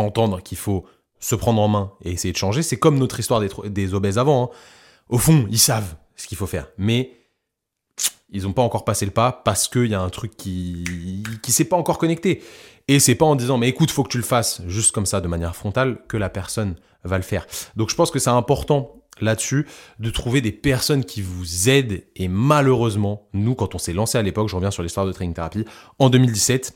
entendre 0.01 0.43
qu'il 0.43 0.59
faut 0.59 0.85
se 1.21 1.35
prendre 1.35 1.61
en 1.61 1.69
main 1.69 1.93
et 2.05 2.13
essayer 2.13 2.33
de 2.33 2.39
changer. 2.39 2.63
C'est 2.63 2.79
comme 2.79 2.99
notre 2.99 3.19
histoire 3.19 3.41
des, 3.41 3.95
obèses 3.95 4.19
avant. 4.19 4.45
hein. 4.45 4.49
Au 5.09 5.19
fond, 5.19 5.47
ils 5.51 5.59
savent 5.59 5.97
ce 6.17 6.27
qu'il 6.27 6.37
faut 6.37 6.47
faire. 6.47 6.69
Mais 6.79 7.13
ils 8.31 8.47
ont 8.47 8.53
pas 8.53 8.63
encore 8.63 8.85
passé 8.85 9.05
le 9.07 9.13
pas 9.13 9.33
parce 9.33 9.69
qu'il 9.69 9.87
y 9.87 9.95
a 9.95 10.01
un 10.01 10.11
truc 10.11 10.37
qui, 10.37 11.23
qui 11.43 11.53
s'est 11.53 11.65
pas 11.65 11.77
encore 11.77 11.99
connecté. 11.99 12.43
Et 12.89 12.99
c'est 12.99 13.15
pas 13.15 13.25
en 13.25 13.37
disant, 13.37 13.57
mais 13.57 13.69
écoute, 13.69 13.91
faut 13.91 14.03
que 14.03 14.11
tu 14.11 14.19
le 14.19 14.25
fasses 14.25 14.61
juste 14.67 14.93
comme 14.93 15.07
ça, 15.07 15.21
de 15.21 15.29
manière 15.29 15.57
frontale, 15.57 15.99
que 16.09 16.17
la 16.17 16.29
personne 16.29 16.77
va 17.05 17.17
le 17.17 17.23
faire. 17.23 17.47
Donc 17.77 17.91
je 17.91 17.95
pense 17.95 18.11
que 18.11 18.19
c'est 18.19 18.31
important 18.31 19.05
là-dessus 19.21 19.67
de 19.99 20.11
trouver 20.11 20.41
des 20.41 20.53
personnes 20.53 21.05
qui 21.05 21.23
vous 21.23 21.69
aident. 21.69 22.05
Et 22.17 22.29
malheureusement, 22.29 23.29
nous, 23.33 23.55
quand 23.55 23.75
on 23.75 23.79
s'est 23.79 23.93
lancé 23.93 24.19
à 24.19 24.23
l'époque, 24.23 24.49
je 24.49 24.57
reviens 24.57 24.71
sur 24.71 24.83
l'histoire 24.83 25.07
de 25.07 25.13
Training 25.13 25.35
Therapy, 25.35 25.65
en 25.99 26.11
2017, 26.11 26.75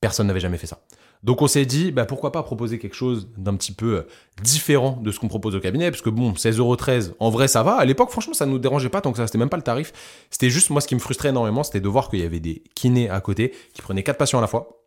personne 0.00 0.26
n'avait 0.26 0.40
jamais 0.40 0.58
fait 0.58 0.66
ça. 0.66 0.80
Donc 1.22 1.40
on 1.40 1.46
s'est 1.46 1.66
dit, 1.66 1.92
bah, 1.92 2.04
pourquoi 2.04 2.32
pas 2.32 2.42
proposer 2.42 2.78
quelque 2.78 2.96
chose 2.96 3.28
d'un 3.36 3.54
petit 3.54 3.72
peu 3.72 3.98
euh, 3.98 4.02
différent 4.42 4.98
de 5.02 5.12
ce 5.12 5.20
qu'on 5.20 5.28
propose 5.28 5.54
au 5.54 5.60
cabinet, 5.60 5.90
parce 5.90 6.02
que 6.02 6.10
bon, 6.10 6.32
16,13€, 6.32 7.12
en 7.20 7.30
vrai 7.30 7.46
ça 7.46 7.62
va. 7.62 7.74
À 7.74 7.84
l'époque, 7.84 8.10
franchement, 8.10 8.34
ça 8.34 8.46
nous 8.46 8.58
dérangeait 8.58 8.88
pas 8.88 9.00
tant 9.00 9.12
que 9.12 9.18
ça, 9.18 9.26
c'était 9.26 9.38
même 9.38 9.48
pas 9.48 9.56
le 9.56 9.62
tarif. 9.62 9.92
C'était 10.30 10.50
juste, 10.50 10.70
moi, 10.70 10.80
ce 10.80 10.88
qui 10.88 10.94
me 10.94 11.00
frustrait 11.00 11.28
énormément, 11.28 11.62
c'était 11.62 11.80
de 11.80 11.88
voir 11.88 12.10
qu'il 12.10 12.20
y 12.20 12.24
avait 12.24 12.40
des 12.40 12.64
kinés 12.74 13.08
à 13.08 13.20
côté 13.20 13.54
qui 13.72 13.82
prenaient 13.82 14.02
quatre 14.02 14.18
patients 14.18 14.38
à 14.38 14.42
la 14.42 14.48
fois 14.48 14.78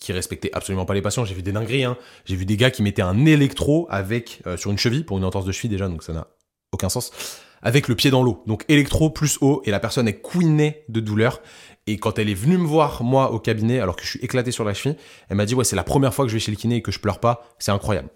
qui 0.00 0.12
respectaient 0.12 0.50
absolument 0.52 0.84
pas 0.84 0.94
les 0.94 1.02
patients. 1.02 1.24
J'ai 1.24 1.34
vu 1.34 1.42
des 1.42 1.52
dingueries, 1.52 1.84
hein. 1.84 1.96
J'ai 2.24 2.34
vu 2.34 2.46
des 2.46 2.56
gars 2.56 2.70
qui 2.70 2.82
mettaient 2.82 3.02
un 3.02 3.26
électro 3.26 3.86
avec 3.90 4.42
euh, 4.46 4.56
sur 4.56 4.70
une 4.70 4.78
cheville 4.78 5.04
pour 5.04 5.18
une 5.18 5.24
entorse 5.24 5.44
de 5.44 5.52
cheville 5.52 5.70
déjà, 5.70 5.88
donc 5.88 6.02
ça 6.02 6.12
n'a 6.12 6.26
aucun 6.72 6.88
sens. 6.88 7.12
Avec 7.64 7.88
le 7.88 7.96
pied 7.96 8.10
dans 8.10 8.22
l'eau, 8.22 8.42
donc 8.46 8.64
électro 8.68 9.10
plus 9.10 9.38
eau, 9.40 9.62
et 9.64 9.70
la 9.70 9.80
personne 9.80 10.06
est 10.06 10.20
couinée 10.20 10.84
de 10.88 11.00
douleur. 11.00 11.40
Et 11.86 11.96
quand 11.96 12.18
elle 12.18 12.28
est 12.28 12.34
venue 12.34 12.58
me 12.58 12.66
voir 12.66 13.02
moi 13.02 13.32
au 13.32 13.38
cabinet, 13.38 13.80
alors 13.80 13.96
que 13.96 14.04
je 14.04 14.10
suis 14.10 14.20
éclaté 14.20 14.50
sur 14.50 14.64
la 14.64 14.74
cheville, 14.74 14.96
elle 15.28 15.36
m'a 15.36 15.46
dit 15.46 15.54
ouais 15.54 15.64
c'est 15.64 15.76
la 15.76 15.82
première 15.82 16.14
fois 16.14 16.24
que 16.24 16.30
je 16.30 16.34
vais 16.36 16.40
chez 16.40 16.52
le 16.52 16.56
kiné 16.56 16.76
et 16.76 16.82
que 16.82 16.92
je 16.92 17.00
pleure 17.00 17.20
pas, 17.20 17.42
c'est 17.58 17.72
incroyable. 17.72 18.10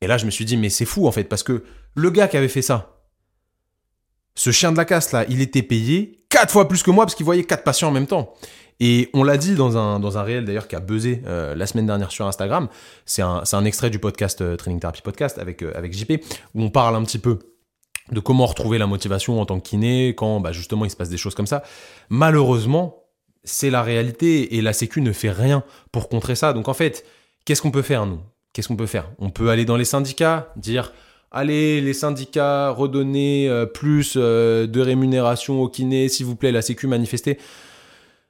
Et 0.00 0.06
là 0.06 0.18
je 0.18 0.26
me 0.26 0.30
suis 0.30 0.44
dit 0.44 0.56
mais 0.56 0.70
c'est 0.70 0.84
fou 0.84 1.06
en 1.06 1.12
fait 1.12 1.24
parce 1.24 1.42
que 1.42 1.64
le 1.94 2.10
gars 2.10 2.28
qui 2.28 2.36
avait 2.36 2.48
fait 2.48 2.62
ça, 2.62 3.02
ce 4.36 4.50
chien 4.50 4.72
de 4.72 4.76
la 4.76 4.84
casse 4.84 5.12
là, 5.12 5.24
il 5.28 5.40
était 5.40 5.62
payé 5.62 6.24
quatre 6.28 6.52
fois 6.52 6.68
plus 6.68 6.82
que 6.82 6.90
moi 6.90 7.04
parce 7.04 7.14
qu'il 7.14 7.24
voyait 7.24 7.44
quatre 7.44 7.64
patients 7.64 7.88
en 7.88 7.92
même 7.92 8.06
temps. 8.06 8.34
Et 8.80 9.08
on 9.14 9.22
l'a 9.22 9.36
dit 9.36 9.54
dans 9.54 9.76
un, 9.76 10.00
dans 10.00 10.18
un 10.18 10.22
réel 10.24 10.44
d'ailleurs 10.44 10.66
qui 10.66 10.74
a 10.74 10.80
buzzé 10.80 11.22
euh, 11.26 11.54
la 11.54 11.66
semaine 11.66 11.86
dernière 11.86 12.10
sur 12.10 12.26
Instagram. 12.26 12.68
C'est 13.06 13.22
un, 13.22 13.42
un 13.52 13.64
extrait 13.64 13.90
du 13.90 14.00
podcast 14.00 14.40
euh, 14.40 14.56
Training 14.56 14.80
Therapy 14.80 15.00
Podcast 15.00 15.38
avec, 15.38 15.62
euh, 15.62 15.72
avec 15.76 15.92
JP 15.92 16.12
où 16.54 16.62
on 16.62 16.70
parle 16.70 16.96
un 16.96 17.04
petit 17.04 17.20
peu 17.20 17.38
de 18.12 18.20
comment 18.20 18.46
retrouver 18.46 18.78
la 18.78 18.86
motivation 18.86 19.40
en 19.40 19.46
tant 19.46 19.60
que 19.60 19.68
kiné 19.68 20.14
quand 20.14 20.40
bah, 20.40 20.52
justement 20.52 20.84
il 20.84 20.90
se 20.90 20.96
passe 20.96 21.08
des 21.08 21.16
choses 21.16 21.34
comme 21.34 21.46
ça. 21.46 21.62
Malheureusement, 22.08 23.04
c'est 23.44 23.70
la 23.70 23.82
réalité 23.82 24.56
et 24.56 24.62
la 24.62 24.72
Sécu 24.72 25.00
ne 25.00 25.12
fait 25.12 25.30
rien 25.30 25.64
pour 25.92 26.08
contrer 26.08 26.34
ça. 26.34 26.52
Donc 26.52 26.68
en 26.68 26.74
fait, 26.74 27.04
qu'est-ce 27.44 27.62
qu'on 27.62 27.70
peut 27.70 27.82
faire 27.82 28.06
nous? 28.06 28.20
Qu'est-ce 28.52 28.68
qu'on 28.68 28.76
peut 28.76 28.86
faire? 28.86 29.10
On 29.18 29.30
peut 29.30 29.50
aller 29.50 29.64
dans 29.64 29.76
les 29.76 29.84
syndicats, 29.84 30.52
dire 30.56 30.92
allez 31.30 31.80
les 31.80 31.92
syndicats 31.92 32.70
redonner 32.70 33.48
euh, 33.48 33.66
plus 33.66 34.14
euh, 34.16 34.66
de 34.66 34.80
rémunération 34.80 35.60
aux 35.60 35.68
kinés, 35.68 36.08
s'il 36.08 36.26
vous 36.26 36.36
plaît, 36.36 36.52
la 36.52 36.62
Sécu 36.62 36.86
manifester. 36.86 37.38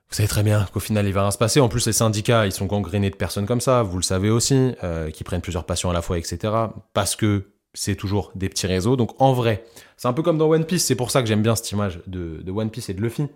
Vous 0.09 0.17
savez 0.17 0.29
très 0.29 0.43
bien 0.43 0.67
qu'au 0.73 0.81
final, 0.81 1.07
il 1.07 1.13
va 1.13 1.23
rien 1.23 1.31
se 1.31 1.39
passer. 1.39 1.61
En 1.61 1.69
plus, 1.69 1.87
les 1.87 1.93
syndicats, 1.93 2.47
ils 2.47 2.53
sont 2.53 2.67
gangrénés 2.67 3.11
de 3.11 3.17
personnes 3.17 3.47
comme 3.47 3.61
ça, 3.61 3.83
vous 3.83 3.97
le 3.97 4.03
savez 4.03 4.31
aussi, 4.31 4.73
euh, 4.83 5.11
qui 5.11 5.25
prennent 5.25 5.41
plusieurs 5.41 5.65
patients 5.65 5.91
à 5.91 5.93
la 5.93 6.03
fois, 6.03 6.19
etc. 6.19 6.53
Parce 6.93 7.17
que 7.17 7.54
c'est 7.75 7.97
toujours 7.97 8.33
des 8.35 8.49
petits 8.49 8.67
réseaux. 8.67 8.97
Donc 8.97 9.21
en 9.21 9.33
vrai, 9.33 9.65
c'est 9.97 10.09
un 10.09 10.13
peu 10.13 10.23
comme 10.23 10.39
dans 10.39 10.49
One 10.49 10.65
Piece. 10.65 10.85
C'est 10.85 10.95
pour 10.95 11.11
ça 11.11 11.21
que 11.21 11.29
j'aime 11.29 11.43
bien 11.43 11.57
cette 11.57 11.71
image 11.73 12.01
de, 12.07 12.43
One 12.51 12.71
Piece 12.71 12.89
et 12.89 12.95
de 12.95 13.03
Luffy. 13.03 13.27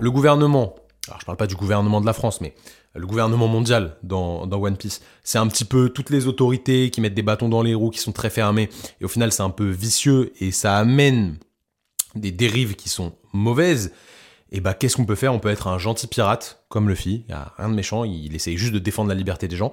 Le 0.00 0.10
gouvernement, 0.10 0.74
alors 1.06 1.20
je 1.20 1.24
parle 1.24 1.38
pas 1.38 1.46
du 1.46 1.56
gouvernement 1.56 2.00
de 2.00 2.06
la 2.06 2.12
France, 2.12 2.40
mais 2.40 2.54
le 2.94 3.06
gouvernement 3.06 3.48
mondial 3.48 3.96
dans, 4.02 4.46
dans 4.46 4.60
One 4.60 4.76
Piece, 4.76 5.00
c'est 5.22 5.38
un 5.38 5.46
petit 5.46 5.64
peu 5.64 5.88
toutes 5.88 6.10
les 6.10 6.26
autorités 6.26 6.90
qui 6.90 7.00
mettent 7.00 7.14
des 7.14 7.22
bâtons 7.22 7.48
dans 7.48 7.62
les 7.62 7.74
roues, 7.74 7.90
qui 7.90 8.00
sont 8.00 8.12
très 8.12 8.28
fermées. 8.28 8.68
Et 9.00 9.04
au 9.04 9.08
final, 9.08 9.32
c'est 9.32 9.42
un 9.42 9.50
peu 9.50 9.68
vicieux 9.68 10.32
et 10.40 10.50
ça 10.50 10.76
amène 10.76 11.38
des 12.14 12.32
dérives 12.32 12.74
qui 12.74 12.88
sont 12.88 13.14
mauvaises. 13.32 13.92
Et 14.50 14.60
bah, 14.60 14.74
qu'est-ce 14.74 14.96
qu'on 14.96 15.04
peut 15.04 15.14
faire? 15.14 15.32
On 15.32 15.38
peut 15.38 15.50
être 15.50 15.68
un 15.68 15.78
gentil 15.78 16.06
pirate, 16.06 16.64
comme 16.68 16.88
Luffy. 16.88 17.24
Il 17.28 17.30
y 17.30 17.34
a 17.34 17.52
rien 17.58 17.68
de 17.68 17.74
méchant. 17.74 18.04
Il 18.04 18.34
essaye 18.34 18.56
juste 18.56 18.72
de 18.72 18.78
défendre 18.78 19.10
la 19.10 19.14
liberté 19.14 19.46
des 19.46 19.56
gens 19.56 19.72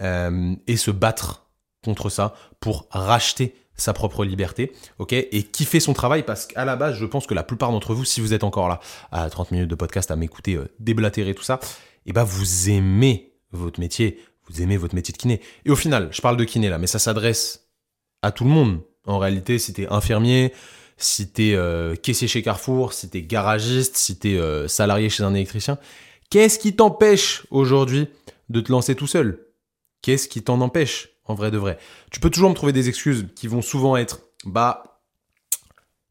euh, 0.00 0.54
et 0.66 0.76
se 0.76 0.90
battre 0.90 1.46
contre 1.84 2.08
ça 2.08 2.34
pour 2.60 2.86
racheter 2.90 3.54
sa 3.76 3.92
propre 3.92 4.24
liberté, 4.24 4.72
ok, 4.98 5.12
et 5.12 5.42
kiffer 5.42 5.80
son 5.80 5.92
travail 5.92 6.22
parce 6.22 6.46
qu'à 6.46 6.64
la 6.64 6.76
base, 6.76 6.96
je 6.96 7.06
pense 7.06 7.26
que 7.26 7.34
la 7.34 7.42
plupart 7.42 7.72
d'entre 7.72 7.94
vous, 7.94 8.04
si 8.04 8.20
vous 8.20 8.32
êtes 8.32 8.44
encore 8.44 8.68
là 8.68 8.80
à 9.10 9.28
30 9.28 9.50
minutes 9.50 9.68
de 9.68 9.74
podcast 9.74 10.10
à 10.10 10.16
m'écouter 10.16 10.54
euh, 10.54 10.68
déblatérer 10.78 11.34
tout 11.34 11.42
ça, 11.42 11.58
et 12.06 12.12
bah 12.12 12.24
vous 12.24 12.70
aimez 12.70 13.32
votre 13.50 13.80
métier, 13.80 14.20
vous 14.48 14.62
aimez 14.62 14.76
votre 14.76 14.94
métier 14.94 15.12
de 15.12 15.18
kiné. 15.18 15.40
Et 15.64 15.70
au 15.70 15.76
final, 15.76 16.08
je 16.12 16.20
parle 16.20 16.36
de 16.36 16.44
kiné 16.44 16.68
là, 16.68 16.78
mais 16.78 16.86
ça 16.86 16.98
s'adresse 16.98 17.68
à 18.22 18.30
tout 18.30 18.44
le 18.44 18.50
monde. 18.50 18.80
En 19.06 19.18
réalité, 19.18 19.58
si 19.58 19.72
t'es 19.72 19.86
infirmier, 19.88 20.52
si 20.96 21.28
t'es 21.28 21.54
euh, 21.54 21.96
caissier 21.96 22.28
chez 22.28 22.42
Carrefour, 22.42 22.92
si 22.92 23.10
t'es 23.10 23.22
garagiste, 23.22 23.96
si 23.96 24.18
t'es 24.18 24.38
salarié 24.68 25.08
chez 25.08 25.24
un 25.24 25.34
électricien, 25.34 25.78
qu'est-ce 26.30 26.58
qui 26.58 26.76
t'empêche 26.76 27.46
aujourd'hui 27.50 28.08
de 28.48 28.60
te 28.60 28.70
lancer 28.70 28.94
tout 28.94 29.06
seul? 29.06 29.43
Qu'est-ce 30.04 30.28
qui 30.28 30.42
t'en 30.42 30.60
empêche 30.60 31.08
en 31.24 31.32
vrai 31.32 31.50
de 31.50 31.56
vrai? 31.56 31.78
Tu 32.10 32.20
peux 32.20 32.28
toujours 32.28 32.50
me 32.50 32.54
trouver 32.54 32.74
des 32.74 32.90
excuses 32.90 33.26
qui 33.34 33.46
vont 33.46 33.62
souvent 33.62 33.96
être 33.96 34.20
bah 34.44 35.00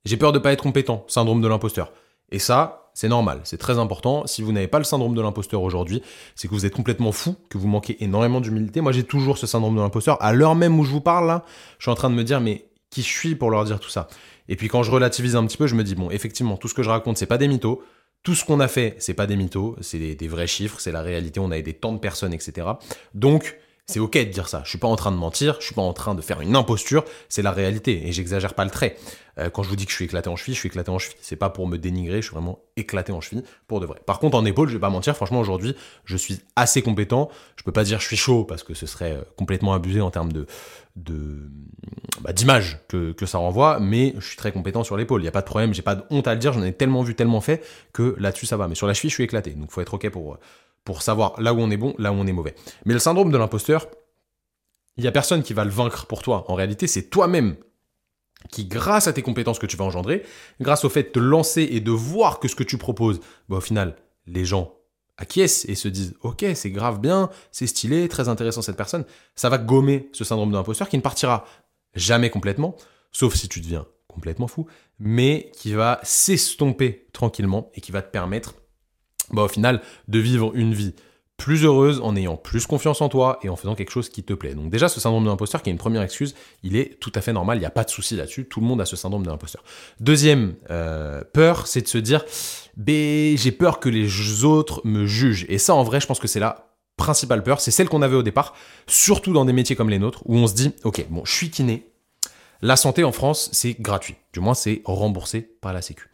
j'ai 0.03 0.17
peur 0.17 0.31
de 0.31 0.39
pas 0.39 0.51
être 0.51 0.63
compétent, 0.63 1.05
syndrome 1.07 1.41
de 1.41 1.47
l'imposteur. 1.47 1.91
Et 2.31 2.39
ça, 2.39 2.89
c'est 2.95 3.07
normal, 3.07 3.41
c'est 3.43 3.59
très 3.59 3.77
important. 3.77 4.25
Si 4.25 4.41
vous 4.41 4.51
n'avez 4.51 4.67
pas 4.67 4.79
le 4.79 4.83
syndrome 4.83 5.13
de 5.13 5.21
l'imposteur 5.21 5.61
aujourd'hui, 5.61 6.01
c'est 6.33 6.47
que 6.47 6.55
vous 6.55 6.65
êtes 6.65 6.73
complètement 6.73 7.11
fou, 7.11 7.35
que 7.49 7.59
vous 7.59 7.67
manquez 7.67 8.03
énormément 8.03 8.41
d'humilité. 8.41 8.81
Moi, 8.81 8.93
j'ai 8.93 9.03
toujours 9.03 9.37
ce 9.37 9.45
syndrome 9.45 9.75
de 9.75 9.81
l'imposteur. 9.81 10.19
À 10.23 10.33
l'heure 10.33 10.55
même 10.55 10.79
où 10.79 10.83
je 10.83 10.89
vous 10.89 10.99
parle 10.99 11.27
là, 11.27 11.45
je 11.77 11.83
suis 11.83 11.91
en 11.91 11.95
train 11.95 12.09
de 12.09 12.15
me 12.15 12.23
dire 12.23 12.41
mais 12.41 12.65
qui 12.89 13.03
je 13.03 13.07
suis 13.07 13.35
pour 13.35 13.51
leur 13.51 13.63
dire 13.63 13.79
tout 13.79 13.89
ça? 13.89 14.07
Et 14.49 14.55
puis 14.55 14.69
quand 14.69 14.81
je 14.81 14.89
relativise 14.89 15.35
un 15.35 15.45
petit 15.45 15.57
peu, 15.57 15.67
je 15.67 15.75
me 15.75 15.83
dis 15.83 15.93
bon, 15.93 16.09
effectivement, 16.09 16.57
tout 16.57 16.67
ce 16.67 16.73
que 16.73 16.81
je 16.81 16.89
raconte, 16.89 17.19
c'est 17.19 17.27
pas 17.27 17.37
des 17.37 17.47
mythos. 17.47 17.83
Tout 18.23 18.33
ce 18.33 18.43
qu'on 18.43 18.59
a 18.59 18.67
fait, 18.67 18.95
c'est 18.97 19.13
pas 19.13 19.27
des 19.27 19.35
mythos, 19.35 19.75
c'est 19.81 19.99
des, 19.99 20.15
des 20.15 20.27
vrais 20.27 20.47
chiffres, 20.47 20.79
c'est 20.79 20.91
la 20.91 21.03
réalité. 21.03 21.39
On 21.39 21.51
a 21.51 21.57
aidé 21.59 21.73
tant 21.73 21.93
de 21.93 21.99
personnes, 21.99 22.33
etc. 22.33 22.67
Donc 23.13 23.59
C'est 23.85 23.99
ok 23.99 24.17
de 24.17 24.23
dire 24.23 24.47
ça. 24.47 24.61
Je 24.63 24.69
suis 24.69 24.77
pas 24.77 24.87
en 24.87 24.95
train 24.95 25.11
de 25.11 25.17
mentir, 25.17 25.57
je 25.59 25.65
suis 25.65 25.75
pas 25.75 25.81
en 25.81 25.91
train 25.91 26.15
de 26.15 26.21
faire 26.21 26.39
une 26.39 26.55
imposture, 26.55 27.03
c'est 27.27 27.41
la 27.41 27.51
réalité 27.51 28.07
et 28.07 28.13
j'exagère 28.13 28.53
pas 28.53 28.63
le 28.63 28.71
trait. 28.71 28.95
Euh, 29.39 29.49
quand 29.49 29.61
je 29.61 29.69
vous 29.69 29.75
dis 29.75 29.85
que 29.85 29.91
je 29.91 29.95
suis 29.95 30.05
éclaté 30.05 30.29
en 30.29 30.37
cheville, 30.37 30.53
je 30.53 30.59
suis 30.59 30.67
éclaté 30.67 30.89
en 30.89 30.99
cheville. 30.99 31.17
C'est 31.21 31.35
pas 31.35 31.49
pour 31.49 31.67
me 31.67 31.77
dénigrer, 31.77 32.17
je 32.17 32.27
suis 32.27 32.33
vraiment 32.33 32.59
éclaté 32.77 33.11
en 33.11 33.19
cheville 33.19 33.43
pour 33.67 33.81
de 33.81 33.85
vrai. 33.85 33.99
Par 34.05 34.19
contre, 34.19 34.37
en 34.37 34.45
épaule, 34.45 34.69
je 34.69 34.75
vais 34.75 34.79
pas 34.79 34.89
mentir, 34.89 35.17
franchement, 35.17 35.41
aujourd'hui, 35.41 35.75
je 36.05 36.15
suis 36.15 36.39
assez 36.55 36.81
compétent. 36.81 37.29
Je 37.57 37.63
peux 37.63 37.73
pas 37.73 37.83
dire 37.83 37.99
je 37.99 38.07
suis 38.07 38.15
chaud 38.15 38.45
parce 38.45 38.63
que 38.63 38.73
ce 38.73 38.85
serait 38.85 39.13
euh, 39.13 39.21
complètement 39.35 39.73
abusé 39.73 39.99
en 39.99 40.11
termes 40.11 40.31
bah, 40.95 42.31
d'image 42.31 42.79
que, 42.87 43.25
ça 43.25 43.37
renvoie, 43.37 43.79
mais 43.81 44.13
je 44.17 44.25
suis 44.25 44.37
très 44.37 44.53
compétent 44.53 44.85
sur 44.85 44.95
l'épaule. 44.95 45.21
Il 45.21 45.25
y 45.25 45.29
a 45.29 45.31
pas 45.31 45.41
de 45.41 45.47
problème, 45.47 45.73
j'ai 45.73 45.81
pas 45.81 45.95
de 45.95 46.03
honte 46.09 46.27
à 46.27 46.33
le 46.33 46.39
dire. 46.39 46.53
J'en 46.53 46.63
ai 46.63 46.71
tellement 46.71 47.01
vu, 47.01 47.15
tellement 47.15 47.41
fait 47.41 47.61
que 47.91 48.15
là-dessus 48.17 48.45
ça 48.45 48.55
va. 48.55 48.69
Mais 48.69 48.75
sur 48.75 48.87
la 48.87 48.93
cheville, 48.93 49.09
je 49.09 49.15
suis 49.15 49.23
éclaté. 49.23 49.51
Donc 49.51 49.71
faut 49.71 49.81
être 49.81 49.95
ok 49.95 50.09
pour 50.09 50.37
pour 50.83 51.01
savoir 51.01 51.39
là 51.41 51.53
où 51.53 51.59
on 51.59 51.69
est 51.71 51.77
bon, 51.77 51.95
là 51.97 52.11
où 52.11 52.15
on 52.15 52.27
est 52.27 52.33
mauvais. 52.33 52.55
Mais 52.85 52.93
le 52.93 52.99
syndrome 52.99 53.31
de 53.31 53.37
l'imposteur, 53.37 53.87
il 54.97 55.03
y 55.03 55.07
a 55.07 55.11
personne 55.11 55.43
qui 55.43 55.53
va 55.53 55.63
le 55.63 55.71
vaincre 55.71 56.05
pour 56.05 56.21
toi. 56.21 56.45
En 56.49 56.55
réalité, 56.55 56.87
c'est 56.87 57.09
toi-même 57.09 57.55
qui, 58.51 58.65
grâce 58.65 59.07
à 59.07 59.13
tes 59.13 59.21
compétences 59.21 59.59
que 59.59 59.65
tu 59.65 59.77
vas 59.77 59.85
engendrer, 59.85 60.23
grâce 60.59 60.85
au 60.85 60.89
fait 60.89 61.03
de 61.03 61.09
te 61.09 61.19
lancer 61.19 61.67
et 61.71 61.79
de 61.79 61.91
voir 61.91 62.39
que 62.39 62.47
ce 62.47 62.55
que 62.55 62.63
tu 62.63 62.77
proposes, 62.77 63.19
bah, 63.49 63.57
au 63.57 63.61
final, 63.61 63.95
les 64.27 64.45
gens 64.45 64.75
acquiescent 65.17 65.65
et 65.69 65.75
se 65.75 65.87
disent 65.87 66.15
ok 66.21 66.43
c'est 66.55 66.71
grave 66.71 66.99
bien, 66.99 67.29
c'est 67.51 67.67
stylé, 67.67 68.07
très 68.07 68.29
intéressant 68.29 68.61
cette 68.61 68.77
personne, 68.77 69.05
ça 69.35 69.49
va 69.49 69.57
gommer 69.59 70.09
ce 70.11 70.23
syndrome 70.23 70.49
de 70.49 70.55
l'imposteur 70.55 70.89
qui 70.89 70.97
ne 70.97 71.03
partira 71.03 71.45
jamais 71.93 72.29
complètement, 72.29 72.75
sauf 73.11 73.35
si 73.35 73.47
tu 73.47 73.61
deviens 73.61 73.85
complètement 74.07 74.47
fou, 74.47 74.67
mais 74.99 75.51
qui 75.55 75.73
va 75.73 75.99
s'estomper 76.03 77.07
tranquillement 77.13 77.71
et 77.75 77.81
qui 77.81 77.91
va 77.91 78.01
te 78.01 78.11
permettre 78.11 78.55
bah, 79.33 79.43
au 79.43 79.47
final 79.47 79.81
de 80.07 80.19
vivre 80.19 80.51
une 80.55 80.73
vie 80.73 80.93
plus 81.37 81.65
heureuse 81.65 81.99
en 82.01 82.15
ayant 82.15 82.37
plus 82.37 82.67
confiance 82.67 83.01
en 83.01 83.09
toi 83.09 83.39
et 83.41 83.49
en 83.49 83.55
faisant 83.55 83.75
quelque 83.75 83.89
chose 83.89 84.07
qui 84.07 84.23
te 84.23 84.33
plaît. 84.33 84.53
Donc 84.53 84.69
déjà, 84.69 84.87
ce 84.87 84.99
syndrome 84.99 85.23
de 85.23 85.29
l'imposteur, 85.29 85.61
qui 85.61 85.69
est 85.69 85.73
une 85.73 85.79
première 85.79 86.01
excuse, 86.01 86.35
il 86.61 86.75
est 86.75 86.99
tout 86.99 87.11
à 87.15 87.21
fait 87.21 87.33
normal, 87.33 87.57
il 87.57 87.61
n'y 87.61 87.65
a 87.65 87.71
pas 87.71 87.83
de 87.83 87.89
souci 87.89 88.15
là-dessus, 88.15 88.45
tout 88.45 88.61
le 88.61 88.65
monde 88.65 88.79
a 88.81 88.85
ce 88.85 88.95
syndrome 88.95 89.25
de 89.25 89.29
l'imposteur. 89.29 89.63
Deuxième 89.99 90.55
euh, 90.69 91.23
peur, 91.33 91.67
c'est 91.67 91.81
de 91.81 91.87
se 91.87 91.97
dire, 91.97 92.23
j'ai 92.87 93.51
peur 93.51 93.79
que 93.79 93.89
les 93.89 94.43
autres 94.43 94.81
me 94.85 95.05
jugent. 95.05 95.45
Et 95.49 95.57
ça, 95.57 95.73
en 95.73 95.83
vrai, 95.83 95.99
je 95.99 96.07
pense 96.07 96.19
que 96.19 96.27
c'est 96.27 96.39
la 96.39 96.69
principale 96.95 97.43
peur, 97.43 97.59
c'est 97.59 97.71
celle 97.71 97.89
qu'on 97.89 98.03
avait 98.03 98.15
au 98.15 98.23
départ, 98.23 98.53
surtout 98.85 99.33
dans 99.33 99.45
des 99.45 99.53
métiers 99.53 99.75
comme 99.75 99.89
les 99.89 99.99
nôtres, 99.99 100.21
où 100.25 100.37
on 100.37 100.47
se 100.47 100.53
dit, 100.53 100.71
ok, 100.83 101.05
bon, 101.09 101.25
je 101.25 101.33
suis 101.33 101.49
kiné, 101.49 101.87
la 102.61 102.77
santé 102.77 103.03
en 103.03 103.11
France, 103.11 103.49
c'est 103.51 103.75
gratuit, 103.81 104.15
du 104.31 104.39
moins 104.39 104.53
c'est 104.53 104.81
remboursé 104.85 105.41
par 105.41 105.73
la 105.73 105.81
Sécu. 105.81 106.09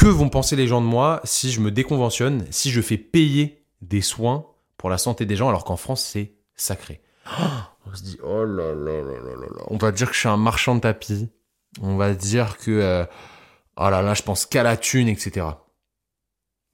Que 0.00 0.06
vont 0.06 0.30
penser 0.30 0.56
les 0.56 0.66
gens 0.66 0.80
de 0.80 0.86
moi 0.86 1.20
si 1.24 1.52
je 1.52 1.60
me 1.60 1.70
déconventionne, 1.70 2.46
si 2.50 2.70
je 2.70 2.80
fais 2.80 2.96
payer 2.96 3.62
des 3.82 4.00
soins 4.00 4.46
pour 4.78 4.88
la 4.88 4.96
santé 4.96 5.26
des 5.26 5.36
gens, 5.36 5.50
alors 5.50 5.62
qu'en 5.62 5.76
France, 5.76 6.02
c'est 6.02 6.32
sacré? 6.56 7.02
on 7.86 7.94
se 7.94 8.02
dit, 8.02 8.18
oh 8.22 8.46
là 8.46 8.72
là 8.72 9.02
là 9.02 9.12
là 9.12 9.36
là 9.36 9.62
On 9.66 9.76
va 9.76 9.92
dire 9.92 10.08
que 10.08 10.14
je 10.14 10.20
suis 10.20 10.28
un 10.30 10.38
marchand 10.38 10.74
de 10.74 10.80
tapis. 10.80 11.28
On 11.82 11.98
va 11.98 12.14
dire 12.14 12.56
que, 12.56 12.70
euh, 12.70 13.04
oh 13.76 13.90
là 13.90 14.00
là, 14.00 14.14
je 14.14 14.22
pense 14.22 14.46
qu'à 14.46 14.62
la 14.62 14.78
thune, 14.78 15.06
etc. 15.06 15.48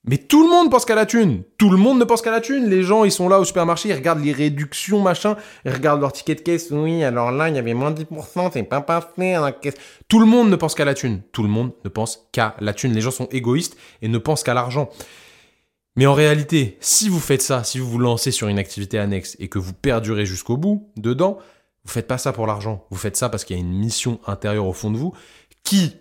Mais 0.09 0.19
tout 0.19 0.45
le 0.45 0.49
monde 0.49 0.71
pense 0.71 0.85
qu'à 0.85 0.95
la 0.95 1.05
thune. 1.05 1.43
Tout 1.59 1.69
le 1.69 1.77
monde 1.77 1.99
ne 1.99 2.05
pense 2.05 2.23
qu'à 2.23 2.31
la 2.31 2.41
thune. 2.41 2.69
Les 2.69 2.83
gens, 2.85 3.05
ils 3.05 3.11
sont 3.11 3.29
là 3.29 3.41
au 3.41 3.45
supermarché, 3.45 3.89
ils 3.89 3.95
regardent 3.95 4.25
les 4.25 4.33
réductions, 4.33 5.01
machin. 5.01 5.37
Ils 5.65 5.73
regardent 5.73 6.01
leur 6.01 6.13
ticket 6.13 6.37
de 6.37 6.41
caisse. 6.41 6.69
Oui, 6.71 7.03
alors 7.03 7.33
là, 7.33 7.49
il 7.49 7.57
y 7.57 7.59
avait 7.59 7.75
moins 7.75 7.91
de 7.91 8.05
10%, 8.05 8.51
c'est 8.53 8.63
pas 8.63 8.85
caisse. 9.61 9.75
Tout 10.09 10.21
le 10.21 10.27
monde 10.27 10.49
ne 10.49 10.57
pense 10.57 10.77
qu'à 10.77 10.85
la 10.85 10.95
thune. 10.95 11.23
Tout 11.33 11.43
le 11.43 11.49
monde 11.49 11.73
ne 11.85 11.89
pense 11.89 12.29
qu'à 12.31 12.55
la 12.61 12.73
thune. 12.73 12.93
Les 12.93 13.01
gens 13.01 13.11
sont 13.11 13.29
égoïstes 13.33 13.77
et 14.01 14.09
ne 14.09 14.19
pensent 14.19 14.45
qu'à 14.45 14.55
l'argent. 14.55 14.91
Mais 15.97 16.07
en 16.07 16.15
réalité, 16.15 16.77
si 16.81 17.09
vous 17.09 17.21
faites 17.21 17.43
ça, 17.43 17.65
si 17.65 17.79
vous 17.79 17.89
vous 17.89 17.99
lancez 17.99 18.31
sur 18.31 18.49
une 18.49 18.59
activité 18.59 18.99
annexe 18.99 19.37
et 19.41 19.49
que 19.49 19.59
vous 19.59 19.73
perdurez 19.73 20.27
jusqu'au 20.27 20.57
bout 20.57 20.89
dedans, 20.97 21.39
vous 21.85 21.91
faites 21.91 22.07
pas 22.07 22.19
ça 22.19 22.33
pour 22.33 22.47
l'argent. 22.47 22.85
Vous 22.91 22.99
faites 22.99 23.17
ça 23.17 23.29
parce 23.29 23.45
qu'il 23.45 23.57
y 23.57 23.59
a 23.59 23.63
une 23.63 23.73
mission 23.73 24.21
intérieure 24.27 24.67
au 24.67 24.73
fond 24.73 24.91
de 24.91 24.99
vous 24.99 25.15
qui, 25.65 25.97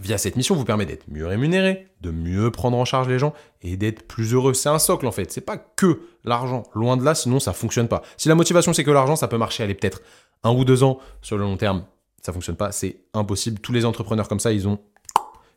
via 0.00 0.18
cette 0.18 0.36
mission, 0.36 0.54
vous 0.54 0.64
permet 0.64 0.86
d'être 0.86 1.04
mieux 1.08 1.26
rémunéré, 1.26 1.88
de 2.00 2.10
mieux 2.10 2.50
prendre 2.50 2.76
en 2.76 2.84
charge 2.84 3.08
les 3.08 3.18
gens 3.18 3.32
et 3.62 3.76
d'être 3.76 4.06
plus 4.06 4.34
heureux. 4.34 4.54
C'est 4.54 4.68
un 4.68 4.78
socle 4.78 5.06
en 5.06 5.12
fait. 5.12 5.32
C'est 5.32 5.40
pas 5.40 5.56
que 5.56 6.00
l'argent. 6.24 6.64
Loin 6.74 6.96
de 6.96 7.04
là, 7.04 7.14
sinon 7.14 7.40
ça 7.40 7.52
fonctionne 7.52 7.88
pas. 7.88 8.02
Si 8.16 8.28
la 8.28 8.34
motivation 8.34 8.72
c'est 8.72 8.84
que 8.84 8.90
l'argent, 8.90 9.16
ça 9.16 9.28
peut 9.28 9.38
marcher, 9.38 9.62
aller 9.62 9.74
peut-être 9.74 10.02
un 10.44 10.52
ou 10.52 10.64
deux 10.64 10.82
ans 10.82 10.98
sur 11.22 11.36
le 11.36 11.44
long 11.44 11.56
terme. 11.56 11.84
Ça 12.22 12.32
fonctionne 12.32 12.56
pas. 12.56 12.72
C'est 12.72 13.00
impossible. 13.14 13.60
Tous 13.60 13.72
les 13.72 13.84
entrepreneurs 13.84 14.28
comme 14.28 14.40
ça, 14.40 14.52
ils 14.52 14.66
ont 14.66 14.80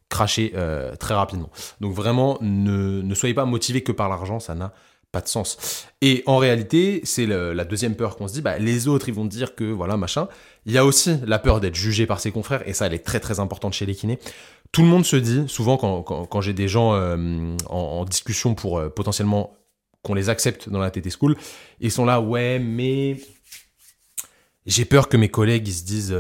cracher 0.10 0.54
euh, 0.56 0.96
très 0.96 1.14
rapidement. 1.14 1.50
Donc 1.82 1.94
vraiment, 1.94 2.38
ne, 2.42 3.02
ne 3.02 3.16
soyez 3.16 3.36
pas 3.36 3.46
motivé 3.46 3.82
que 3.82 3.92
par 3.92 4.10
l'argent, 4.10 4.40
ça 4.40 4.56
n'a 4.56 4.74
pas 5.12 5.22
de 5.22 5.28
sens. 5.28 5.86
Et 6.02 6.24
en 6.26 6.38
réalité, 6.38 7.02
c'est 7.04 7.26
la 7.26 7.66
deuxième 7.66 7.96
peur 7.96 8.16
qu'on 8.16 8.28
se 8.28 8.34
dit, 8.34 8.42
bah, 8.42 8.58
les 8.60 8.88
autres, 8.88 9.10
ils 9.10 9.16
vont 9.16 9.26
dire 9.26 9.56
que 9.56 9.64
voilà, 9.64 9.98
machin. 9.98 10.28
Il 10.70 10.74
y 10.74 10.78
a 10.78 10.86
aussi 10.86 11.18
la 11.26 11.40
peur 11.40 11.62
d'être 11.62 11.74
jugé 11.74 12.06
par 12.06 12.20
ses 12.20 12.32
confrères, 12.32 12.62
et 12.68 12.74
ça, 12.74 12.86
elle 12.86 12.94
est 12.94 13.04
très 13.04 13.20
très 13.20 13.40
importante 13.40 13.74
chez 13.74 13.88
les 13.88 13.96
kinés. 13.96 14.20
Tout 14.72 14.84
le 14.84 14.88
monde 14.88 15.04
se 15.04 15.16
dit, 15.16 15.46
souvent 15.48 15.78
quand, 15.78 16.42
j'ai 16.42 16.54
des 16.54 16.68
gens 16.68 16.94
euh, 16.94 17.58
en, 17.66 18.06
discussion 18.06 18.54
pour 18.54 18.78
euh, 18.78 18.88
potentiellement 18.88 19.58
qu'on 20.04 20.14
les 20.14 20.30
accepte 20.30 20.70
dans 20.70 20.78
la 20.78 20.92
TT 20.92 21.10
School, 21.10 21.36
ils 21.80 21.92
sont 21.92 22.06
là, 22.06 22.22
ouais, 22.22 22.60
mais 22.60 23.20
j'ai 24.68 24.86
peur 24.86 25.10
que 25.10 25.18
mes 25.18 25.30
collègues, 25.30 25.68
ils 25.68 25.74
se 25.74 25.86
disent, 25.86 26.16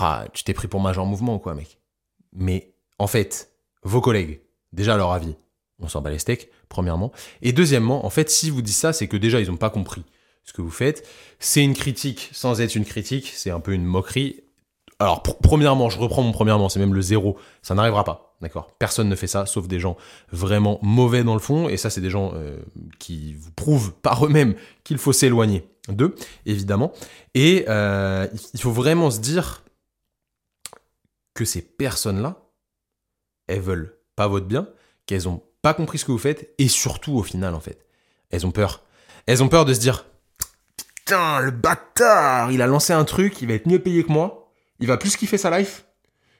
ah, 0.00 0.24
tu 0.32 0.42
t'es 0.42 0.54
pris 0.54 0.66
pour 0.66 0.80
major 0.80 1.04
mouvement, 1.04 1.38
quoi, 1.38 1.54
mec. 1.54 1.78
Mais 2.32 2.72
en 2.98 3.08
fait, 3.08 3.52
vos 3.82 4.00
collègues, 4.00 4.40
déjà 4.72 4.96
leur 4.96 5.12
avis, 5.12 5.36
on 5.80 5.88
s'en 5.88 6.00
bat 6.00 6.08
les 6.08 6.18
steaks, 6.18 6.48
premièrement. 6.70 7.12
Et 7.42 7.52
deuxièmement, 7.52 8.06
en 8.06 8.10
fait, 8.10 8.30
si 8.30 8.48
vous 8.48 8.62
dites 8.62 8.74
ça, 8.74 8.94
c'est 8.94 9.06
que 9.06 9.18
déjà, 9.18 9.38
ils 9.38 9.48
n'ont 9.48 9.58
pas 9.58 9.68
compris 9.68 10.02
ce 10.44 10.52
que 10.52 10.62
vous 10.62 10.70
faites. 10.70 11.06
C'est 11.38 11.62
une 11.62 11.74
critique 11.74 12.30
sans 12.32 12.60
être 12.60 12.74
une 12.74 12.84
critique, 12.84 13.32
c'est 13.34 13.50
un 13.50 13.60
peu 13.60 13.72
une 13.72 13.84
moquerie. 13.84 14.40
Alors, 14.98 15.22
premièrement, 15.22 15.90
je 15.90 15.98
reprends 15.98 16.22
mon 16.22 16.32
premièrement, 16.32 16.68
c'est 16.68 16.78
même 16.78 16.94
le 16.94 17.00
zéro, 17.02 17.36
ça 17.62 17.74
n'arrivera 17.74 18.04
pas, 18.04 18.36
d'accord? 18.40 18.70
Personne 18.78 19.08
ne 19.08 19.16
fait 19.16 19.26
ça, 19.26 19.46
sauf 19.46 19.66
des 19.66 19.80
gens 19.80 19.96
vraiment 20.30 20.78
mauvais 20.82 21.24
dans 21.24 21.34
le 21.34 21.40
fond, 21.40 21.68
et 21.68 21.76
ça, 21.76 21.90
c'est 21.90 22.00
des 22.00 22.10
gens 22.10 22.32
euh, 22.34 22.56
qui 23.00 23.34
vous 23.34 23.50
prouvent 23.50 23.92
par 23.94 24.24
eux-mêmes 24.24 24.54
qu'il 24.84 24.98
faut 24.98 25.12
s'éloigner 25.12 25.64
d'eux, 25.88 26.14
évidemment. 26.46 26.92
Et 27.34 27.64
euh, 27.68 28.28
il 28.54 28.60
faut 28.60 28.70
vraiment 28.70 29.10
se 29.10 29.18
dire, 29.18 29.62
que 31.34 31.44
ces 31.44 31.62
personnes-là, 31.62 32.42
elles 33.46 33.60
veulent 33.60 33.98
pas 34.16 34.28
votre 34.28 34.46
bien, 34.46 34.68
qu'elles 35.06 35.28
ont 35.28 35.42
pas 35.62 35.74
compris 35.74 35.98
ce 35.98 36.04
que 36.04 36.12
vous 36.12 36.18
faites, 36.18 36.54
et 36.58 36.68
surtout 36.68 37.16
au 37.16 37.22
final, 37.22 37.54
en 37.54 37.60
fait, 37.60 37.86
elles 38.30 38.46
ont 38.46 38.50
peur. 38.50 38.82
Elles 39.26 39.42
ont 39.42 39.48
peur 39.48 39.64
de 39.64 39.74
se 39.74 39.80
dire, 39.80 40.06
putain, 41.04 41.40
le 41.40 41.50
bâtard, 41.50 42.52
il 42.52 42.62
a 42.62 42.66
lancé 42.66 42.92
un 42.92 43.04
truc, 43.04 43.42
il 43.42 43.48
va 43.48 43.54
être 43.54 43.66
mieux 43.66 43.78
payé 43.78 44.04
que 44.04 44.12
moi, 44.12 44.52
il 44.80 44.86
va 44.86 44.96
plus 44.96 45.16
kiffer 45.16 45.38
sa 45.38 45.56
life, 45.56 45.84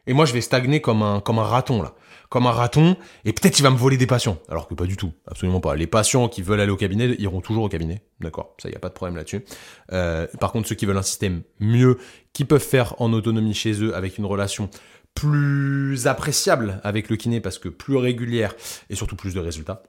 et 0.07 0.13
moi 0.13 0.25
je 0.25 0.33
vais 0.33 0.41
stagner 0.41 0.81
comme 0.81 1.03
un, 1.03 1.21
raton 1.43 1.83
là. 1.83 1.95
Comme 2.29 2.47
un 2.47 2.53
raton, 2.53 2.97
et 3.27 3.33
peut-être 3.35 3.59
il 3.59 3.63
va 3.63 3.69
me 3.69 3.77
voler 3.77 3.99
des 3.99 4.07
patients. 4.07 4.39
Alors 4.49 4.67
que 4.67 4.73
pas 4.73 4.87
du 4.87 4.97
tout, 4.97 5.13
absolument 5.27 5.61
pas. 5.61 5.77
Les 5.77 5.87
patients 5.87 6.29
qui 6.29 6.41
veulent 6.41 6.61
aller 6.61 6.71
au 6.71 6.79
cabinet 6.79 7.15
iront 7.19 7.43
toujours 7.43 7.65
au 7.65 7.69
cabinet, 7.69 8.03
d'accord 8.21 8.57
Ça, 8.59 8.71
y 8.71 8.75
a 8.75 8.79
pas 8.79 8.89
de 8.89 8.95
problème 8.95 9.17
là-dessus. 9.17 9.45
Euh, 9.93 10.27
par 10.41 10.51
contre, 10.51 10.67
ceux 10.67 10.75
qui 10.75 10.87
veulent 10.87 10.97
un 10.97 11.03
système 11.03 11.43
mieux, 11.61 11.99
qui 12.33 12.47
peuvent 12.47 12.63
faire 12.63 12.95
en 13.03 13.13
autonomie 13.13 13.53
chez 13.53 13.83
eux 13.83 13.95
avec 13.95 14.17
une 14.17 14.25
relation 14.25 14.71
plus 15.15 16.07
appréciable 16.07 16.81
avec 16.85 17.11
le 17.11 17.17
kiné 17.17 17.43
parce 17.43 17.59
que 17.59 17.69
plus 17.69 17.97
régulière 17.97 18.55
et 18.89 18.95
surtout 18.95 19.15
plus 19.17 19.35
de 19.35 19.41
résultats, 19.41 19.83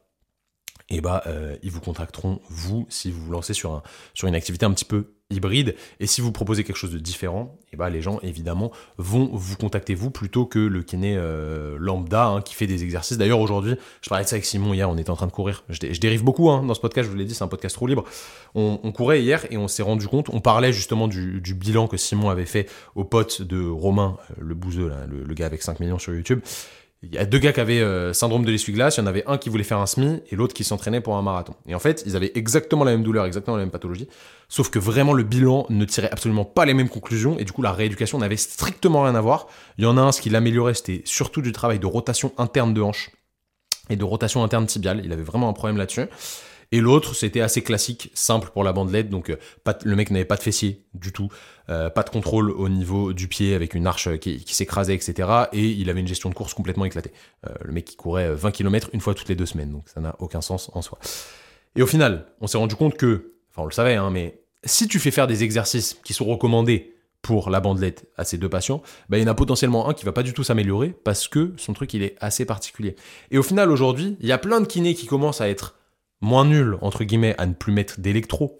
et 0.94 0.98
eh 0.98 1.02
bah 1.02 1.24
euh, 1.26 1.56
ils 1.64 1.72
vous 1.72 1.80
contacteront 1.80 2.40
vous 2.50 2.86
si 2.88 3.10
vous 3.10 3.26
vous 3.26 3.32
lancez 3.32 3.56
sur, 3.56 3.74
un, 3.74 3.82
sur 4.14 4.28
une 4.28 4.36
activité 4.36 4.68
un 4.68 4.72
petit 4.72 4.86
peu 4.86 5.08
hybride. 5.32 5.74
Et 6.00 6.06
si 6.06 6.22
vous 6.22 6.32
proposez 6.32 6.64
quelque 6.64 6.76
chose 6.76 6.92
de 6.92 7.00
différent 7.00 7.58
et 7.64 7.70
eh 7.74 7.78
bah 7.78 7.90
les 7.90 8.00
gens 8.00 8.20
évidemment 8.22 8.72
vont 9.00 9.28
vous 9.34 9.56
contacter 9.56 9.96
vous 9.96 10.12
plutôt 10.12 10.46
que 10.46 10.60
le 10.60 10.84
kiné 10.84 11.16
euh, 11.18 11.78
lambda 11.80 12.28
hein, 12.28 12.42
qui 12.44 12.54
fait 12.54 12.68
des 12.68 12.84
exercices. 12.84 13.18
D'ailleurs 13.18 13.40
aujourd'hui 13.40 13.74
je 14.02 14.10
parlais 14.10 14.24
de 14.24 14.30
ça 14.30 14.36
avec 14.36 14.46
Simon 14.46 14.76
hier 14.76 14.88
on 14.88 14.96
était 15.00 15.10
en 15.10 15.16
train 15.16 15.26
de 15.26 15.32
courir. 15.32 15.64
Je, 15.68 15.80
dérive 16.00 16.24
beaucoup 16.24 16.52
hein, 16.52 16.62
dans 16.62 16.76
ce 16.76 16.80
podcast 16.80 17.08
je 17.08 17.12
vous 17.12 17.18
l'ai 17.18 17.26
dit 17.26 17.34
c'est 17.34 17.44
un 17.44 17.48
podcast 17.48 17.74
trop 17.74 17.88
libre. 17.88 18.04
On, 18.54 18.78
courait 18.92 19.24
hier 19.24 19.48
et 19.50 19.58
on 19.58 19.68
s'est 19.68 19.82
rendu 19.82 20.08
compte 20.08 20.30
on 20.30 20.42
parlait 20.42 20.72
justement 20.72 21.08
du, 21.08 21.56
bilan 21.56 21.88
que 21.88 21.98
Simon 21.98 22.30
avait 22.30 22.46
fait 22.46 22.70
au 22.94 23.04
pote 23.04 23.42
de 23.42 23.68
Romain 23.68 24.18
euh, 24.30 24.34
le 24.42 24.54
bouseux 24.54 24.92
le, 25.10 25.24
le 25.24 25.34
gars 25.34 25.48
avec 25.48 25.64
5 25.64 25.80
millions 25.80 25.98
sur 25.98 26.14
YouTube 26.14 26.42
il 27.04 27.14
y 27.14 27.18
a 27.18 27.26
deux 27.26 27.38
gars 27.38 27.52
qui 27.52 27.60
avaient 27.60 27.82
euh, 27.82 28.14
syndrome 28.14 28.46
de 28.46 28.52
l'essuie-glace, 28.52 28.96
il 28.96 29.02
y 29.02 29.04
en 29.04 29.08
avait 29.08 29.26
un 29.28 29.38
qui 29.38 29.50
voulait 29.50 29.64
faire 29.64 29.80
un 29.80 29.86
SMI 29.86 30.22
et 30.32 30.36
l'autre 30.36 30.54
qui 30.54 30.64
s'entraînait 30.64 31.02
pour 31.02 31.18
un 31.18 31.22
marathon. 31.22 31.54
Et 31.68 31.76
en 31.76 31.80
fait, 31.80 32.04
ils 32.06 32.16
avaient 32.16 32.32
exactement 32.36 32.86
la 32.86 32.92
même 32.92 33.04
douleur, 33.04 33.26
exactement 33.26 33.58
la 33.58 33.64
même 33.64 33.72
pathologie, 33.72 34.08
sauf 34.48 34.70
que 34.70 34.80
vraiment 34.80 35.14
le 35.14 35.24
bilan 35.24 35.66
ne 35.70 35.84
tirait 35.84 36.10
absolument 36.10 36.46
pas 36.46 36.66
les 36.66 36.74
mêmes 36.74 36.90
conclusions 36.90 37.38
et 37.38 37.44
du 37.44 37.52
coup 37.52 37.62
la 37.62 37.74
rééducation 37.74 38.18
n'avait 38.20 38.38
strictement 38.38 39.04
rien 39.04 39.16
à 39.16 39.22
voir. 39.22 39.48
Il 39.78 39.84
y 39.84 39.88
en 39.88 39.98
a 39.98 40.02
un, 40.02 40.12
ce 40.14 40.22
qui 40.22 40.30
l'améliorait, 40.30 40.74
c'était 40.74 41.02
surtout 41.06 41.42
du 41.42 41.52
travail 41.52 41.80
de 41.80 41.86
rotation 41.86 42.32
interne 42.38 42.74
de 42.74 42.82
hanche 42.82 43.12
et 43.90 43.98
de 43.98 44.04
rotation 44.06 44.44
interne 44.44 44.66
tibiale. 44.66 45.02
Il 45.04 45.12
avait 45.12 45.24
vraiment 45.24 45.50
un 45.50 45.54
problème 45.54 45.78
là-dessus. 45.78 46.08
Et 46.74 46.80
l'autre, 46.80 47.14
c'était 47.14 47.42
assez 47.42 47.62
classique, 47.62 48.10
simple 48.16 48.50
pour 48.52 48.64
la 48.64 48.74
bandelette, 48.74 49.10
donc 49.12 49.30
euh, 49.30 49.36
pas, 49.64 49.78
le 49.84 49.96
mec 49.96 50.10
n'avait 50.10 50.26
pas 50.26 50.38
de 50.38 50.42
fessier 50.42 50.84
du 50.96 51.12
tout, 51.12 51.30
euh, 51.70 51.90
pas 51.90 52.04
de 52.04 52.10
contrôle 52.10 52.52
au 52.52 52.68
niveau 52.70 53.14
du 53.14 53.28
pied 53.28 53.56
avec 53.56 53.74
une 53.74 53.88
arche 53.88 54.18
qui, 54.18 54.44
s'écrasait, 54.48 54.96
etc. 54.96 55.30
Et 55.54 55.66
il 55.66 55.90
avait 55.90 56.02
une 56.02 56.08
gestion 56.08 56.30
de 56.30 56.36
course 56.36 56.54
complètement 56.54 56.86
éclatée. 56.86 57.14
Euh, 57.48 57.54
le 57.64 57.72
mec 57.72 57.86
qui 57.86 57.96
courait 57.96 58.34
20 58.34 58.52
km 58.52 58.90
une 58.94 59.02
fois 59.02 59.14
toutes 59.14 59.30
les 59.30 59.36
deux 59.36 59.46
semaines, 59.46 59.72
donc 59.72 59.88
ça 59.88 60.02
n'a 60.02 60.16
aucun 60.20 60.42
sens 60.42 60.70
en 60.74 60.82
soi. 60.82 61.00
Et 61.76 61.82
au 61.82 61.88
final, 61.88 62.28
on 62.42 62.48
s'est 62.48 62.58
rendu 62.58 62.76
compte 62.76 62.98
que 62.98 63.34
enfin 63.52 63.64
on 63.64 63.66
le 63.66 63.72
savait, 63.72 63.96
hein, 63.96 64.10
mais 64.10 64.42
si 64.64 64.88
tu 64.88 65.00
fais 65.00 65.12
faire 65.12 65.28
des 65.28 65.44
exercices 65.44 66.00
qui 66.04 66.14
sont 66.14 66.26
recommandés 66.26 66.94
pour 67.22 67.50
la 67.50 67.62
bandelette 67.62 68.10
à 68.18 68.26
ces 68.26 68.38
deux 68.38 68.50
patients, 68.50 68.82
bah, 69.10 69.18
il 69.18 69.22
y 69.22 69.24
en 69.24 69.32
a 69.32 69.34
potentiellement 69.34 69.88
un 69.90 69.94
qui 69.94 70.06
va 70.06 70.12
pas 70.12 70.24
du 70.24 70.34
tout 70.34 70.44
s'améliorer 70.44 70.94
parce 71.04 71.28
que 71.28 71.54
son 71.58 71.74
truc 71.74 71.94
il 71.94 72.04
est 72.04 72.16
assez 72.20 72.46
particulier. 72.46 72.96
Et 73.32 73.38
au 73.38 73.44
final 73.44 73.72
aujourd'hui, 73.72 74.18
il 74.20 74.28
y 74.28 74.34
a 74.34 74.38
plein 74.38 74.60
de 74.60 74.66
kinés 74.66 74.94
qui 74.94 75.08
commencent 75.08 75.42
à 75.42 75.50
être 75.50 75.76
moins 76.20 76.46
nuls 76.46 76.78
entre 76.82 77.04
guillemets 77.04 77.36
à 77.38 77.46
ne 77.46 77.54
plus 77.54 77.72
mettre 77.72 78.02
d'électro, 78.02 78.60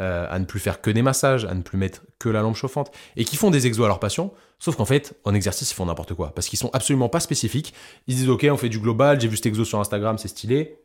euh, 0.00 0.26
à 0.30 0.38
ne 0.38 0.44
plus 0.44 0.60
faire 0.60 0.80
que 0.80 0.90
des 0.90 1.02
massages, 1.02 1.44
à 1.44 1.54
ne 1.54 1.62
plus 1.62 1.78
mettre 1.78 2.02
que 2.18 2.28
la 2.28 2.42
lampe 2.42 2.56
chauffante 2.56 2.90
et 3.16 3.24
qui 3.24 3.36
font 3.36 3.50
des 3.50 3.66
exos 3.66 3.84
à 3.84 3.88
leurs 3.88 4.00
patients. 4.00 4.32
Sauf 4.58 4.76
qu'en 4.76 4.84
fait, 4.84 5.14
en 5.24 5.34
exercice, 5.34 5.70
ils 5.70 5.74
font 5.74 5.86
n'importe 5.86 6.14
quoi 6.14 6.32
parce 6.34 6.48
qu'ils 6.48 6.58
sont 6.58 6.70
absolument 6.72 7.08
pas 7.08 7.20
spécifiques. 7.20 7.74
Ils 8.06 8.16
disent 8.16 8.28
ok, 8.28 8.46
on 8.50 8.56
fait 8.56 8.68
du 8.68 8.78
global, 8.78 9.20
j'ai 9.20 9.28
vu 9.28 9.36
cet 9.36 9.46
exo 9.46 9.64
sur 9.64 9.80
Instagram, 9.80 10.18
c'est 10.18 10.28
stylé. 10.28 10.78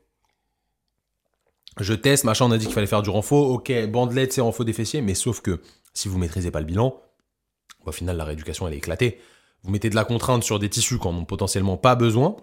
Je 1.80 1.94
teste, 1.94 2.24
machin, 2.24 2.46
on 2.46 2.52
a 2.52 2.58
dit 2.58 2.66
qu'il 2.66 2.74
fallait 2.74 2.88
faire 2.88 3.02
du 3.02 3.10
renfort. 3.10 3.50
Ok, 3.50 3.72
bandelette, 3.88 4.34
c'est 4.34 4.42
renfort 4.42 4.66
des 4.66 4.74
fessiers, 4.74 5.02
mais 5.02 5.16
sauf 5.16 5.42
que 5.42 5.62
si 5.94 6.08
vous 6.08 6.18
maîtrisez 6.18 6.52
pas 6.52 6.60
le 6.60 6.66
bilan, 6.66 7.00
au 7.86 7.92
final, 7.92 8.18
la 8.18 8.24
rééducation, 8.24 8.68
elle 8.68 8.74
est 8.74 8.78
éclatée. 8.78 9.20
Vous 9.64 9.72
mettez 9.72 9.90
de 9.90 9.96
la 9.96 10.06
contrainte 10.06 10.44
sur 10.44 10.60
des 10.60 10.70
tissus 10.70 11.00
qui 11.00 11.08
en 11.08 11.16
ont 11.16 11.26
potentiellement 11.26 11.78
pas 11.78 11.96
besoin. 11.96 12.36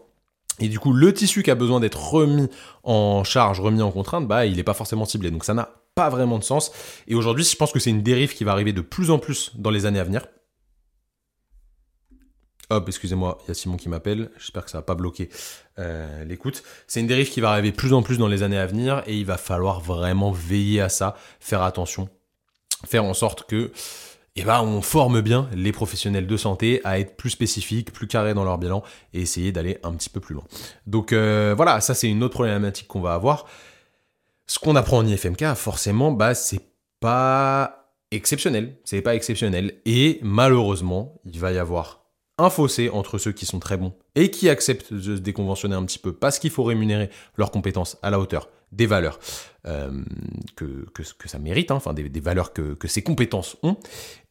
Et 0.59 0.69
du 0.69 0.79
coup, 0.79 0.93
le 0.93 1.13
tissu 1.13 1.43
qui 1.43 1.51
a 1.51 1.55
besoin 1.55 1.81
d'être 1.81 2.13
remis 2.13 2.49
en 2.83 3.25
charge, 3.25 3.61
remis 3.61 3.83
en 3.83 3.91
contrainte, 3.91 4.27
bah, 4.27 4.47
il 4.47 4.57
n'est 4.57 4.63
pas 4.63 4.75
forcément 4.75 5.05
ciblé. 5.05 5.31
Donc 5.31 5.45
ça 5.45 5.55
n'a 5.55 5.80
pas 5.95 6.09
vraiment 6.09 6.39
de 6.39 6.45
sens. 6.45 6.73
Et 7.09 7.15
aujourd'hui, 7.15 7.45
je 7.45 7.57
pense 7.57 7.73
que 7.73 7.79
c'est 7.79 7.91
une 7.91 8.03
dérive 8.03 8.35
qui 8.35 8.45
va 8.45 8.53
arriver 8.53 8.73
de 8.73 8.81
plus 8.81 9.11
en 9.11 9.19
plus 9.19 9.53
dans 9.57 9.71
les 9.71 9.87
années 9.87 10.01
à 10.01 10.05
venir. 10.05 10.27
Hop, 12.71 12.85
excusez-moi, 12.87 13.39
il 13.43 13.49
y 13.49 13.51
a 13.51 13.55
Simon 13.55 13.77
qui 13.77 13.89
m'appelle. 13.89 14.31
J'espère 14.39 14.65
que 14.65 14.71
ça 14.71 14.79
va 14.79 14.83
pas 14.83 14.95
bloquer 14.95 15.29
euh, 15.81 16.25
l'écoute. 16.25 16.63
C'est 16.87 17.01
une 17.01 17.09
dérive 17.09 17.29
qui 17.29 17.41
va 17.41 17.51
arriver 17.51 17.73
plus 17.73 17.93
en 17.93 18.03
plus 18.03 18.17
dans 18.17 18.29
les 18.29 18.45
années 18.45 18.59
à 18.59 18.67
venir 18.67 19.03
et 19.07 19.17
il 19.17 19.27
va 19.27 19.37
falloir 19.37 19.81
vraiment 19.81 20.31
veiller 20.31 20.81
à 20.81 20.89
ça, 20.89 21.17
faire 21.41 21.63
attention, 21.63 22.09
faire 22.87 23.05
en 23.05 23.15
sorte 23.15 23.49
que 23.49 23.73
eh 24.37 24.45
ben, 24.45 24.61
on 24.63 24.83
forme 24.83 25.21
bien 25.21 25.51
les 25.53 25.73
professionnels 25.73 26.29
de 26.29 26.37
santé 26.37 26.81
à 26.85 27.01
être 27.01 27.17
plus 27.17 27.31
spécifiques, 27.31 27.93
plus 27.93 28.07
carrés 28.07 28.35
dans 28.35 28.45
leur 28.45 28.59
bilan 28.59 28.85
et 29.13 29.21
essayer 29.21 29.51
d'aller 29.51 29.79
un 29.83 29.93
petit 29.93 30.09
peu 30.09 30.21
plus 30.21 30.37
loin. 30.37 30.45
Donc 30.87 31.13
euh, 31.13 31.55
voilà, 31.57 31.81
ça 31.81 31.95
c'est 31.95 32.09
une 32.09 32.23
autre 32.23 32.35
problématique 32.35 32.87
qu'on 32.87 33.01
va 33.01 33.15
avoir. 33.15 33.47
Ce 34.51 34.59
qu'on 34.59 34.75
apprend 34.75 34.99
en 34.99 35.07
IFMK, 35.07 35.55
forcément, 35.55 36.11
bah 36.11 36.35
c'est 36.35 36.59
pas 36.99 37.95
exceptionnel, 38.11 38.75
c'est 38.83 39.01
pas 39.01 39.15
exceptionnel 39.15 39.75
et 39.87 40.19
malheureusement, 40.23 41.21
il 41.25 41.39
va 41.39 41.53
y 41.53 41.59
avoir 41.59 42.01
un 42.37 42.51
fossé 42.51 42.91
entre 42.91 43.19
ceux 43.19 43.31
qui 43.31 43.47
sont 43.47 43.61
très 43.61 43.77
bons 43.77 43.93
et 44.17 44.33
qui 44.33 44.49
acceptent 44.49 44.93
de 44.93 45.15
se 45.15 45.21
déconventionner 45.21 45.77
un 45.77 45.85
petit 45.85 46.01
peu 46.01 46.13
parce 46.13 46.41
qu'il 46.41 46.51
faut 46.51 46.65
rémunérer 46.65 47.11
leurs 47.37 47.53
compétences 47.53 47.97
à 48.03 48.11
la 48.11 48.19
hauteur 48.19 48.49
des 48.73 48.87
valeurs 48.87 49.21
euh, 49.69 50.03
que, 50.57 50.85
que, 50.95 51.29
ça 51.29 51.39
mérite, 51.39 51.71
hein, 51.71 51.81
des, 51.95 52.21
valeurs 52.21 52.53
que, 52.53 52.75
que 52.75 52.89
ces 52.89 53.03
compétences 53.03 53.57
ont, 53.63 53.77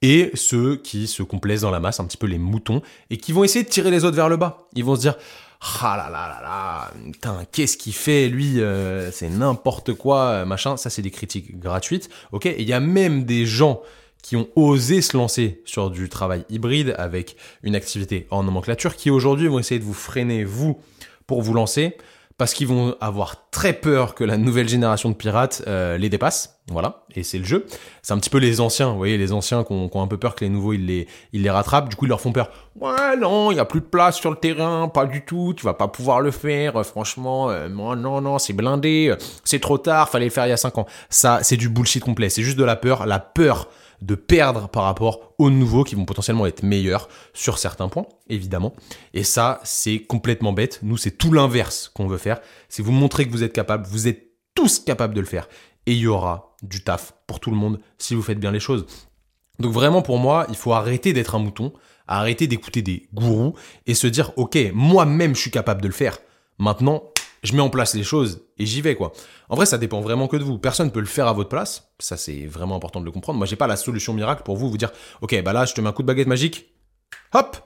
et 0.01 0.32
ceux 0.34 0.76
qui 0.76 1.07
se 1.07 1.24
complaisent 1.24 1.61
dans 1.61 1.72
la 1.72 1.80
masse, 1.80 2.01
un 2.01 2.05
petit 2.05 2.17
peu 2.17 2.28
les 2.28 2.39
moutons, 2.39 2.82
et 3.09 3.15
qui 3.15 3.32
vont 3.32 3.45
essayer 3.45 3.63
de 3.63 3.70
tirer 3.70 3.91
les 3.91 4.03
autres 4.03 4.17
vers 4.17 4.30
le 4.30 4.38
bas. 4.38 4.67
Ils 4.76 4.84
vont 4.84 4.95
se 4.95 5.01
dire 5.01 5.15
ah 5.62 5.95
là 5.97 6.10
là 6.10 6.28
là 6.30 6.41
là, 6.41 6.91
putain, 7.12 7.45
qu'est-ce 7.51 7.76
qu'il 7.76 7.93
fait 7.93 8.30
lui 8.30 8.62
euh, 8.62 9.12
C'est 9.12 9.30
n'importe 9.30 9.93
quoi, 9.93 10.45
machin. 10.45 10.78
Ça, 10.78 10.89
c'est 10.89 11.01
des 11.01 11.12
critiques 11.12 11.60
gratuites. 11.60 12.10
Ok, 12.32 12.45
il 12.45 12.68
y 12.68 12.72
a 12.72 12.80
même 12.80 13.26
des 13.26 13.45
gens 13.45 13.82
qui 14.22 14.36
ont 14.36 14.47
osé 14.55 15.01
se 15.01 15.18
lancer 15.18 15.62
sur 15.66 15.91
du 15.91 16.10
travail 16.10 16.45
hybride 16.49 16.95
avec 16.97 17.36
une 17.64 17.76
activité 17.76 18.28
en 18.32 18.43
nomenclature, 18.43 18.95
qui 18.95 19.10
aujourd'hui 19.10 19.47
vont 19.47 19.60
essayer 19.60 19.80
de 19.80 19.86
vous 19.86 19.93
freiner, 19.93 20.43
vous, 20.43 20.80
pour 21.28 21.41
vous 21.41 21.53
lancer, 21.53 21.97
parce 22.40 22.54
qu'ils 22.54 22.68
vont 22.68 22.96
avoir 23.02 23.50
très 23.52 23.74
peur 23.74 24.16
que 24.16 24.24
la 24.24 24.38
nouvelle 24.38 24.70
génération 24.70 25.10
de 25.10 25.14
pirates 25.14 25.62
euh, 25.68 25.98
les 25.98 26.08
dépasse. 26.08 26.62
Voilà, 26.72 27.04
et 27.14 27.24
c'est 27.24 27.38
le 27.38 27.44
jeu. 27.44 27.66
C'est 28.02 28.14
un 28.14 28.18
petit 28.18 28.30
peu 28.30 28.38
les 28.38 28.62
anciens, 28.62 28.92
vous 28.92 28.98
voyez, 28.98 29.18
les 29.18 29.34
anciens 29.34 29.66
qui 29.66 29.74
ont, 29.74 29.90
un 29.94 30.08
peu 30.08 30.18
peur 30.18 30.36
que 30.36 30.46
les 30.46 30.50
nouveaux, 30.50 30.72
ils 30.72 30.86
les, 30.86 31.08
ils 31.34 31.44
les 31.44 31.50
rattrapent. 31.50 31.90
Du 31.90 31.98
coup, 31.98 32.06
ils 32.06 32.10
leur 32.10 32.22
font 32.22 32.32
peur. 32.32 32.50
Ouais, 32.80 33.18
non, 33.18 33.52
il 33.52 33.56
n'y 33.56 33.60
a 33.60 33.66
plus 33.66 33.82
de 33.82 33.86
place 33.86 34.16
sur 34.18 34.30
le 34.30 34.38
terrain, 34.38 34.88
pas 34.88 35.06
du 35.06 35.26
tout, 35.26 35.54
tu 35.58 35.66
vas 35.66 35.74
pas 35.74 35.90
pouvoir 35.90 36.22
le 36.22 36.32
faire, 36.32 36.86
franchement, 36.86 37.50
euh, 37.50 37.68
non, 37.68 38.22
non, 38.22 38.40
c'est 38.40 38.54
blindé, 38.54 39.14
c'est 39.44 39.60
trop 39.60 39.78
tard, 39.78 40.08
fallait 40.08 40.26
le 40.26 40.32
faire 40.32 40.46
il 40.46 40.52
y 40.52 40.54
a 40.54 40.58
5 40.58 40.78
ans. 40.78 40.86
Ça, 41.10 41.40
c'est 41.42 41.58
du 41.58 41.68
bullshit 41.68 42.02
complet, 42.02 42.30
c'est 42.30 42.44
juste 42.44 42.58
de 42.58 42.64
la 42.64 42.78
peur, 42.78 43.06
la 43.06 43.20
peur 43.20 43.68
de 44.02 44.16
perdre 44.16 44.70
par 44.70 44.84
rapport 44.84 45.34
aux 45.38 45.50
nouveaux 45.50 45.84
qui 45.84 45.95
vont 45.95 46.06
potentiellement 46.06 46.45
être 46.45 46.64
meilleurs 46.64 47.10
sur 47.34 47.58
certains 47.58 47.89
points, 47.89 48.06
évidemment. 48.30 48.74
Et 49.14 49.24
ça, 49.24 49.60
c'est 49.64 50.00
complètement 50.00 50.54
bête. 50.54 50.80
Nous, 50.84 50.97
c'est 50.97 51.12
tout 51.12 51.34
l'inverse 51.34 51.91
qu'on 51.93 52.08
veut 52.08 52.18
faire. 52.18 52.39
C'est 52.70 52.84
vous 52.84 52.91
montrer 52.91 53.26
que 53.26 53.32
vous 53.32 53.43
êtes 53.43 53.54
capable, 53.54 53.86
vous 53.88 54.08
êtes 54.08 54.30
tous 54.56 54.80
capables 54.80 55.14
de 55.14 55.22
le 55.22 55.26
faire. 55.26 55.47
Et 55.86 55.93
il 55.93 56.00
y 56.00 56.08
aura 56.08 56.56
du 56.62 56.84
taf 56.84 57.14
pour 57.28 57.39
tout 57.39 57.52
le 57.52 57.58
monde 57.58 57.80
si 57.97 58.16
vous 58.16 58.22
faites 58.22 58.39
bien 58.39 58.52
les 58.52 58.60
choses. 58.60 58.86
Donc 59.60 59.74
vraiment, 59.74 60.02
pour 60.02 60.18
moi, 60.18 60.45
il 60.50 60.56
faut 60.56 60.74
arrêter 60.74 61.14
d'être 61.14 61.36
un 61.36 61.39
mouton, 61.39 61.74
arrêter 62.08 62.47
d'écouter 62.47 62.82
des 62.82 63.08
gourous 63.14 63.56
et 63.86 63.93
se 63.93 64.08
dire, 64.08 64.32
ok, 64.38 64.58
moi-même, 64.74 65.36
je 65.36 65.41
suis 65.41 65.52
capable 65.52 65.82
de 65.82 65.88
le 65.88 65.93
faire. 65.93 66.18
Maintenant, 66.58 67.04
je 67.44 67.54
mets 67.54 67.62
en 67.62 67.70
place 67.70 67.94
les 67.94 68.04
choses 68.04 68.46
et 68.58 68.66
j'y 68.66 68.82
vais 68.82 68.96
quoi. 68.96 69.12
En 69.50 69.56
vrai, 69.56 69.66
ça 69.66 69.78
dépend 69.78 70.02
vraiment 70.02 70.28
que 70.28 70.38
de 70.38 70.44
vous. 70.44 70.58
Personne 70.58 70.92
peut 70.92 71.00
le 71.00 71.06
faire 71.06 71.28
à 71.28 71.34
votre 71.34 71.50
place. 71.50 71.92
Ça, 72.00 72.18
c'est 72.18 72.46
vraiment 72.46 72.76
important 72.76 73.00
de 73.00 73.06
le 73.06 73.12
comprendre. 73.12 73.38
Moi, 73.38 73.48
j'ai 73.48 73.56
pas 73.56 73.68
la 73.68 73.78
solution 73.78 74.14
miracle 74.14 74.44
pour 74.44 74.58
vous 74.58 74.70
vous 74.70 74.78
dire, 74.78 74.92
ok, 75.22 75.42
bah 75.44 75.54
là, 75.54 75.66
je 75.66 75.74
te 75.74 75.82
mets 75.82 75.90
un 75.90 75.94
coup 75.94 76.04
de 76.04 76.08
baguette 76.08 76.28
magique. 76.28 76.74
Hop, 77.34 77.58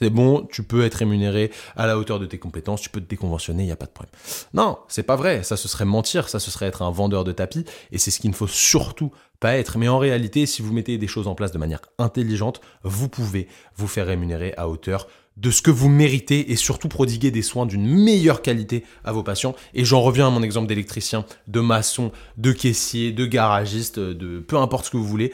c'est 0.00 0.10
bon, 0.10 0.46
tu 0.52 0.62
peux 0.62 0.84
être 0.84 0.94
rémunéré 0.94 1.50
à 1.76 1.86
la 1.86 1.98
hauteur 1.98 2.20
de 2.20 2.26
tes 2.26 2.38
compétences, 2.38 2.80
tu 2.80 2.88
peux 2.88 3.00
te 3.00 3.08
déconventionner, 3.08 3.64
il 3.64 3.66
n'y 3.66 3.72
a 3.72 3.76
pas 3.76 3.86
de 3.86 3.90
problème. 3.90 4.12
Non, 4.54 4.78
c'est 4.86 5.02
pas 5.02 5.16
vrai, 5.16 5.42
ça 5.42 5.56
ce 5.56 5.66
serait 5.66 5.84
mentir, 5.84 6.28
ça 6.28 6.38
ce 6.38 6.52
serait 6.52 6.66
être 6.66 6.82
un 6.82 6.90
vendeur 6.90 7.24
de 7.24 7.32
tapis, 7.32 7.64
et 7.90 7.98
c'est 7.98 8.12
ce 8.12 8.20
qu'il 8.20 8.30
ne 8.30 8.36
faut 8.36 8.46
surtout 8.46 9.10
pas 9.40 9.56
être. 9.56 9.76
Mais 9.76 9.88
en 9.88 9.98
réalité, 9.98 10.46
si 10.46 10.62
vous 10.62 10.72
mettez 10.72 10.98
des 10.98 11.08
choses 11.08 11.26
en 11.26 11.34
place 11.34 11.50
de 11.50 11.58
manière 11.58 11.80
intelligente, 11.98 12.60
vous 12.84 13.08
pouvez 13.08 13.48
vous 13.74 13.88
faire 13.88 14.06
rémunérer 14.06 14.54
à 14.56 14.68
hauteur 14.68 15.08
de 15.38 15.50
ce 15.52 15.62
que 15.62 15.70
vous 15.70 15.88
méritez 15.88 16.50
et 16.50 16.56
surtout 16.56 16.88
prodiguer 16.88 17.30
des 17.30 17.42
soins 17.42 17.64
d'une 17.64 17.86
meilleure 17.86 18.42
qualité 18.42 18.84
à 19.04 19.12
vos 19.12 19.22
patients. 19.22 19.54
Et 19.72 19.84
j'en 19.84 20.02
reviens 20.02 20.26
à 20.26 20.30
mon 20.30 20.42
exemple 20.42 20.66
d'électricien, 20.66 21.24
de 21.46 21.60
maçon, 21.60 22.10
de 22.36 22.52
caissier, 22.52 23.12
de 23.12 23.24
garagiste, 23.24 24.00
de 24.00 24.40
peu 24.40 24.56
importe 24.56 24.86
ce 24.86 24.90
que 24.90 24.96
vous 24.96 25.06
voulez. 25.06 25.32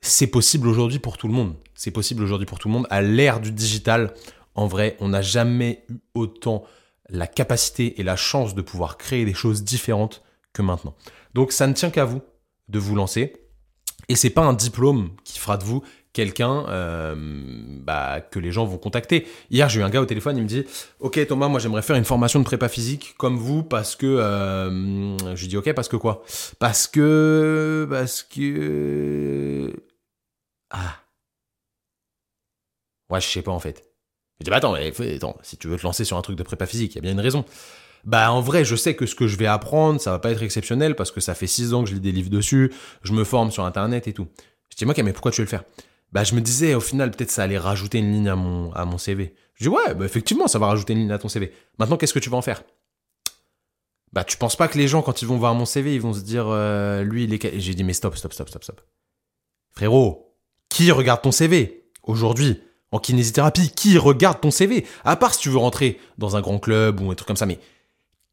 C'est 0.00 0.26
possible 0.26 0.66
aujourd'hui 0.68 0.98
pour 0.98 1.16
tout 1.16 1.28
le 1.28 1.34
monde. 1.34 1.54
C'est 1.74 1.90
possible 1.92 2.22
aujourd'hui 2.22 2.46
pour 2.46 2.58
tout 2.58 2.68
le 2.68 2.74
monde. 2.74 2.86
À 2.90 3.00
l'ère 3.00 3.40
du 3.40 3.52
digital, 3.52 4.12
en 4.56 4.66
vrai, 4.66 4.96
on 5.00 5.08
n'a 5.08 5.22
jamais 5.22 5.84
eu 5.88 5.98
autant 6.14 6.64
la 7.08 7.28
capacité 7.28 8.00
et 8.00 8.02
la 8.02 8.16
chance 8.16 8.54
de 8.54 8.62
pouvoir 8.62 8.96
créer 8.96 9.24
des 9.24 9.34
choses 9.34 9.62
différentes 9.62 10.22
que 10.52 10.62
maintenant. 10.62 10.94
Donc 11.34 11.52
ça 11.52 11.68
ne 11.68 11.72
tient 11.72 11.90
qu'à 11.90 12.04
vous 12.04 12.20
de 12.68 12.78
vous 12.78 12.96
lancer. 12.96 13.34
Et 14.08 14.16
c'est 14.16 14.30
pas 14.30 14.42
un 14.42 14.54
diplôme 14.54 15.10
qui 15.24 15.38
fera 15.38 15.56
de 15.56 15.64
vous 15.64 15.82
quelqu'un 16.12 16.66
euh, 16.68 17.14
bah, 17.16 18.20
que 18.20 18.38
les 18.38 18.50
gens 18.50 18.64
vont 18.64 18.78
contacter. 18.78 19.26
Hier, 19.50 19.68
j'ai 19.68 19.80
eu 19.80 19.82
un 19.84 19.90
gars 19.90 20.00
au 20.00 20.06
téléphone, 20.06 20.36
il 20.36 20.42
me 20.42 20.48
dit 20.48 20.64
Ok, 20.98 21.24
Thomas, 21.26 21.48
moi 21.48 21.60
j'aimerais 21.60 21.82
faire 21.82 21.96
une 21.96 22.04
formation 22.04 22.40
de 22.40 22.44
prépa 22.44 22.68
physique 22.68 23.14
comme 23.18 23.36
vous 23.36 23.62
parce 23.62 23.94
que. 23.94 24.06
Euh, 24.06 25.16
je 25.34 25.40
lui 25.40 25.48
dis 25.48 25.56
Ok, 25.56 25.72
parce 25.74 25.88
que 25.88 25.96
quoi? 25.96 26.24
Parce 26.58 26.86
que. 26.86 27.86
Parce 27.88 28.22
que. 28.22 29.72
Ah. 30.70 30.96
Ouais, 33.10 33.20
je 33.20 33.28
sais 33.28 33.42
pas 33.42 33.52
en 33.52 33.60
fait. 33.60 33.84
Je 34.40 34.44
dis 34.44 34.50
Bah 34.50 34.56
attends, 34.56 34.74
attends, 34.74 35.36
si 35.42 35.56
tu 35.56 35.68
veux 35.68 35.76
te 35.76 35.82
lancer 35.82 36.04
sur 36.04 36.16
un 36.16 36.22
truc 36.22 36.36
de 36.36 36.42
prépa 36.42 36.66
physique, 36.66 36.94
il 36.94 36.96
y 36.96 36.98
a 36.98 37.02
bien 37.02 37.12
une 37.12 37.20
raison. 37.20 37.44
Bah 38.04 38.32
en 38.32 38.40
vrai, 38.40 38.64
je 38.64 38.76
sais 38.76 38.94
que 38.94 39.06
ce 39.06 39.14
que 39.14 39.26
je 39.26 39.36
vais 39.36 39.46
apprendre, 39.46 40.00
ça 40.00 40.10
va 40.10 40.18
pas 40.18 40.30
être 40.30 40.42
exceptionnel 40.42 40.94
parce 40.94 41.10
que 41.10 41.20
ça 41.20 41.34
fait 41.34 41.46
6 41.46 41.74
ans 41.74 41.82
que 41.84 41.90
je 41.90 41.94
lis 41.94 42.00
des 42.00 42.12
livres 42.12 42.30
dessus, 42.30 42.72
je 43.02 43.12
me 43.12 43.24
forme 43.24 43.50
sur 43.50 43.64
internet 43.64 44.08
et 44.08 44.12
tout. 44.12 44.28
Je 44.70 44.76
dis, 44.76 44.84
ok, 44.84 44.98
mais 44.98 45.12
pourquoi 45.12 45.30
tu 45.30 45.40
veux 45.40 45.44
le 45.44 45.50
faire? 45.50 45.64
Bah, 46.12 46.24
je 46.24 46.34
me 46.34 46.40
disais, 46.40 46.74
au 46.74 46.80
final, 46.80 47.10
peut-être 47.10 47.30
ça 47.30 47.42
allait 47.42 47.58
rajouter 47.58 47.98
une 47.98 48.12
ligne 48.12 48.28
à 48.28 48.36
mon, 48.36 48.72
à 48.72 48.84
mon 48.84 48.98
CV. 48.98 49.34
Je 49.54 49.64
dis, 49.64 49.68
ouais, 49.68 49.94
bah, 49.94 50.04
effectivement, 50.04 50.46
ça 50.46 50.58
va 50.58 50.66
rajouter 50.66 50.94
une 50.94 51.00
ligne 51.00 51.12
à 51.12 51.18
ton 51.18 51.28
CV. 51.28 51.52
Maintenant, 51.78 51.96
qu'est-ce 51.96 52.14
que 52.14 52.18
tu 52.18 52.30
vas 52.30 52.38
en 52.38 52.42
faire? 52.42 52.62
Bah, 54.12 54.24
tu 54.24 54.38
penses 54.38 54.56
pas 54.56 54.68
que 54.68 54.78
les 54.78 54.88
gens, 54.88 55.02
quand 55.02 55.20
ils 55.20 55.28
vont 55.28 55.36
voir 55.36 55.54
mon 55.54 55.66
CV, 55.66 55.94
ils 55.94 56.00
vont 56.00 56.14
se 56.14 56.20
dire, 56.20 56.46
euh, 56.48 57.02
lui, 57.02 57.24
il 57.24 57.34
est. 57.34 57.60
J'ai 57.60 57.74
dit, 57.74 57.84
mais 57.84 57.92
stop, 57.92 58.16
stop, 58.16 58.32
stop, 58.32 58.48
stop, 58.48 58.64
stop. 58.64 58.80
Frérot, 59.72 60.34
qui 60.70 60.90
regarde 60.90 61.20
ton 61.20 61.32
CV 61.32 61.90
aujourd'hui? 62.02 62.62
En 62.90 62.98
kinésithérapie 62.98 63.70
Qui 63.70 63.98
regarde 63.98 64.40
ton 64.40 64.50
CV 64.50 64.86
À 65.04 65.16
part 65.16 65.34
si 65.34 65.40
tu 65.40 65.50
veux 65.50 65.58
rentrer 65.58 66.00
dans 66.16 66.36
un 66.36 66.40
grand 66.40 66.58
club 66.58 67.00
ou 67.00 67.10
un 67.10 67.14
truc 67.14 67.26
comme 67.26 67.36
ça, 67.36 67.44
mais 67.44 67.58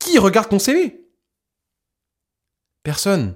qui 0.06 0.20
regarde 0.20 0.50
ton 0.50 0.60
CV 0.60 1.02
Personne. 2.84 3.36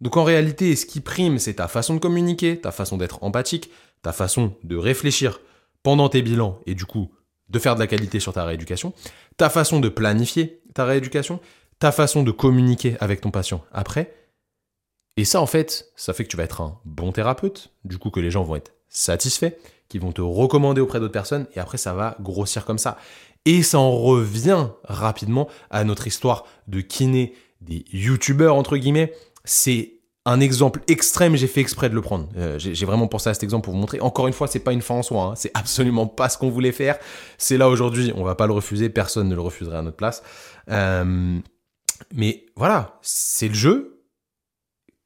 Donc 0.00 0.16
en 0.16 0.24
réalité, 0.24 0.76
ce 0.76 0.86
qui 0.86 1.00
prime, 1.00 1.38
c'est 1.38 1.54
ta 1.54 1.68
façon 1.68 1.94
de 1.94 2.00
communiquer, 2.00 2.60
ta 2.60 2.70
façon 2.70 2.96
d'être 2.96 3.22
empathique, 3.22 3.70
ta 4.02 4.12
façon 4.12 4.54
de 4.62 4.76
réfléchir 4.76 5.40
pendant 5.82 6.08
tes 6.08 6.22
bilans 6.22 6.60
et 6.66 6.74
du 6.74 6.84
coup 6.84 7.10
de 7.48 7.58
faire 7.58 7.74
de 7.74 7.80
la 7.80 7.86
qualité 7.86 8.20
sur 8.20 8.32
ta 8.32 8.44
rééducation, 8.44 8.92
ta 9.36 9.50
façon 9.50 9.80
de 9.80 9.88
planifier 9.88 10.62
ta 10.74 10.84
rééducation, 10.84 11.40
ta 11.78 11.90
façon 11.90 12.22
de 12.22 12.30
communiquer 12.30 12.96
avec 13.00 13.20
ton 13.22 13.30
patient 13.30 13.64
après. 13.72 14.14
Et 15.16 15.24
ça, 15.24 15.40
en 15.40 15.46
fait, 15.46 15.90
ça 15.96 16.12
fait 16.12 16.24
que 16.24 16.28
tu 16.28 16.36
vas 16.36 16.44
être 16.44 16.60
un 16.60 16.78
bon 16.84 17.10
thérapeute, 17.12 17.72
du 17.84 17.98
coup 17.98 18.10
que 18.10 18.20
les 18.20 18.30
gens 18.30 18.44
vont 18.44 18.56
être 18.56 18.72
satisfaits, 18.88 19.52
qui 19.88 19.98
vont 19.98 20.12
te 20.12 20.20
recommander 20.20 20.80
auprès 20.80 21.00
d'autres 21.00 21.12
personnes, 21.12 21.46
et 21.54 21.58
après 21.58 21.78
ça 21.78 21.92
va 21.92 22.16
grossir 22.20 22.64
comme 22.64 22.78
ça. 22.78 22.96
Et 23.46 23.62
ça 23.62 23.78
en 23.78 23.92
revient 23.92 24.68
rapidement 24.84 25.48
à 25.70 25.84
notre 25.84 26.06
histoire 26.06 26.44
de 26.68 26.80
kiné 26.80 27.34
des 27.60 27.84
youtubeurs, 27.92 28.54
entre 28.56 28.76
guillemets, 28.76 29.12
c'est 29.44 29.94
un 30.26 30.40
exemple 30.40 30.80
extrême, 30.86 31.34
j'ai 31.36 31.46
fait 31.46 31.60
exprès 31.60 31.88
de 31.88 31.94
le 31.94 32.02
prendre. 32.02 32.28
Euh, 32.36 32.58
j'ai 32.58 32.86
vraiment 32.86 33.08
pensé 33.08 33.30
à 33.30 33.34
cet 33.34 33.42
exemple 33.42 33.64
pour 33.64 33.74
vous 33.74 33.80
montrer. 33.80 34.00
Encore 34.00 34.26
une 34.26 34.34
fois, 34.34 34.46
c'est 34.46 34.60
pas 34.60 34.72
une 34.72 34.82
fin 34.82 34.94
en 34.96 35.02
soi. 35.02 35.22
hein. 35.22 35.34
C'est 35.34 35.50
absolument 35.54 36.06
pas 36.06 36.28
ce 36.28 36.36
qu'on 36.36 36.50
voulait 36.50 36.72
faire. 36.72 36.98
C'est 37.38 37.56
là 37.56 37.68
aujourd'hui. 37.68 38.12
On 38.14 38.22
va 38.22 38.34
pas 38.34 38.46
le 38.46 38.52
refuser. 38.52 38.90
Personne 38.90 39.28
ne 39.28 39.34
le 39.34 39.40
refuserait 39.40 39.78
à 39.78 39.82
notre 39.82 39.96
place. 39.96 40.22
Euh, 40.70 41.38
mais 42.14 42.46
voilà, 42.54 42.98
c'est 43.02 43.48
le 43.48 43.54
jeu. 43.54 44.04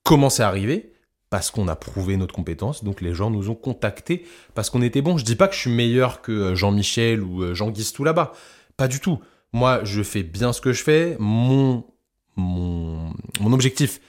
Comment 0.03 0.31
c'est 0.31 0.43
arrivé? 0.43 0.94
Parce 1.35 1.51
qu'on 1.51 1.67
a 1.67 1.75
prouvé 1.75 2.17
notre 2.17 2.33
compétence. 2.33 2.85
Donc 2.85 3.01
les 3.01 3.13
gens 3.13 3.29
nous 3.29 3.51
ont 3.51 3.57
contactés 3.57 4.25
parce 4.55 4.71
qu'on 4.71 4.83
était 4.83 5.03
bon. 5.03 5.19
Je 5.19 5.25
dis 5.25 5.35
pas 5.35 5.49
que 5.49 5.55
je 5.57 5.59
suis 5.59 5.71
meilleur 5.71 6.23
que 6.23 6.31
euh, 6.31 6.55
Jean-Michel 6.55 7.25
ou 7.25 7.43
euh, 7.43 7.55
Jean 7.55 7.71
Guistou 7.71 8.05
là-bas. 8.05 8.35
Pas 8.77 8.87
du 8.87 9.01
tout. 9.01 9.19
Moi, 9.53 9.81
je 9.83 10.05
fais 10.05 10.23
bien 10.23 10.53
ce 10.53 10.61
que 10.61 10.73
je 10.73 10.85
fais. 10.85 11.17
Mon 11.19 11.83
mon, 12.37 13.13
objectif, 13.53 14.01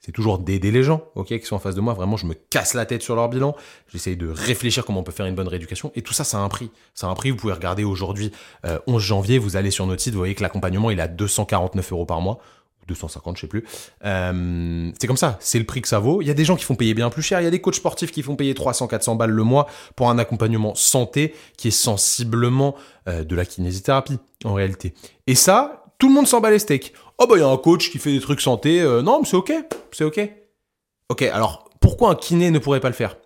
c'est 0.00 0.10
toujours 0.10 0.40
d'aider 0.40 0.72
les 0.72 0.82
gens, 0.82 1.04
ok, 1.14 1.28
qui 1.28 1.46
sont 1.46 1.54
en 1.54 1.60
face 1.60 1.76
de 1.76 1.80
moi. 1.80 1.94
Vraiment, 1.94 2.16
je 2.16 2.26
me 2.26 2.34
casse 2.34 2.74
la 2.74 2.84
tête 2.84 3.02
sur 3.02 3.14
leur 3.14 3.28
bilan. 3.28 3.54
J'essaye 3.86 4.16
de 4.16 4.28
réfléchir 4.28 4.84
comment 4.84 5.00
on 5.00 5.04
peut 5.04 5.12
faire 5.12 5.26
une 5.26 5.36
bonne 5.36 5.46
rééducation. 5.46 5.92
Et 5.94 6.02
tout 6.02 6.12
ça, 6.12 6.24
ça 6.24 6.38
a 6.38 6.40
un 6.40 6.48
prix. 6.48 6.72
Ça 6.94 7.06
a 7.06 7.10
un 7.10 7.14
prix. 7.14 7.30
Vous 7.30 7.36
pouvez 7.36 7.52
regarder 7.52 7.84
aujourd'hui, 7.84 8.32
euh, 8.66 8.80
11 8.88 9.00
janvier, 9.00 9.38
vous 9.38 9.54
allez 9.54 9.70
sur 9.70 9.86
notre 9.86 10.02
site, 10.02 10.14
vous 10.14 10.18
voyez 10.18 10.34
que 10.34 10.42
l'accompagnement, 10.42 10.90
il 10.90 10.98
est 10.98 11.02
à 11.02 11.06
249 11.06 11.92
euros 11.92 12.06
par 12.06 12.20
mois. 12.20 12.40
Ou 12.82 12.86
250, 12.86 13.36
je 13.36 13.42
sais 13.42 13.46
plus. 13.46 13.64
Euh, 14.04 14.90
c'est 15.00 15.06
comme 15.06 15.16
ça, 15.16 15.36
c'est 15.40 15.58
le 15.58 15.64
prix 15.64 15.82
que 15.82 15.88
ça 15.88 15.98
vaut. 16.00 16.20
Il 16.20 16.26
y 16.26 16.30
a 16.30 16.34
des 16.34 16.44
gens 16.44 16.56
qui 16.56 16.64
font 16.64 16.74
payer 16.74 16.94
bien 16.94 17.10
plus 17.10 17.22
cher. 17.22 17.40
Il 17.40 17.44
y 17.44 17.46
a 17.46 17.50
des 17.50 17.60
coachs 17.60 17.76
sportifs 17.76 18.10
qui 18.10 18.22
font 18.22 18.34
payer 18.34 18.54
300, 18.54 18.88
400 18.88 19.14
balles 19.14 19.30
le 19.30 19.42
mois 19.44 19.66
pour 19.94 20.10
un 20.10 20.18
accompagnement 20.18 20.74
santé 20.74 21.34
qui 21.56 21.68
est 21.68 21.72
sensiblement 21.72 22.74
euh, 23.08 23.24
de 23.24 23.36
la 23.36 23.44
kinésithérapie, 23.44 24.18
en 24.44 24.54
réalité. 24.54 24.94
Et 25.26 25.34
ça, 25.34 25.84
tout 25.98 26.08
le 26.08 26.14
monde 26.14 26.26
s'en 26.26 26.40
bat 26.40 26.50
les 26.50 26.58
steaks. 26.58 26.92
Oh 27.18 27.26
bah 27.28 27.36
il 27.36 27.40
y 27.40 27.44
a 27.44 27.48
un 27.48 27.56
coach 27.56 27.90
qui 27.90 27.98
fait 27.98 28.12
des 28.12 28.20
trucs 28.20 28.40
santé. 28.40 28.80
euh, 28.80 29.00
non, 29.02 29.20
mais 29.20 29.28
c'est 29.28 29.36
ok, 29.36 29.52
c'est 29.92 30.04
ok. 30.04 30.20
Ok, 31.08 31.22
alors 31.22 31.68
pourquoi 31.80 32.10
un 32.10 32.14
kiné 32.16 32.50
ne 32.50 32.58
pourrait 32.58 32.80
pas 32.80 32.88
le 32.88 32.94
faire? 32.94 33.16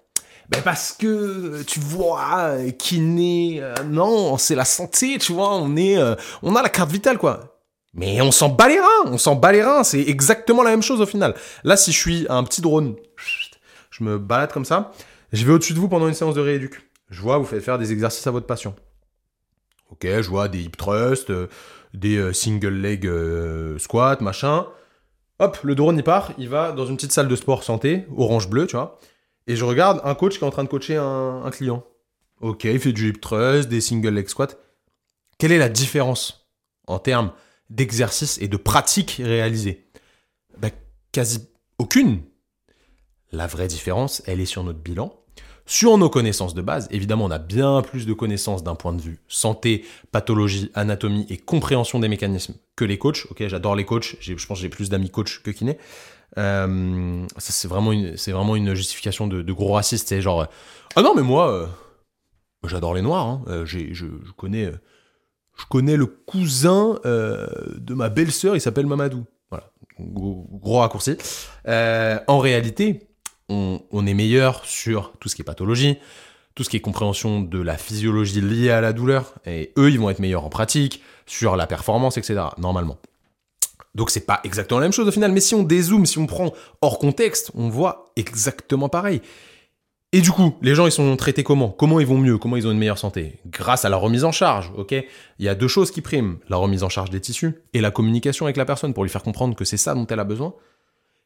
Ben 0.51 0.61
parce 0.63 0.93
que 0.93 1.63
tu 1.65 1.81
vois, 1.81 2.57
kiné, 2.79 3.61
non, 3.87 4.37
c'est 4.39 4.55
la 4.55 4.65
santé, 4.65 5.19
tu 5.19 5.33
vois, 5.33 5.57
on 5.57 5.77
est, 5.77 5.99
on 6.43 6.55
a 6.55 6.63
la 6.63 6.69
carte 6.69 6.93
vitale 6.93 7.19
quoi. 7.19 7.56
Mais 7.97 8.21
on 8.21 8.31
s'en 8.31 8.51
bat 8.51 8.69
les 8.69 8.79
reins, 8.79 9.07
on 9.07 9.17
s'en 9.17 9.37
bat 9.37 9.53
les 9.53 9.63
reins, 9.63 9.83
c'est 9.83 10.03
exactement 10.03 10.63
la 10.63 10.71
même 10.71 10.83
chose 10.83 11.01
au 11.01 11.07
final. 11.07 11.35
Là, 11.65 11.79
si 11.79 11.93
je 11.93 11.99
suis 11.99 12.27
un 12.29 12.45
petit 12.45 12.61
drone, 12.61 12.95
je 13.91 14.05
me 14.05 14.19
balade 14.19 14.53
comme 14.53 14.67
ça, 14.67 14.93
je 15.33 15.45
vais 15.47 15.53
au-dessus 15.55 15.73
de 15.73 15.79
vous 15.79 15.89
pendant 15.89 16.07
une 16.07 16.15
séance 16.15 16.35
de 16.35 16.43
rééduc. 16.43 16.91
Je 17.09 17.23
vois, 17.23 17.39
vous 17.39 17.47
faites 17.47 17.65
faire 17.65 17.79
des 17.79 17.93
exercices 17.93 18.27
à 18.27 18.31
votre 18.31 18.47
patient. 18.47 18.77
Ok, 19.91 20.05
je 20.05 20.29
vois 20.29 20.49
des 20.49 20.61
hip 20.61 20.77
thrusts, 20.77 21.31
euh, 21.31 21.49
des 21.95 22.17
euh, 22.17 22.33
single 22.35 22.75
leg 22.75 23.07
euh, 23.07 23.79
squats, 23.79 24.19
machin. 24.21 24.67
Hop, 25.39 25.59
le 25.63 25.75
drone 25.75 25.97
il 25.97 26.05
part, 26.05 26.33
il 26.37 26.51
va 26.51 26.73
dans 26.73 26.85
une 26.85 26.97
petite 26.97 27.13
salle 27.13 27.29
de 27.29 27.37
sport 27.37 27.63
santé, 27.63 28.07
orange-bleu, 28.15 28.67
tu 28.67 28.77
vois. 28.77 28.99
Et 29.47 29.57
je 29.57 29.65
regarde 29.65 30.03
un 30.05 30.15
coach 30.15 30.39
qui 30.39 30.45
est 30.45 30.47
en 30.47 30.51
train 30.51 30.65
de 30.65 30.69
coacher 30.69 30.97
un, 30.97 31.43
un 31.45 31.51
client. 31.51 31.83
Ok, 32.41 32.65
il 32.65 32.81
fait 32.81 32.93
du 32.93 33.09
hip 33.09 33.21
thrust, 33.21 33.69
des 33.71 33.81
single 33.81 34.11
leg 34.11 34.29
squats. 34.29 34.49
Quelle 35.39 35.53
est 35.53 35.59
la 35.59 35.69
différence 35.71 36.51
en 36.87 36.99
termes 36.99 37.33
d'exercice 37.71 38.39
et 38.41 38.49
de 38.49 38.57
pratique 38.57 39.21
réalisée 39.23 39.87
ben, 40.59 40.71
Quasi 41.13 41.49
aucune. 41.79 42.21
La 43.33 43.47
vraie 43.47 43.69
différence, 43.69 44.23
elle 44.27 44.41
est 44.41 44.47
sur 44.47 44.63
notre 44.65 44.79
bilan, 44.79 45.13
sur 45.67 45.99
nos 45.99 46.09
connaissances 46.09 46.55
de 46.55 46.63
base. 46.63 46.89
Évidemment, 46.91 47.25
on 47.25 47.31
a 47.31 47.39
bien 47.39 47.83
plus 47.83 48.07
de 48.07 48.13
connaissances 48.13 48.63
d'un 48.63 48.75
point 48.75 48.93
de 48.93 49.01
vue 49.01 49.19
santé, 49.29 49.85
pathologie, 50.13 50.71
anatomie 50.75 51.27
et 51.29 51.37
compréhension 51.37 51.99
des 51.99 52.09
mécanismes 52.09 52.55
que 52.77 52.85
les 52.85 52.99
coachs. 52.99 53.27
Ok, 53.31 53.47
j'adore 53.49 53.75
les 53.75 53.85
coachs. 53.85 54.17
Je 54.21 54.33
pense 54.47 54.59
que 54.59 54.63
j'ai 54.63 54.69
plus 54.69 54.91
d'amis 54.91 55.11
coachs 55.11 55.43
que 55.43 55.51
kinés. 55.51 55.79
Euh, 56.39 57.27
c'est 57.39 57.69
vraiment 57.69 57.93
une, 57.93 58.17
c'est 58.17 58.33
vraiment 58.33 58.57
une 58.57 58.75
justification 58.75 59.27
de, 59.27 59.53
gros 59.53 59.73
racistes. 59.73 60.09
C'est 60.09 60.21
genre, 60.21 60.43
euh, 60.43 60.47
ah 60.95 61.03
non, 61.03 61.15
mais 61.15 61.23
moi, 61.23 61.51
euh, 61.51 61.67
j'adore 62.65 62.95
les 62.95 63.03
noirs. 63.03 63.27
hein. 63.27 63.65
Je, 63.65 64.07
connais, 64.37 64.71
je 65.57 65.65
connais 65.69 65.97
le 65.97 66.07
cousin 66.07 66.99
euh, 67.05 67.47
de 67.77 67.95
ma 67.95 68.09
belle-sœur. 68.09 68.57
Il 68.57 68.61
s'appelle 68.61 68.87
Mamadou. 68.87 69.25
Voilà, 69.51 69.71
gros, 70.01 70.79
raccourci. 70.79 71.17
Euh, 71.69 72.19
en 72.27 72.39
réalité, 72.39 73.09
on, 73.49 73.81
on 73.91 74.07
est 74.07 74.15
meilleur 74.15 74.65
sur 74.65 75.13
tout 75.19 75.29
ce 75.29 75.37
qui 75.37 75.43
est 75.43 75.45
pathologie, 75.45 75.99
tout 76.55 76.65
ce 76.65 76.71
qui 76.71 76.77
est 76.77 76.81
compréhension 76.81 77.41
de 77.41 77.61
la 77.61 77.77
physiologie 77.77 78.41
liée 78.41 78.71
à 78.71 78.81
la 78.81 78.93
douleur. 78.93 79.35
Et 79.47 79.73
eux, 79.79 79.91
ils 79.91 79.99
vont 79.99 80.11
être 80.11 80.19
meilleurs 80.19 80.45
en 80.45 80.51
pratique, 80.51 81.03
sur 81.27 81.57
la 81.57 81.67
performance, 81.67 82.19
etc. 82.19 82.41
Normalement. 82.59 82.99
Donc 83.95 84.11
c'est 84.11 84.27
pas 84.27 84.41
exactement 84.45 84.79
la 84.79 84.87
même 84.87 84.93
chose 84.93 85.09
au 85.09 85.11
final, 85.11 85.33
mais 85.33 85.41
si 85.41 85.55
on 85.55 85.63
dézoome, 85.63 86.05
si 86.05 86.19
on 86.19 86.27
prend 86.27 86.53
hors 86.83 86.99
contexte, 86.99 87.51
on 87.55 87.71
voit 87.71 88.13
exactement 88.17 88.91
pareil. 88.91 89.23
Et 90.17 90.23
du 90.23 90.31
coup, 90.31 90.57
les 90.63 90.75
gens 90.75 90.87
ils 90.87 90.93
sont 90.93 91.15
traités 91.15 91.45
comment? 91.45 91.69
Comment 91.69 92.01
ils 92.01 92.07
vont 92.07 92.17
mieux? 92.17 92.39
Comment 92.39 92.57
ils 92.57 92.67
ont 92.67 92.71
une 92.71 92.79
meilleure 92.79 92.97
santé? 92.97 93.39
Grâce 93.49 93.85
à 93.85 93.91
la 93.91 93.99
remise 93.99 94.25
en 94.25 94.33
charge, 94.33 94.73
ok? 94.75 94.93
Il 94.93 95.45
y 95.45 95.49
a 95.51 95.55
deux 95.55 95.69
choses 95.69 95.91
qui 95.91 96.01
priment 96.01 96.39
la 96.49 96.57
remise 96.57 96.83
en 96.85 96.89
charge 96.89 97.11
des 97.11 97.21
tissus 97.21 97.61
et 97.75 97.83
la 97.83 97.91
communication 97.91 98.47
avec 98.47 98.57
la 98.57 98.65
personne 98.65 98.95
pour 98.95 99.05
lui 99.05 99.11
faire 99.11 99.23
comprendre 99.23 99.55
que 99.55 99.67
c'est 99.67 99.77
ça 99.77 99.93
dont 99.95 100.07
elle 100.07 100.19
a 100.19 100.25
besoin. 100.25 100.55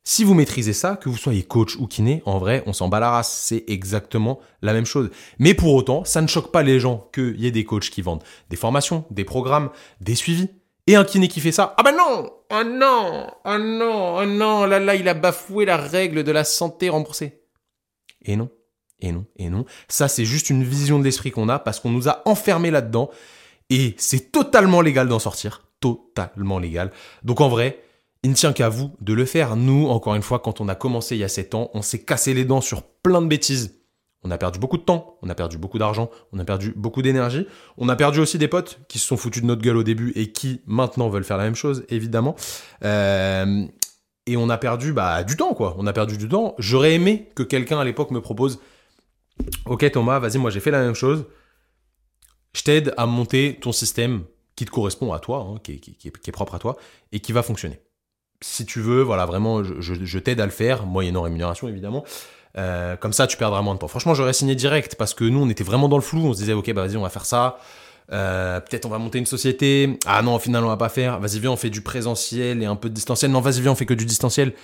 Si 0.03 0.25
vous 0.25 0.35
maîtrisez 0.35 0.73
ça, 0.73 0.97
que 0.97 1.09
vous 1.09 1.17
soyez 1.17 1.45
coach 1.45 1.77
ou 1.77 1.87
kiné, 1.87 2.21
en 2.27 2.41
vrai, 2.41 2.65
on 2.67 2.73
s'en 2.73 2.89
bat 2.89 2.99
la 2.99 3.13
race. 3.13 3.33
C'est 3.33 3.63
exactement 3.69 4.41
la 4.61 4.73
même 4.73 4.87
chose. 4.87 5.11
Mais 5.39 5.55
pour 5.55 5.73
autant, 5.73 6.05
ça 6.05 6.21
ne 6.21 6.27
choque 6.27 6.51
pas 6.51 6.65
les 6.65 6.81
gens 6.81 7.09
qu'il 7.15 7.41
y 7.41 7.47
ait 7.47 7.53
des 7.53 7.63
coachs 7.63 7.91
qui 7.91 8.03
vendent 8.03 8.25
des 8.49 8.57
formations, 8.57 9.05
des 9.13 9.23
programmes, 9.23 9.71
des 10.01 10.17
suivis. 10.17 10.49
Et 10.89 10.97
un 10.97 11.05
kiné 11.05 11.29
qui 11.29 11.39
fait 11.39 11.53
ça, 11.53 11.75
ah 11.77 11.85
ben 11.85 11.95
non 11.97 12.29
Oh 12.51 12.65
non 12.65 13.29
Oh 13.45 13.57
non 13.57 14.17
Oh 14.19 14.27
non 14.27 14.67
Là, 14.67 14.81
là, 14.81 14.97
il 14.97 15.09
a 15.09 15.15
bafoué 15.15 15.65
la 15.65 15.77
règle 15.77 16.25
de 16.25 16.33
la 16.33 16.43
santé 16.43 16.89
remboursée. 16.89 17.41
Et 18.25 18.35
non. 18.35 18.51
Et 19.01 19.13
non. 19.13 19.25
Et 19.37 19.49
non. 19.51 19.65
Ça, 19.89 20.09
c'est 20.09 20.25
juste 20.25 20.51
une 20.51 20.65
vision 20.65 20.99
de 20.99 21.05
l'esprit 21.05 21.31
qu'on 21.31 21.49
a 21.49 21.59
parce 21.59 21.81
qu'on 21.81 21.91
nous 21.91 22.09
a 22.09 22.23
enfermés 22.27 22.71
là-dedans. 22.71 23.11
Et 23.71 23.95
c'est 23.99 24.33
totalement 24.33 24.81
légal 24.81 25.09
d'en 25.09 25.19
sortir. 25.19 25.63
Totalement 25.81 26.59
légal. 26.59 26.91
Donc 27.23 27.41
en 27.41 27.49
vrai, 27.49 27.83
il 28.23 28.31
ne 28.31 28.35
tient 28.35 28.53
qu'à 28.53 28.69
vous 28.69 28.93
de 29.01 29.13
le 29.15 29.25
faire. 29.25 29.57
Nous, 29.57 29.89
encore 29.89 30.15
une 30.15 30.23
fois, 30.23 30.41
quand 30.41 30.61
on 30.61 30.69
a 30.69 30.75
commencé 30.75 31.17
il 31.17 31.21
y 31.21 31.25
a 31.25 31.29
7 31.29 31.55
ans, 31.55 31.71
on 31.75 31.83
s'est 31.83 32.03
cassé 32.03 32.35
les 32.35 32.45
dents 32.45 32.61
sur 32.61 32.83
plein 32.83 33.23
de 33.23 33.27
bêtises. 33.27 33.77
On 34.23 34.31
a 34.31 34.37
perdu 34.37 34.59
beaucoup 34.59 34.77
de 34.77 34.83
temps, 34.83 35.17
on 35.23 35.31
a 35.31 35.35
perdu 35.35 35.57
beaucoup 35.57 35.79
d'argent, 35.79 36.11
on 36.33 36.39
a 36.39 36.45
perdu 36.45 36.75
beaucoup 36.77 37.01
d'énergie. 37.01 37.47
On 37.79 37.89
a 37.89 37.97
perdu 37.97 38.21
aussi 38.21 38.37
des 38.37 38.49
potes 38.49 38.81
qui 38.87 38.99
se 38.99 39.07
sont 39.07 39.17
foutus 39.17 39.43
de 39.43 39.47
notre 39.47 39.63
gueule 39.63 39.79
au 39.79 39.83
début 39.83 40.13
et 40.15 40.31
qui 40.31 40.61
maintenant 40.67 41.09
veulent 41.09 41.25
faire 41.25 41.39
la 41.39 41.45
même 41.45 41.55
chose, 41.55 41.87
évidemment. 41.89 42.37
Euh, 42.85 43.65
et 44.27 44.37
on 44.37 44.51
a 44.51 44.59
perdu 44.59 44.93
bah, 44.93 45.25
du 45.25 45.37
temps, 45.37 45.55
quoi. 45.55 45.75
On 45.79 45.87
a 45.87 45.95
perdu 45.95 46.19
du 46.19 46.29
temps. 46.29 46.55
J'aurais 46.59 46.93
aimé 46.93 47.31
que 47.35 47.43
quelqu'un 47.43 47.81
à 47.81 47.85
l'époque 47.85 48.11
me 48.11 48.21
propose 48.21 48.61
Ok, 49.67 49.91
Thomas, 49.91 50.19
vas-y, 50.19 50.39
moi 50.39 50.51
j'ai 50.51 50.61
fait 50.61 50.71
la 50.71 50.81
même 50.83 50.95
chose. 50.95 51.27
Je 52.53 52.63
t'aide 52.63 52.95
à 52.97 53.07
monter 53.07 53.59
ton 53.61 53.73
système 53.73 54.25
qui 54.57 54.65
te 54.65 54.71
correspond 54.71 55.13
à 55.13 55.21
toi, 55.21 55.47
hein, 55.49 55.59
qui, 55.63 55.73
est- 55.73 56.33
propre 56.33 56.55
à 56.57 56.59
toi 56.59 56.77
et 57.13 57.21
qui 57.21 57.33
va 57.33 57.43
fonctionner 57.43 57.81
si 58.43 58.65
tu 58.65 58.81
veux, 58.81 59.03
voilà, 59.03 59.27
vraiment, 59.27 59.63
je 59.63 60.19
t'aide 60.19 60.41
à 60.41 60.47
le 60.47 60.51
faire, 60.51 60.87
moyennant 60.87 61.23
rémunération 61.23 61.69
évidemment. 61.69 62.05
Euh, 62.57 62.97
comme 62.97 63.13
ça, 63.13 63.27
tu 63.27 63.37
perdras 63.37 63.61
moins 63.63 63.75
de 63.75 63.79
temps. 63.81 63.89
Franchement, 63.89 64.15
j'aurais 64.15 64.33
signé 64.33 64.55
direct 64.55 64.97
parce 64.97 65.15
que 65.15 65.25
nous, 65.25 65.41
on 65.43 65.49
était 65.51 65.63
vraiment 65.63 65.89
dans 65.89 65.97
le 65.99 66.03
flou. 66.03 66.21
On 66.27 66.33
se 66.33 66.39
disait, 66.39 66.53
ok, 66.55 66.73
bah 66.73 66.87
vas-y, 66.87 66.97
on 66.97 67.03
va 67.03 67.11
faire 67.11 67.27
ça. 67.27 67.59
Euh, 68.13 68.59
Peut-être 68.61 68.87
on 68.87 68.89
va 68.89 68.99
monter 68.99 69.19
une 69.19 69.27
société. 69.27 69.99
Ah 70.07 70.23
non, 70.23 70.35
au 70.35 70.39
final, 70.39 70.65
on 70.65 70.69
va 70.69 70.77
pas 70.77 70.89
faire. 70.89 71.21
Vas-y, 71.21 71.39
viens, 71.39 71.51
on 71.53 71.57
fait 71.57 71.71
du 71.71 71.83
présentiel 71.83 72.63
et 72.63 72.67
un 72.67 72.77
peu 72.77 72.89
de 72.89 72.95
distanciel. 72.95 73.31
Non, 73.31 73.41
vas-y, 73.41 73.61
viens, 73.61 73.73
on 73.73 73.77
fait 73.77 73.87
que 73.87 73.95
du 73.95 74.05
distanciel. 74.07 74.55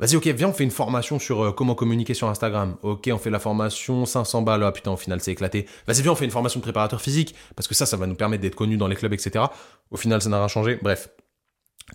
Vas-y, 0.00 0.16
ok, 0.16 0.26
viens, 0.28 0.48
on 0.48 0.52
fait 0.54 0.64
une 0.64 0.70
formation 0.70 1.18
sur 1.18 1.44
euh, 1.44 1.52
comment 1.52 1.74
communiquer 1.74 2.14
sur 2.14 2.26
Instagram. 2.28 2.76
Ok, 2.82 3.10
on 3.12 3.18
fait 3.18 3.28
la 3.28 3.38
formation 3.38 4.06
500 4.06 4.40
balles. 4.40 4.64
Ah 4.64 4.72
putain, 4.72 4.90
au 4.92 4.96
final, 4.96 5.20
c'est 5.20 5.32
éclaté. 5.32 5.66
Vas-y, 5.86 6.00
viens, 6.00 6.12
on 6.12 6.14
fait 6.14 6.24
une 6.24 6.30
formation 6.30 6.58
de 6.58 6.62
préparateur 6.62 7.02
physique 7.02 7.34
parce 7.54 7.68
que 7.68 7.74
ça, 7.74 7.84
ça 7.84 7.98
va 7.98 8.06
nous 8.06 8.14
permettre 8.14 8.40
d'être 8.40 8.54
connus 8.54 8.78
dans 8.78 8.88
les 8.88 8.96
clubs, 8.96 9.12
etc. 9.12 9.44
Au 9.90 9.98
final, 9.98 10.22
ça 10.22 10.30
n'a 10.30 10.38
rien 10.38 10.48
changé. 10.48 10.78
Bref, 10.80 11.10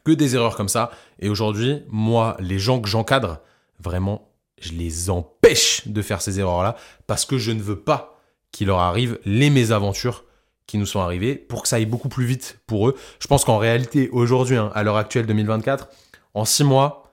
que 0.04 0.12
des 0.12 0.36
erreurs 0.36 0.56
comme 0.56 0.70
ça. 0.70 0.92
Et 1.20 1.30
aujourd'hui, 1.30 1.82
moi, 1.90 2.38
les 2.40 2.60
gens 2.60 2.80
que 2.80 2.88
j'encadre, 2.88 3.40
vraiment, 3.80 4.30
je 4.62 4.74
les 4.74 5.10
empêche 5.10 5.88
de 5.88 6.02
faire 6.04 6.22
ces 6.22 6.40
erreurs-là 6.40 6.76
parce 7.08 7.26
que 7.26 7.40
je 7.40 7.52
ne 7.52 7.62
veux 7.62 7.80
pas 7.80 8.20
qu'il 8.52 8.68
leur 8.68 8.80
arrive 8.80 9.20
les 9.26 9.50
mésaventures 9.50 10.26
qui 10.68 10.78
nous 10.78 10.86
sont 10.86 11.00
arrivées 11.00 11.36
pour 11.36 11.64
que 11.64 11.68
ça 11.68 11.78
aille 11.78 11.88
beaucoup 11.88 12.10
plus 12.10 12.26
vite 12.26 12.60
pour 12.68 12.88
eux. 12.88 12.96
Je 13.20 13.26
pense 13.26 13.46
qu'en 13.46 13.58
réalité, 13.58 14.10
aujourd'hui, 14.12 14.58
hein, 14.58 14.72
à 14.76 14.84
l'heure 14.84 14.98
actuelle 14.98 15.26
2024, 15.26 15.90
en 16.36 16.46
six 16.46 16.64
mois, 16.64 17.05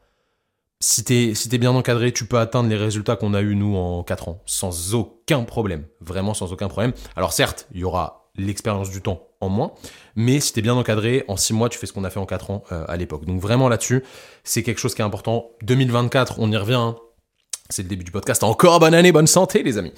si 0.83 1.05
t'es 1.05 1.35
si 1.35 1.49
t'es 1.49 1.59
bien 1.59 1.71
encadré, 1.71 2.13
tu 2.13 2.25
peux 2.27 2.39
atteindre 2.39 2.69
les 2.69 2.77
résultats 2.77 3.15
qu'on 3.17 3.35
a 3.35 3.41
eu 3.41 3.55
nous 3.55 3.77
en 3.77 4.03
quatre 4.03 4.29
ans 4.29 4.43
sans 4.47 4.95
aucun 4.95 5.45
problème, 5.45 5.85
vraiment 6.01 6.35
sans 6.35 6.53
aucun 6.53 6.67
problème. 6.69 6.93
Alors 7.17 7.33
certes, 7.33 7.69
il 7.73 7.81
y 7.81 7.85
aura 7.85 8.29
l'expérience 8.37 8.91
du 8.91 9.01
temps 9.01 9.29
en 9.41 9.49
moins, 9.49 9.73
mais 10.17 10.41
si 10.41 10.53
t'es 10.53 10.63
bien 10.63 10.75
encadré, 10.75 11.25
en 11.29 11.37
six 11.37 11.53
mois, 11.53 11.69
tu 11.69 11.79
fais 11.79 11.87
ce 11.87 11.93
qu'on 11.93 12.03
a 12.05 12.11
fait 12.11 12.19
en 12.21 12.27
quatre 12.27 12.51
ans 12.51 12.65
euh, 12.73 12.85
à 12.89 12.97
l'époque. 12.97 13.25
Donc 13.27 13.41
vraiment 13.41 13.69
là-dessus, 13.69 14.03
c'est 14.43 14.63
quelque 14.63 14.79
chose 14.79 14.95
qui 14.95 15.03
est 15.03 15.05
important. 15.05 15.51
2024, 15.63 16.37
on 16.39 16.51
y 16.51 16.57
revient. 16.57 16.75
hein. 16.75 16.97
C'est 17.71 17.83
le 17.85 17.89
début 17.89 18.05
du 18.05 18.11
podcast. 18.11 18.43
Encore 18.43 18.81
bonne 18.81 18.95
année, 18.95 19.13
bonne 19.13 19.27
santé, 19.27 19.63
les 19.63 19.79
amis. 19.79 19.93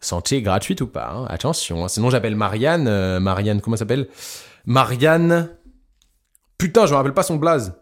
Santé 0.00 0.40
gratuite 0.40 0.80
ou 0.80 0.86
pas 0.86 1.10
hein. 1.12 1.26
Attention. 1.28 1.84
hein. 1.84 1.88
Sinon, 1.88 2.08
j'appelle 2.10 2.34
Marianne. 2.36 2.88
euh, 2.88 3.20
Marianne, 3.20 3.60
comment 3.60 3.74
elle 3.74 3.78
s'appelle? 3.80 4.08
Marianne. 4.64 5.50
Putain, 6.58 6.86
je 6.86 6.92
me 6.92 6.96
rappelle 6.96 7.14
pas 7.14 7.22
son 7.22 7.36
blaze. 7.36 7.74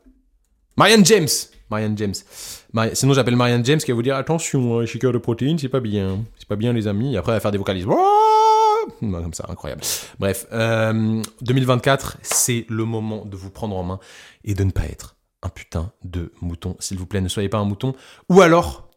Marianne 0.76 1.04
James. 1.04 1.28
Marianne 1.70 1.96
James. 1.98 2.14
Sinon, 2.94 3.12
j'appelle 3.12 3.36
Marianne 3.36 3.64
James 3.64 3.78
qui 3.78 3.90
va 3.90 3.94
vous 3.94 4.02
dire 4.02 4.16
attention, 4.16 4.80
un 4.80 4.86
shaker 4.86 5.12
de 5.12 5.18
protéines, 5.18 5.58
c'est 5.58 5.68
pas 5.68 5.80
bien, 5.80 6.24
c'est 6.38 6.48
pas 6.48 6.56
bien 6.56 6.72
les 6.72 6.86
amis. 6.86 7.16
Après, 7.16 7.32
elle 7.32 7.36
va 7.36 7.40
faire 7.40 7.52
des 7.52 7.58
vocalises. 7.58 7.86
Comme 9.00 9.34
ça, 9.34 9.46
incroyable. 9.48 9.82
Bref, 10.18 10.46
euh, 10.52 11.22
2024, 11.42 12.18
c'est 12.22 12.64
le 12.68 12.84
moment 12.84 13.24
de 13.24 13.36
vous 13.36 13.50
prendre 13.50 13.76
en 13.76 13.82
main 13.82 14.00
et 14.44 14.54
de 14.54 14.64
ne 14.64 14.70
pas 14.70 14.84
être 14.84 15.16
un 15.42 15.48
putain 15.48 15.92
de 16.04 16.32
mouton. 16.40 16.76
S'il 16.80 16.98
vous 16.98 17.06
plaît, 17.06 17.20
ne 17.20 17.28
soyez 17.28 17.48
pas 17.48 17.58
un 17.58 17.64
mouton. 17.64 17.94
Ou 18.28 18.40
alors, 18.40 18.88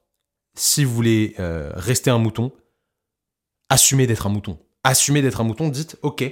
si 0.56 0.84
vous 0.84 0.94
voulez 0.94 1.36
euh, 1.40 1.72
rester 1.76 2.10
un 2.10 2.18
mouton, 2.18 2.52
assumez 3.70 4.08
d'être 4.08 4.28
un 4.28 4.30
mouton. 4.30 4.58
Assumez 4.84 5.22
d'être 5.22 5.42
un 5.42 5.44
mouton, 5.44 5.70
dites 5.70 5.98
ok, 6.02 6.24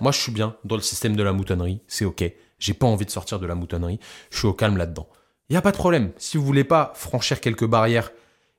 moi 0.00 0.12
je 0.12 0.20
suis 0.20 0.32
bien 0.32 0.56
dans 0.64 0.76
le 0.76 0.82
système 0.82 1.16
de 1.16 1.22
la 1.22 1.32
moutonnerie, 1.32 1.80
c'est 1.86 2.04
ok. 2.04 2.24
J'ai 2.58 2.74
pas 2.74 2.86
envie 2.86 3.06
de 3.06 3.10
sortir 3.10 3.40
de 3.40 3.46
la 3.46 3.54
moutonnerie, 3.54 3.98
je 4.30 4.38
suis 4.38 4.46
au 4.46 4.52
calme 4.52 4.76
là-dedans. 4.76 5.08
Il 5.50 5.54
n'y 5.54 5.56
a 5.56 5.62
pas 5.62 5.72
de 5.72 5.76
problème. 5.76 6.12
Si 6.16 6.36
vous 6.36 6.44
voulez 6.44 6.64
pas 6.64 6.92
franchir 6.94 7.40
quelques 7.40 7.66
barrières 7.66 8.12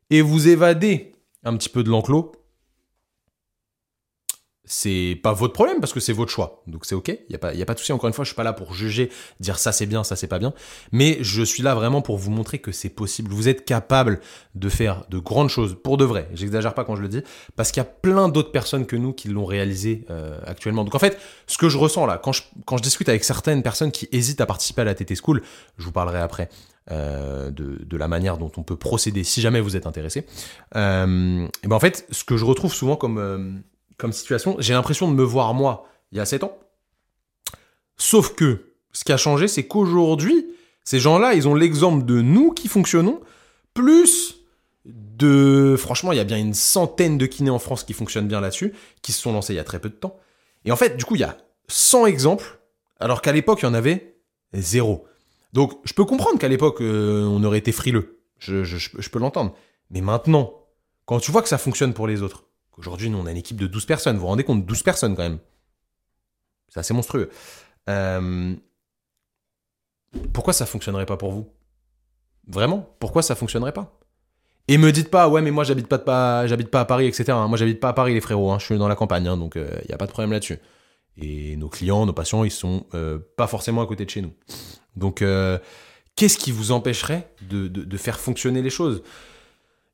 et 0.09 0.21
vous 0.21 0.49
évader 0.49 1.13
un 1.43 1.55
petit 1.55 1.69
peu 1.69 1.83
de 1.83 1.89
l'enclos, 1.89 2.33
c'est 4.63 5.19
pas 5.21 5.33
votre 5.33 5.53
problème 5.53 5.79
parce 5.79 5.91
que 5.91 5.99
c'est 5.99 6.13
votre 6.13 6.31
choix. 6.31 6.63
Donc 6.67 6.85
c'est 6.85 6.93
ok, 6.95 7.07
il 7.09 7.25
n'y 7.29 7.35
a, 7.35 7.39
pas- 7.39 7.49
a 7.49 7.65
pas 7.65 7.73
de 7.73 7.79
souci. 7.79 7.91
Encore 7.93 8.07
une 8.07 8.13
fois, 8.13 8.23
je 8.23 8.29
suis 8.29 8.35
pas 8.35 8.43
là 8.43 8.53
pour 8.53 8.73
juger, 8.73 9.09
dire 9.39 9.57
ça 9.57 9.71
c'est 9.71 9.85
bien, 9.85 10.03
ça 10.03 10.15
c'est 10.15 10.27
pas 10.27 10.37
bien. 10.39 10.53
Mais 10.91 11.17
je 11.21 11.41
suis 11.41 11.63
là 11.63 11.75
vraiment 11.75 12.01
pour 12.01 12.17
vous 12.17 12.29
montrer 12.29 12.59
que 12.59 12.71
c'est 12.71 12.89
possible. 12.89 13.31
Vous 13.31 13.47
êtes 13.49 13.65
capable 13.65 14.19
de 14.55 14.69
faire 14.69 15.05
de 15.09 15.17
grandes 15.17 15.49
choses, 15.49 15.77
pour 15.81 15.97
de 15.97 16.05
vrai. 16.05 16.29
J'exagère 16.33 16.73
pas 16.73 16.83
quand 16.85 16.95
je 16.95 17.01
le 17.01 17.07
dis, 17.09 17.21
parce 17.55 17.71
qu'il 17.71 17.81
y 17.81 17.85
a 17.85 17.89
plein 17.89 18.29
d'autres 18.29 18.51
personnes 18.51 18.85
que 18.85 18.95
nous 18.95 19.13
qui 19.13 19.29
l'ont 19.29 19.45
réalisé 19.45 20.05
euh, 20.09 20.39
actuellement. 20.45 20.83
Donc 20.83 20.93
en 20.95 20.99
fait, 20.99 21.17
ce 21.47 21.57
que 21.57 21.67
je 21.67 21.77
ressens 21.77 22.05
là, 22.05 22.17
quand 22.17 22.31
je, 22.33 22.43
quand 22.65 22.77
je 22.77 22.83
discute 22.83 23.09
avec 23.09 23.23
certaines 23.23 23.63
personnes 23.63 23.91
qui 23.91 24.07
hésitent 24.11 24.41
à 24.41 24.45
participer 24.45 24.81
à 24.81 24.85
la 24.85 24.93
TT 24.93 25.15
School, 25.15 25.41
je 25.79 25.83
vous 25.85 25.91
parlerai 25.91 26.19
après. 26.19 26.49
Euh, 26.89 27.51
de, 27.51 27.95
la 27.95 28.07
manière 28.07 28.39
dont 28.39 28.51
on 28.57 28.63
peut 28.63 28.75
procéder 28.75 29.23
si 29.23 29.39
jamais 29.39 29.61
vous 29.61 29.75
êtes 29.75 29.86
intéressé. 29.86 30.25
Euh, 30.75 31.47
et 31.63 31.67
ben 31.67 31.75
en 31.75 31.79
fait, 31.79 32.07
ce 32.09 32.23
que 32.23 32.38
je 32.38 32.43
retrouve 32.43 32.73
souvent 32.73 32.95
comme, 32.95 33.19
euh, 33.19 33.51
comme 33.97 34.11
situation, 34.11 34.55
j'ai 34.57 34.73
l'impression 34.73 35.09
de 35.09 35.13
me 35.15 35.23
voir 35.23 35.53
moi 35.53 35.86
il 36.11 36.17
y 36.17 36.21
a 36.21 36.25
7 36.25 36.43
ans. 36.43 36.57
Sauf 37.97 38.34
que 38.34 38.73
ce 38.93 39.03
qui 39.03 39.11
a 39.11 39.17
changé, 39.17 39.47
c'est 39.47 39.67
qu'aujourd'hui, 39.67 40.47
ces 40.84 40.99
gens-là, 40.99 41.36
ils 41.36 41.47
ont 41.47 41.53
l'exemple 41.53 42.03
de 42.03 42.19
nous 42.21 42.51
qui 42.51 42.67
fonctionnons, 42.67 43.21
plus 43.75 44.38
de... 44.86 45.75
Franchement, 45.77 46.11
il 46.11 46.17
y 46.17 46.19
a 46.19 46.23
bien 46.23 46.38
une 46.38 46.55
centaine 46.55 47.19
de 47.19 47.27
kinés 47.27 47.51
en 47.51 47.59
France 47.59 47.84
qui 47.84 47.93
fonctionnent 47.93 48.27
bien 48.27 48.41
là-dessus, 48.41 48.73
qui 49.03 49.11
se 49.11 49.21
sont 49.21 49.34
lancés 49.34 49.53
il 49.53 49.57
y 49.57 49.59
a 49.59 49.63
très 49.63 49.79
peu 49.79 49.89
de 49.89 49.93
temps. 49.93 50.17
Et 50.65 50.71
en 50.71 50.75
fait, 50.75 50.97
du 50.97 51.05
coup, 51.05 51.15
il 51.15 51.21
y 51.21 51.25
a 51.25 51.38
100 51.67 52.07
exemples, 52.07 52.59
alors 52.99 53.21
qu'à 53.21 53.32
l'époque, 53.32 53.59
il 53.61 53.65
y 53.65 53.67
en 53.67 53.75
avait 53.75 54.15
zéro. 54.53 55.05
Donc, 55.54 55.80
je 55.84 55.93
peux 55.93 56.06
comprendre 56.06 56.39
qu'à 56.39 56.47
l'époque, 56.47 56.82
euh, 56.82 57.26
on 57.26 57.43
aurait 57.43 57.58
été 57.58 57.72
frileux. 57.72 58.20
Je, 58.39 59.10
peux 59.10 59.20
l'entendre. 59.20 59.54
Mais 59.89 60.02
maintenant, 60.02 60.54
quand 61.06 61.20
tu 61.20 61.32
vois 61.32 61.41
que 61.41 61.49
ça 61.49 61.58
fonctionne 61.58 61.93
pour 61.93 62.08
les 62.08 62.22
autres, 62.22 62.45
qu'aujourd'hui, 62.72 63.10
nous, 63.10 63.18
on 63.18 63.26
a 63.26 63.32
une 63.32 63.38
équipe 63.38 63.58
de 63.58 63.68
12 63.68 63.86
personnes, 63.86 64.16
vous 64.16 64.22
vous 64.22 64.28
rendez 64.28 64.43
compte, 64.43 64.66
12 64.66 64.84
personnes 64.84 65.16
quand 65.16 65.24
même. 65.24 65.39
C'est 66.70 66.80
assez 66.80 66.93
monstrueux. 66.93 67.30
Euh, 67.89 68.56
pourquoi 70.34 70.54
ça 70.54 70.66
fonctionnerait 70.66 71.06
pas 71.06 71.18
pour 71.18 71.32
vous? 71.32 71.52
Vraiment? 72.47 72.95
Pourquoi 72.99 73.22
ça 73.22 73.36
fonctionnerait 73.36 73.74
pas? 73.74 73.99
Et 74.68 74.78
me 74.78 74.91
dites 74.91 75.10
pas, 75.10 75.28
ouais, 75.28 75.41
mais 75.41 75.52
moi, 75.52 75.64
j'habite 75.66 75.88
pas, 75.88 75.99
pas, 75.99 76.47
j'habite 76.47 76.70
pas 76.70 76.82
à 76.82 76.86
Paris, 76.86 77.08
etc. 77.08 77.32
hein. 77.32 77.47
Moi, 77.47 77.58
j'habite 77.58 77.80
pas 77.80 77.89
à 77.89 77.93
Paris, 77.93 78.14
les 78.14 78.22
frérots. 78.22 78.52
hein. 78.52 78.60
Je 78.60 78.66
suis 78.66 78.78
dans 78.78 78.88
la 78.88 78.95
campagne, 78.95 79.28
hein, 79.28 79.38
donc 79.38 79.56
il 79.56 79.88
n'y 79.88 79.93
a 79.93 79.97
pas 79.97 80.06
de 80.08 80.12
problème 80.12 80.32
là-dessus. 80.32 80.60
Et 81.18 81.56
nos 81.58 81.70
clients, 81.70 82.06
nos 82.06 82.14
patients, 82.14 82.43
ils 82.43 82.52
sont 82.52 82.86
euh, 82.93 83.20
pas 83.38 83.47
forcément 83.47 83.82
à 83.82 83.86
côté 83.88 84.06
de 84.06 84.10
chez 84.10 84.22
nous. 84.22 84.34
Donc, 84.95 85.21
euh, 85.21 85.57
qu'est-ce 86.15 86.37
qui 86.37 86.51
vous 86.51 86.71
empêcherait 86.71 87.33
de, 87.41 87.97
faire 87.97 88.19
fonctionner 88.19 88.61
les 88.61 88.69
choses? 88.69 89.03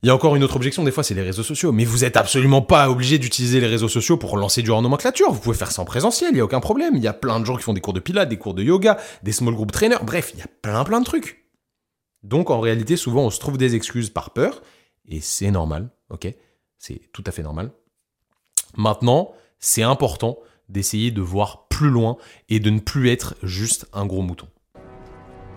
Il 0.04 0.08
y 0.08 0.10
a 0.10 0.16
encore 0.16 0.36
une 0.36 0.44
autre 0.44 0.56
objection, 0.56 0.84
des 0.84 0.92
fois, 0.92 1.04
c'est 1.04 1.16
les 1.16 1.24
réseaux 1.24 1.44
sociaux. 1.44 1.72
Mais 1.72 1.84
vous 1.84 2.06
êtes 2.06 2.18
absolument 2.18 2.62
pas 2.62 2.90
obligé 2.90 3.18
d'utiliser 3.18 3.60
les 3.60 3.68
réseaux 3.68 3.88
sociaux 3.88 4.18
pour 4.18 4.38
lancer 4.38 4.62
du 4.62 4.70
nomenclature. 4.70 5.32
Vous 5.32 5.40
pouvez 5.40 5.58
faire 5.58 5.72
ça 5.72 5.82
en 5.82 5.86
présentiel, 5.86 6.30
il 6.32 6.36
n'y 6.36 6.40
a 6.40 6.46
aucun 6.46 6.60
problème. 6.60 6.96
Il 6.96 7.02
y 7.02 7.08
a 7.08 7.14
plein 7.14 7.40
de 7.40 7.46
gens 7.46 7.56
qui 7.56 7.64
font 7.64 7.74
des 7.74 7.82
cours 7.82 7.94
de 7.94 8.00
pilates, 8.00 8.30
des 8.30 8.38
cours 8.38 8.54
de 8.54 8.64
yoga, 8.64 8.98
des 9.24 9.32
small 9.32 9.56
group 9.56 9.72
trainers. 9.72 10.04
Bref, 10.04 10.32
il 10.36 10.40
y 10.40 10.44
a 10.44 10.48
plein, 10.62 10.84
plein 10.84 11.00
de 11.00 11.06
trucs. 11.06 11.46
Donc, 12.24 12.52
en 12.52 12.60
réalité, 12.60 12.96
souvent, 12.96 13.26
on 13.26 13.30
se 13.32 13.40
trouve 13.40 13.58
des 13.58 13.76
excuses 13.76 14.10
par 14.12 14.32
peur. 14.32 14.62
Et 15.08 15.20
c'est 15.20 15.52
normal, 15.52 15.90
ok? 16.10 16.34
C'est 16.78 17.02
tout 17.12 17.24
à 17.26 17.32
fait 17.32 17.44
normal. 17.44 17.72
Maintenant, 18.76 19.34
c'est 19.60 19.84
important 19.84 20.38
d'essayer 20.70 21.12
de 21.12 21.22
voir 21.22 21.68
plus 21.70 21.90
loin 21.90 22.18
et 22.50 22.60
de 22.60 22.70
ne 22.70 22.80
plus 22.80 23.10
être 23.10 23.36
juste 23.42 23.88
un 23.94 24.06
gros 24.06 24.22
mouton. 24.22 24.48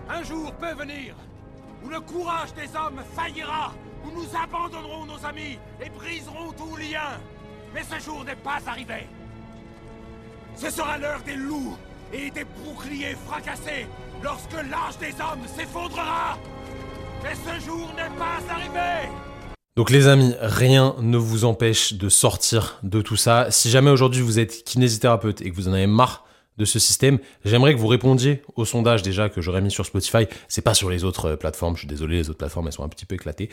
Un 0.09 0.23
jour 0.23 0.51
peut 0.53 0.73
venir 0.73 1.15
où 1.83 1.89
le 1.89 1.99
courage 1.99 2.53
des 2.53 2.69
hommes 2.77 3.01
faillira, 3.15 3.73
où 4.05 4.11
nous 4.11 4.27
abandonnerons 4.37 5.05
nos 5.05 5.25
amis 5.25 5.57
et 5.83 5.89
briserons 5.89 6.51
tout 6.57 6.75
lien. 6.75 7.19
Mais 7.73 7.81
ce 7.83 8.03
jour 8.03 8.23
n'est 8.23 8.35
pas 8.35 8.59
arrivé. 8.67 9.07
Ce 10.55 10.69
sera 10.69 10.97
l'heure 10.97 11.21
des 11.25 11.35
loups 11.35 11.77
et 12.13 12.29
des 12.29 12.43
boucliers 12.43 13.15
fracassés 13.25 13.87
lorsque 14.21 14.53
l'âge 14.53 14.97
des 14.99 15.13
hommes 15.21 15.47
s'effondrera. 15.55 16.37
Mais 17.23 17.35
ce 17.35 17.65
jour 17.65 17.89
n'est 17.95 18.17
pas 18.17 18.39
arrivé. 18.53 19.09
Donc 19.77 19.89
les 19.89 20.07
amis, 20.07 20.35
rien 20.41 20.95
ne 20.99 21.17
vous 21.17 21.45
empêche 21.45 21.93
de 21.93 22.09
sortir 22.09 22.79
de 22.83 23.01
tout 23.01 23.15
ça. 23.15 23.49
Si 23.51 23.69
jamais 23.69 23.89
aujourd'hui 23.89 24.21
vous 24.21 24.37
êtes 24.37 24.65
kinésithérapeute 24.65 25.41
et 25.41 25.49
que 25.49 25.55
vous 25.55 25.69
en 25.69 25.73
avez 25.73 25.87
marre 25.87 26.25
de 26.57 26.65
ce 26.65 26.79
système, 26.79 27.17
j'aimerais 27.45 27.73
que 27.73 27.79
vous 27.79 27.87
répondiez 27.87 28.41
au 28.55 28.65
sondage 28.65 29.01
déjà 29.01 29.29
que 29.29 29.41
j'aurais 29.41 29.61
mis 29.61 29.71
sur 29.71 29.85
Spotify. 29.85 30.25
C'est 30.47 30.61
pas 30.61 30.73
sur 30.73 30.89
les 30.89 31.03
autres 31.03 31.29
euh, 31.29 31.35
plateformes, 31.35 31.75
je 31.75 31.79
suis 31.81 31.87
désolé, 31.87 32.17
les 32.17 32.29
autres 32.29 32.37
plateformes 32.37 32.67
elles 32.67 32.73
sont 32.73 32.83
un 32.83 32.89
petit 32.89 33.05
peu 33.05 33.15
éclatées. 33.15 33.49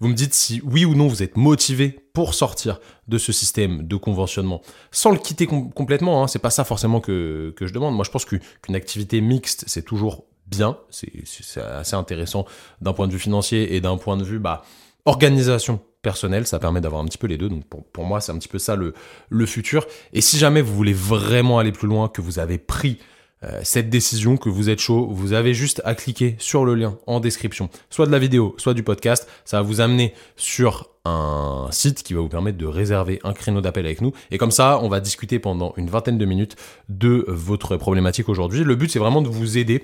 Vous 0.00 0.08
me 0.08 0.14
dites 0.14 0.34
si 0.34 0.60
oui 0.64 0.84
ou 0.84 0.94
non 0.94 1.08
vous 1.08 1.22
êtes 1.22 1.36
motivé 1.36 1.98
pour 2.12 2.34
sortir 2.34 2.78
de 3.08 3.18
ce 3.18 3.32
système 3.32 3.86
de 3.86 3.96
conventionnement, 3.96 4.60
sans 4.90 5.10
le 5.10 5.18
quitter 5.18 5.46
com- 5.46 5.72
complètement. 5.72 6.22
Hein, 6.22 6.28
c'est 6.28 6.38
pas 6.38 6.50
ça 6.50 6.64
forcément 6.64 7.00
que, 7.00 7.52
que 7.56 7.66
je 7.66 7.72
demande. 7.72 7.94
Moi 7.94 8.04
je 8.04 8.10
pense 8.10 8.24
qu'une 8.24 8.40
activité 8.74 9.20
mixte 9.20 9.64
c'est 9.66 9.82
toujours 9.84 10.24
bien, 10.46 10.76
c'est 10.90 11.10
assez 11.58 11.96
intéressant 11.96 12.44
d'un 12.82 12.92
point 12.92 13.06
de 13.08 13.12
vue 13.12 13.18
financier 13.18 13.74
et 13.74 13.80
d'un 13.80 13.96
point 13.96 14.18
de 14.18 14.24
vue 14.24 14.38
bah 14.38 14.62
organisation 15.06 15.80
personnelle, 16.02 16.46
ça 16.46 16.58
permet 16.58 16.80
d'avoir 16.80 17.00
un 17.02 17.06
petit 17.06 17.18
peu 17.18 17.26
les 17.26 17.38
deux. 17.38 17.48
Donc 17.48 17.64
pour, 17.64 17.84
pour 17.84 18.04
moi, 18.04 18.20
c'est 18.20 18.32
un 18.32 18.38
petit 18.38 18.48
peu 18.48 18.58
ça 18.58 18.76
le, 18.76 18.92
le 19.30 19.46
futur. 19.46 19.86
Et 20.12 20.20
si 20.20 20.38
jamais 20.38 20.60
vous 20.60 20.74
voulez 20.74 20.92
vraiment 20.92 21.58
aller 21.58 21.72
plus 21.72 21.88
loin, 21.88 22.08
que 22.08 22.20
vous 22.20 22.38
avez 22.38 22.58
pris 22.58 22.98
euh, 23.44 23.60
cette 23.64 23.90
décision, 23.90 24.36
que 24.36 24.48
vous 24.48 24.70
êtes 24.70 24.78
chaud, 24.78 25.08
vous 25.10 25.32
avez 25.32 25.52
juste 25.52 25.82
à 25.84 25.94
cliquer 25.94 26.36
sur 26.38 26.64
le 26.64 26.74
lien 26.74 26.98
en 27.06 27.18
description, 27.18 27.70
soit 27.90 28.06
de 28.06 28.12
la 28.12 28.20
vidéo, 28.20 28.54
soit 28.58 28.74
du 28.74 28.82
podcast. 28.82 29.28
Ça 29.44 29.56
va 29.56 29.62
vous 29.62 29.80
amener 29.80 30.14
sur 30.36 30.90
un 31.04 31.66
site 31.72 32.04
qui 32.04 32.14
va 32.14 32.20
vous 32.20 32.28
permettre 32.28 32.58
de 32.58 32.66
réserver 32.66 33.18
un 33.24 33.32
créneau 33.32 33.60
d'appel 33.60 33.84
avec 33.84 34.00
nous. 34.00 34.12
Et 34.30 34.38
comme 34.38 34.52
ça, 34.52 34.78
on 34.80 34.88
va 34.88 35.00
discuter 35.00 35.40
pendant 35.40 35.74
une 35.76 35.90
vingtaine 35.90 36.18
de 36.18 36.24
minutes 36.24 36.54
de 36.88 37.24
votre 37.26 37.76
problématique 37.76 38.28
aujourd'hui. 38.28 38.62
Le 38.62 38.76
but, 38.76 38.90
c'est 38.90 39.00
vraiment 39.00 39.22
de 39.22 39.28
vous 39.28 39.58
aider 39.58 39.82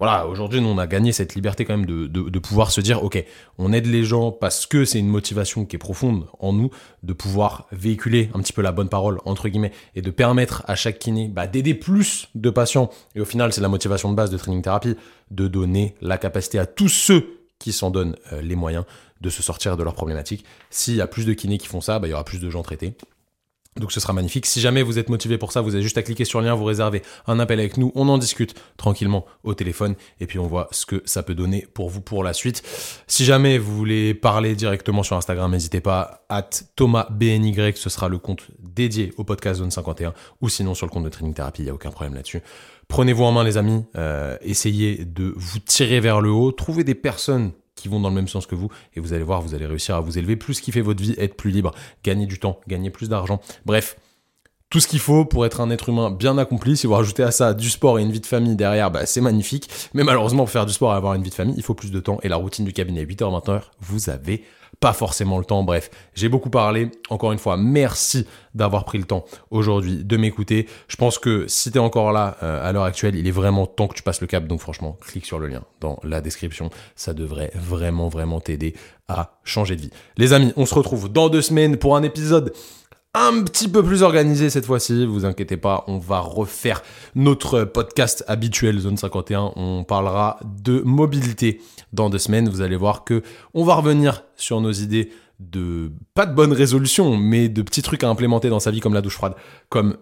voilà, 0.00 0.26
aujourd'hui, 0.26 0.62
nous, 0.62 0.68
on 0.68 0.78
a 0.78 0.86
gagné 0.86 1.12
cette 1.12 1.34
liberté 1.34 1.66
quand 1.66 1.76
même 1.76 1.84
de, 1.84 2.06
de, 2.06 2.38
pouvoir 2.38 2.70
se 2.70 2.80
dire, 2.80 3.04
OK, 3.04 3.22
on 3.58 3.70
aide 3.70 3.84
les 3.84 4.02
gens 4.02 4.32
parce 4.32 4.64
que 4.64 4.86
c'est 4.86 4.98
une 4.98 5.08
motivation 5.08 5.66
qui 5.66 5.76
est 5.76 5.78
profonde 5.78 6.26
en 6.38 6.54
nous, 6.54 6.70
de 7.02 7.12
pouvoir 7.12 7.66
véhiculer 7.70 8.30
un 8.32 8.40
petit 8.40 8.54
peu 8.54 8.62
la 8.62 8.72
bonne 8.72 8.88
parole, 8.88 9.20
entre 9.26 9.50
guillemets, 9.50 9.72
et 9.94 10.00
de 10.00 10.10
permettre 10.10 10.64
à 10.66 10.74
chaque 10.74 10.98
kiné 10.98 11.28
bah, 11.28 11.46
d'aider 11.46 11.74
plus 11.74 12.28
de 12.34 12.48
patients. 12.48 12.88
Et 13.14 13.20
au 13.20 13.26
final, 13.26 13.52
c'est 13.52 13.60
la 13.60 13.68
motivation 13.68 14.10
de 14.10 14.16
base 14.16 14.30
de 14.30 14.38
Training 14.38 14.62
Therapy, 14.62 14.96
de 15.30 15.48
donner 15.48 15.94
la 16.00 16.16
capacité 16.16 16.58
à 16.58 16.64
tous 16.64 16.88
ceux 16.88 17.36
qui 17.58 17.72
s'en 17.72 17.90
donnent 17.90 18.16
euh, 18.32 18.40
les 18.40 18.56
moyens 18.56 18.86
de 19.20 19.28
se 19.28 19.42
sortir 19.42 19.76
de 19.76 19.82
leurs 19.82 19.94
problématiques. 19.94 20.46
S'il 20.70 20.96
y 20.96 21.02
a 21.02 21.06
plus 21.06 21.26
de 21.26 21.34
kinés 21.34 21.58
qui 21.58 21.66
font 21.66 21.82
ça, 21.82 21.98
bah, 21.98 22.08
il 22.08 22.10
y 22.12 22.14
aura 22.14 22.24
plus 22.24 22.40
de 22.40 22.48
gens 22.48 22.62
traités. 22.62 22.94
Donc 23.76 23.92
ce 23.92 24.00
sera 24.00 24.12
magnifique. 24.12 24.46
Si 24.46 24.60
jamais 24.60 24.82
vous 24.82 24.98
êtes 24.98 25.08
motivé 25.08 25.38
pour 25.38 25.52
ça, 25.52 25.60
vous 25.60 25.74
avez 25.74 25.82
juste 25.82 25.96
à 25.96 26.02
cliquer 26.02 26.24
sur 26.24 26.40
le 26.40 26.48
lien, 26.48 26.54
vous 26.54 26.64
réservez 26.64 27.02
un 27.28 27.38
appel 27.38 27.60
avec 27.60 27.76
nous, 27.76 27.92
on 27.94 28.08
en 28.08 28.18
discute 28.18 28.54
tranquillement 28.76 29.26
au 29.44 29.54
téléphone 29.54 29.94
et 30.18 30.26
puis 30.26 30.40
on 30.40 30.48
voit 30.48 30.66
ce 30.72 30.86
que 30.86 31.02
ça 31.04 31.22
peut 31.22 31.36
donner 31.36 31.68
pour 31.72 31.88
vous 31.88 32.00
pour 32.00 32.24
la 32.24 32.32
suite. 32.32 32.64
Si 33.06 33.24
jamais 33.24 33.58
vous 33.58 33.76
voulez 33.76 34.12
parler 34.12 34.56
directement 34.56 35.04
sur 35.04 35.16
Instagram, 35.16 35.52
n'hésitez 35.52 35.80
pas, 35.80 36.24
at 36.28 36.50
ThomasBNY, 36.74 37.54
ce 37.76 37.90
sera 37.90 38.08
le 38.08 38.18
compte 38.18 38.48
dédié 38.58 39.12
au 39.18 39.24
podcast 39.24 39.60
Zone 39.60 39.70
51 39.70 40.14
ou 40.40 40.48
sinon 40.48 40.74
sur 40.74 40.86
le 40.86 40.90
compte 40.90 41.04
de 41.04 41.08
Training 41.08 41.34
Therapy, 41.34 41.62
il 41.62 41.66
n'y 41.66 41.70
a 41.70 41.74
aucun 41.74 41.90
problème 41.90 42.14
là-dessus. 42.14 42.40
Prenez-vous 42.88 43.22
en 43.22 43.30
main 43.30 43.44
les 43.44 43.56
amis, 43.56 43.84
euh, 43.96 44.36
essayez 44.40 45.04
de 45.04 45.32
vous 45.36 45.60
tirer 45.60 46.00
vers 46.00 46.20
le 46.20 46.30
haut, 46.30 46.50
trouvez 46.50 46.82
des 46.82 46.96
personnes 46.96 47.52
qui 47.80 47.88
vont 47.88 48.00
dans 48.00 48.10
le 48.10 48.14
même 48.14 48.28
sens 48.28 48.46
que 48.46 48.54
vous 48.54 48.68
et 48.94 49.00
vous 49.00 49.12
allez 49.12 49.24
voir, 49.24 49.40
vous 49.40 49.54
allez 49.54 49.66
réussir 49.66 49.96
à 49.96 50.00
vous 50.00 50.18
élever, 50.18 50.36
plus 50.36 50.60
kiffer 50.60 50.80
votre 50.82 51.02
vie, 51.02 51.14
être 51.18 51.34
plus 51.34 51.50
libre, 51.50 51.72
gagner 52.04 52.26
du 52.26 52.38
temps, 52.38 52.60
gagner 52.68 52.90
plus 52.90 53.08
d'argent. 53.08 53.40
Bref, 53.64 53.96
tout 54.70 54.78
ce 54.78 54.86
qu'il 54.86 55.00
faut 55.00 55.24
pour 55.24 55.44
être 55.44 55.60
un 55.60 55.70
être 55.70 55.88
humain 55.88 56.10
bien 56.10 56.38
accompli. 56.38 56.76
Si 56.76 56.86
vous 56.86 56.94
rajoutez 56.94 57.24
à 57.24 57.32
ça 57.32 57.54
du 57.54 57.68
sport 57.68 57.98
et 57.98 58.02
une 58.02 58.12
vie 58.12 58.20
de 58.20 58.26
famille 58.26 58.54
derrière, 58.54 58.90
bah, 58.90 59.04
c'est 59.04 59.20
magnifique. 59.20 59.68
Mais 59.94 60.04
malheureusement, 60.04 60.44
pour 60.44 60.50
faire 60.50 60.66
du 60.66 60.72
sport 60.72 60.92
et 60.92 60.96
avoir 60.96 61.14
une 61.14 61.22
vie 61.22 61.30
de 61.30 61.34
famille, 61.34 61.56
il 61.56 61.62
faut 61.64 61.74
plus 61.74 61.90
de 61.90 61.98
temps. 61.98 62.18
Et 62.22 62.28
la 62.28 62.36
routine 62.36 62.64
du 62.64 62.72
cabinet 62.72 63.04
8h-20h, 63.04 63.62
vous 63.80 64.10
avez 64.10 64.44
pas 64.80 64.94
forcément 64.94 65.38
le 65.38 65.44
temps. 65.44 65.62
Bref, 65.62 65.90
j'ai 66.14 66.28
beaucoup 66.28 66.48
parlé. 66.50 66.90
Encore 67.10 67.32
une 67.32 67.38
fois, 67.38 67.58
merci 67.58 68.26
d'avoir 68.54 68.84
pris 68.86 68.98
le 68.98 69.04
temps 69.04 69.24
aujourd'hui 69.50 70.02
de 70.04 70.16
m'écouter. 70.16 70.66
Je 70.88 70.96
pense 70.96 71.18
que 71.18 71.46
si 71.46 71.70
tu 71.70 71.78
encore 71.78 72.12
là 72.12 72.38
euh, 72.42 72.66
à 72.66 72.72
l'heure 72.72 72.84
actuelle, 72.84 73.14
il 73.14 73.28
est 73.28 73.32
vraiment 73.32 73.66
temps 73.66 73.88
que 73.88 73.94
tu 73.94 74.02
passes 74.02 74.22
le 74.22 74.26
cap. 74.26 74.46
Donc 74.46 74.60
franchement, 74.60 74.96
clique 75.00 75.26
sur 75.26 75.38
le 75.38 75.48
lien 75.48 75.62
dans 75.80 76.00
la 76.02 76.22
description. 76.22 76.70
Ça 76.96 77.12
devrait 77.12 77.52
vraiment, 77.54 78.08
vraiment 78.08 78.40
t'aider 78.40 78.74
à 79.06 79.38
changer 79.44 79.76
de 79.76 79.82
vie. 79.82 79.90
Les 80.16 80.32
amis, 80.32 80.52
on 80.56 80.64
se 80.64 80.74
retrouve 80.74 81.12
dans 81.12 81.28
deux 81.28 81.42
semaines 81.42 81.76
pour 81.76 81.94
un 81.94 82.02
épisode 82.02 82.54
un 83.14 83.42
petit 83.42 83.68
peu 83.68 83.82
plus 83.82 84.02
organisé 84.02 84.50
cette 84.50 84.66
fois-ci, 84.66 85.04
vous 85.04 85.24
inquiétez 85.24 85.56
pas, 85.56 85.84
on 85.88 85.98
va 85.98 86.20
refaire 86.20 86.82
notre 87.16 87.64
podcast 87.64 88.24
habituel 88.28 88.78
Zone 88.78 88.96
51, 88.96 89.52
on 89.56 89.82
parlera 89.82 90.38
de 90.44 90.80
mobilité 90.84 91.60
dans 91.92 92.08
deux 92.08 92.18
semaines, 92.18 92.48
vous 92.48 92.60
allez 92.60 92.76
voir 92.76 93.04
que 93.04 93.22
on 93.52 93.64
va 93.64 93.74
revenir 93.74 94.22
sur 94.36 94.60
nos 94.60 94.70
idées 94.70 95.10
de 95.40 95.90
pas 96.14 96.26
de 96.26 96.34
bonnes 96.34 96.52
résolutions, 96.52 97.16
mais 97.16 97.48
de 97.48 97.62
petits 97.62 97.82
trucs 97.82 98.04
à 98.04 98.08
implémenter 98.08 98.48
dans 98.48 98.60
sa 98.60 98.70
vie 98.70 98.80
comme 98.80 98.94
la 98.94 99.00
douche 99.00 99.16
froide, 99.16 99.34
comme 99.70 99.96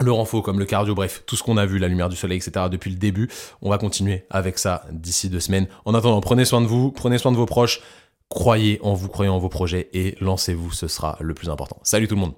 le 0.00 0.10
renfort, 0.10 0.42
comme 0.42 0.58
le 0.58 0.64
cardio, 0.64 0.94
bref, 0.94 1.22
tout 1.26 1.36
ce 1.36 1.44
qu'on 1.44 1.56
a 1.56 1.66
vu, 1.66 1.78
la 1.78 1.86
lumière 1.86 2.08
du 2.08 2.16
soleil, 2.16 2.38
etc. 2.38 2.66
depuis 2.68 2.90
le 2.90 2.96
début. 2.96 3.28
On 3.62 3.70
va 3.70 3.78
continuer 3.78 4.24
avec 4.28 4.58
ça 4.58 4.84
d'ici 4.90 5.28
deux 5.28 5.38
semaines. 5.38 5.68
En 5.84 5.94
attendant, 5.94 6.20
prenez 6.20 6.44
soin 6.44 6.60
de 6.60 6.66
vous, 6.66 6.90
prenez 6.90 7.18
soin 7.18 7.30
de 7.30 7.36
vos 7.36 7.46
proches, 7.46 7.80
croyez 8.28 8.78
en 8.82 8.94
vous, 8.94 9.08
croyez 9.08 9.30
en 9.30 9.38
vos 9.38 9.48
projets 9.48 9.88
et 9.92 10.16
lancez-vous, 10.20 10.72
ce 10.72 10.88
sera 10.88 11.16
le 11.20 11.34
plus 11.34 11.50
important. 11.50 11.78
Salut 11.82 12.08
tout 12.08 12.14
le 12.14 12.20
monde 12.20 12.34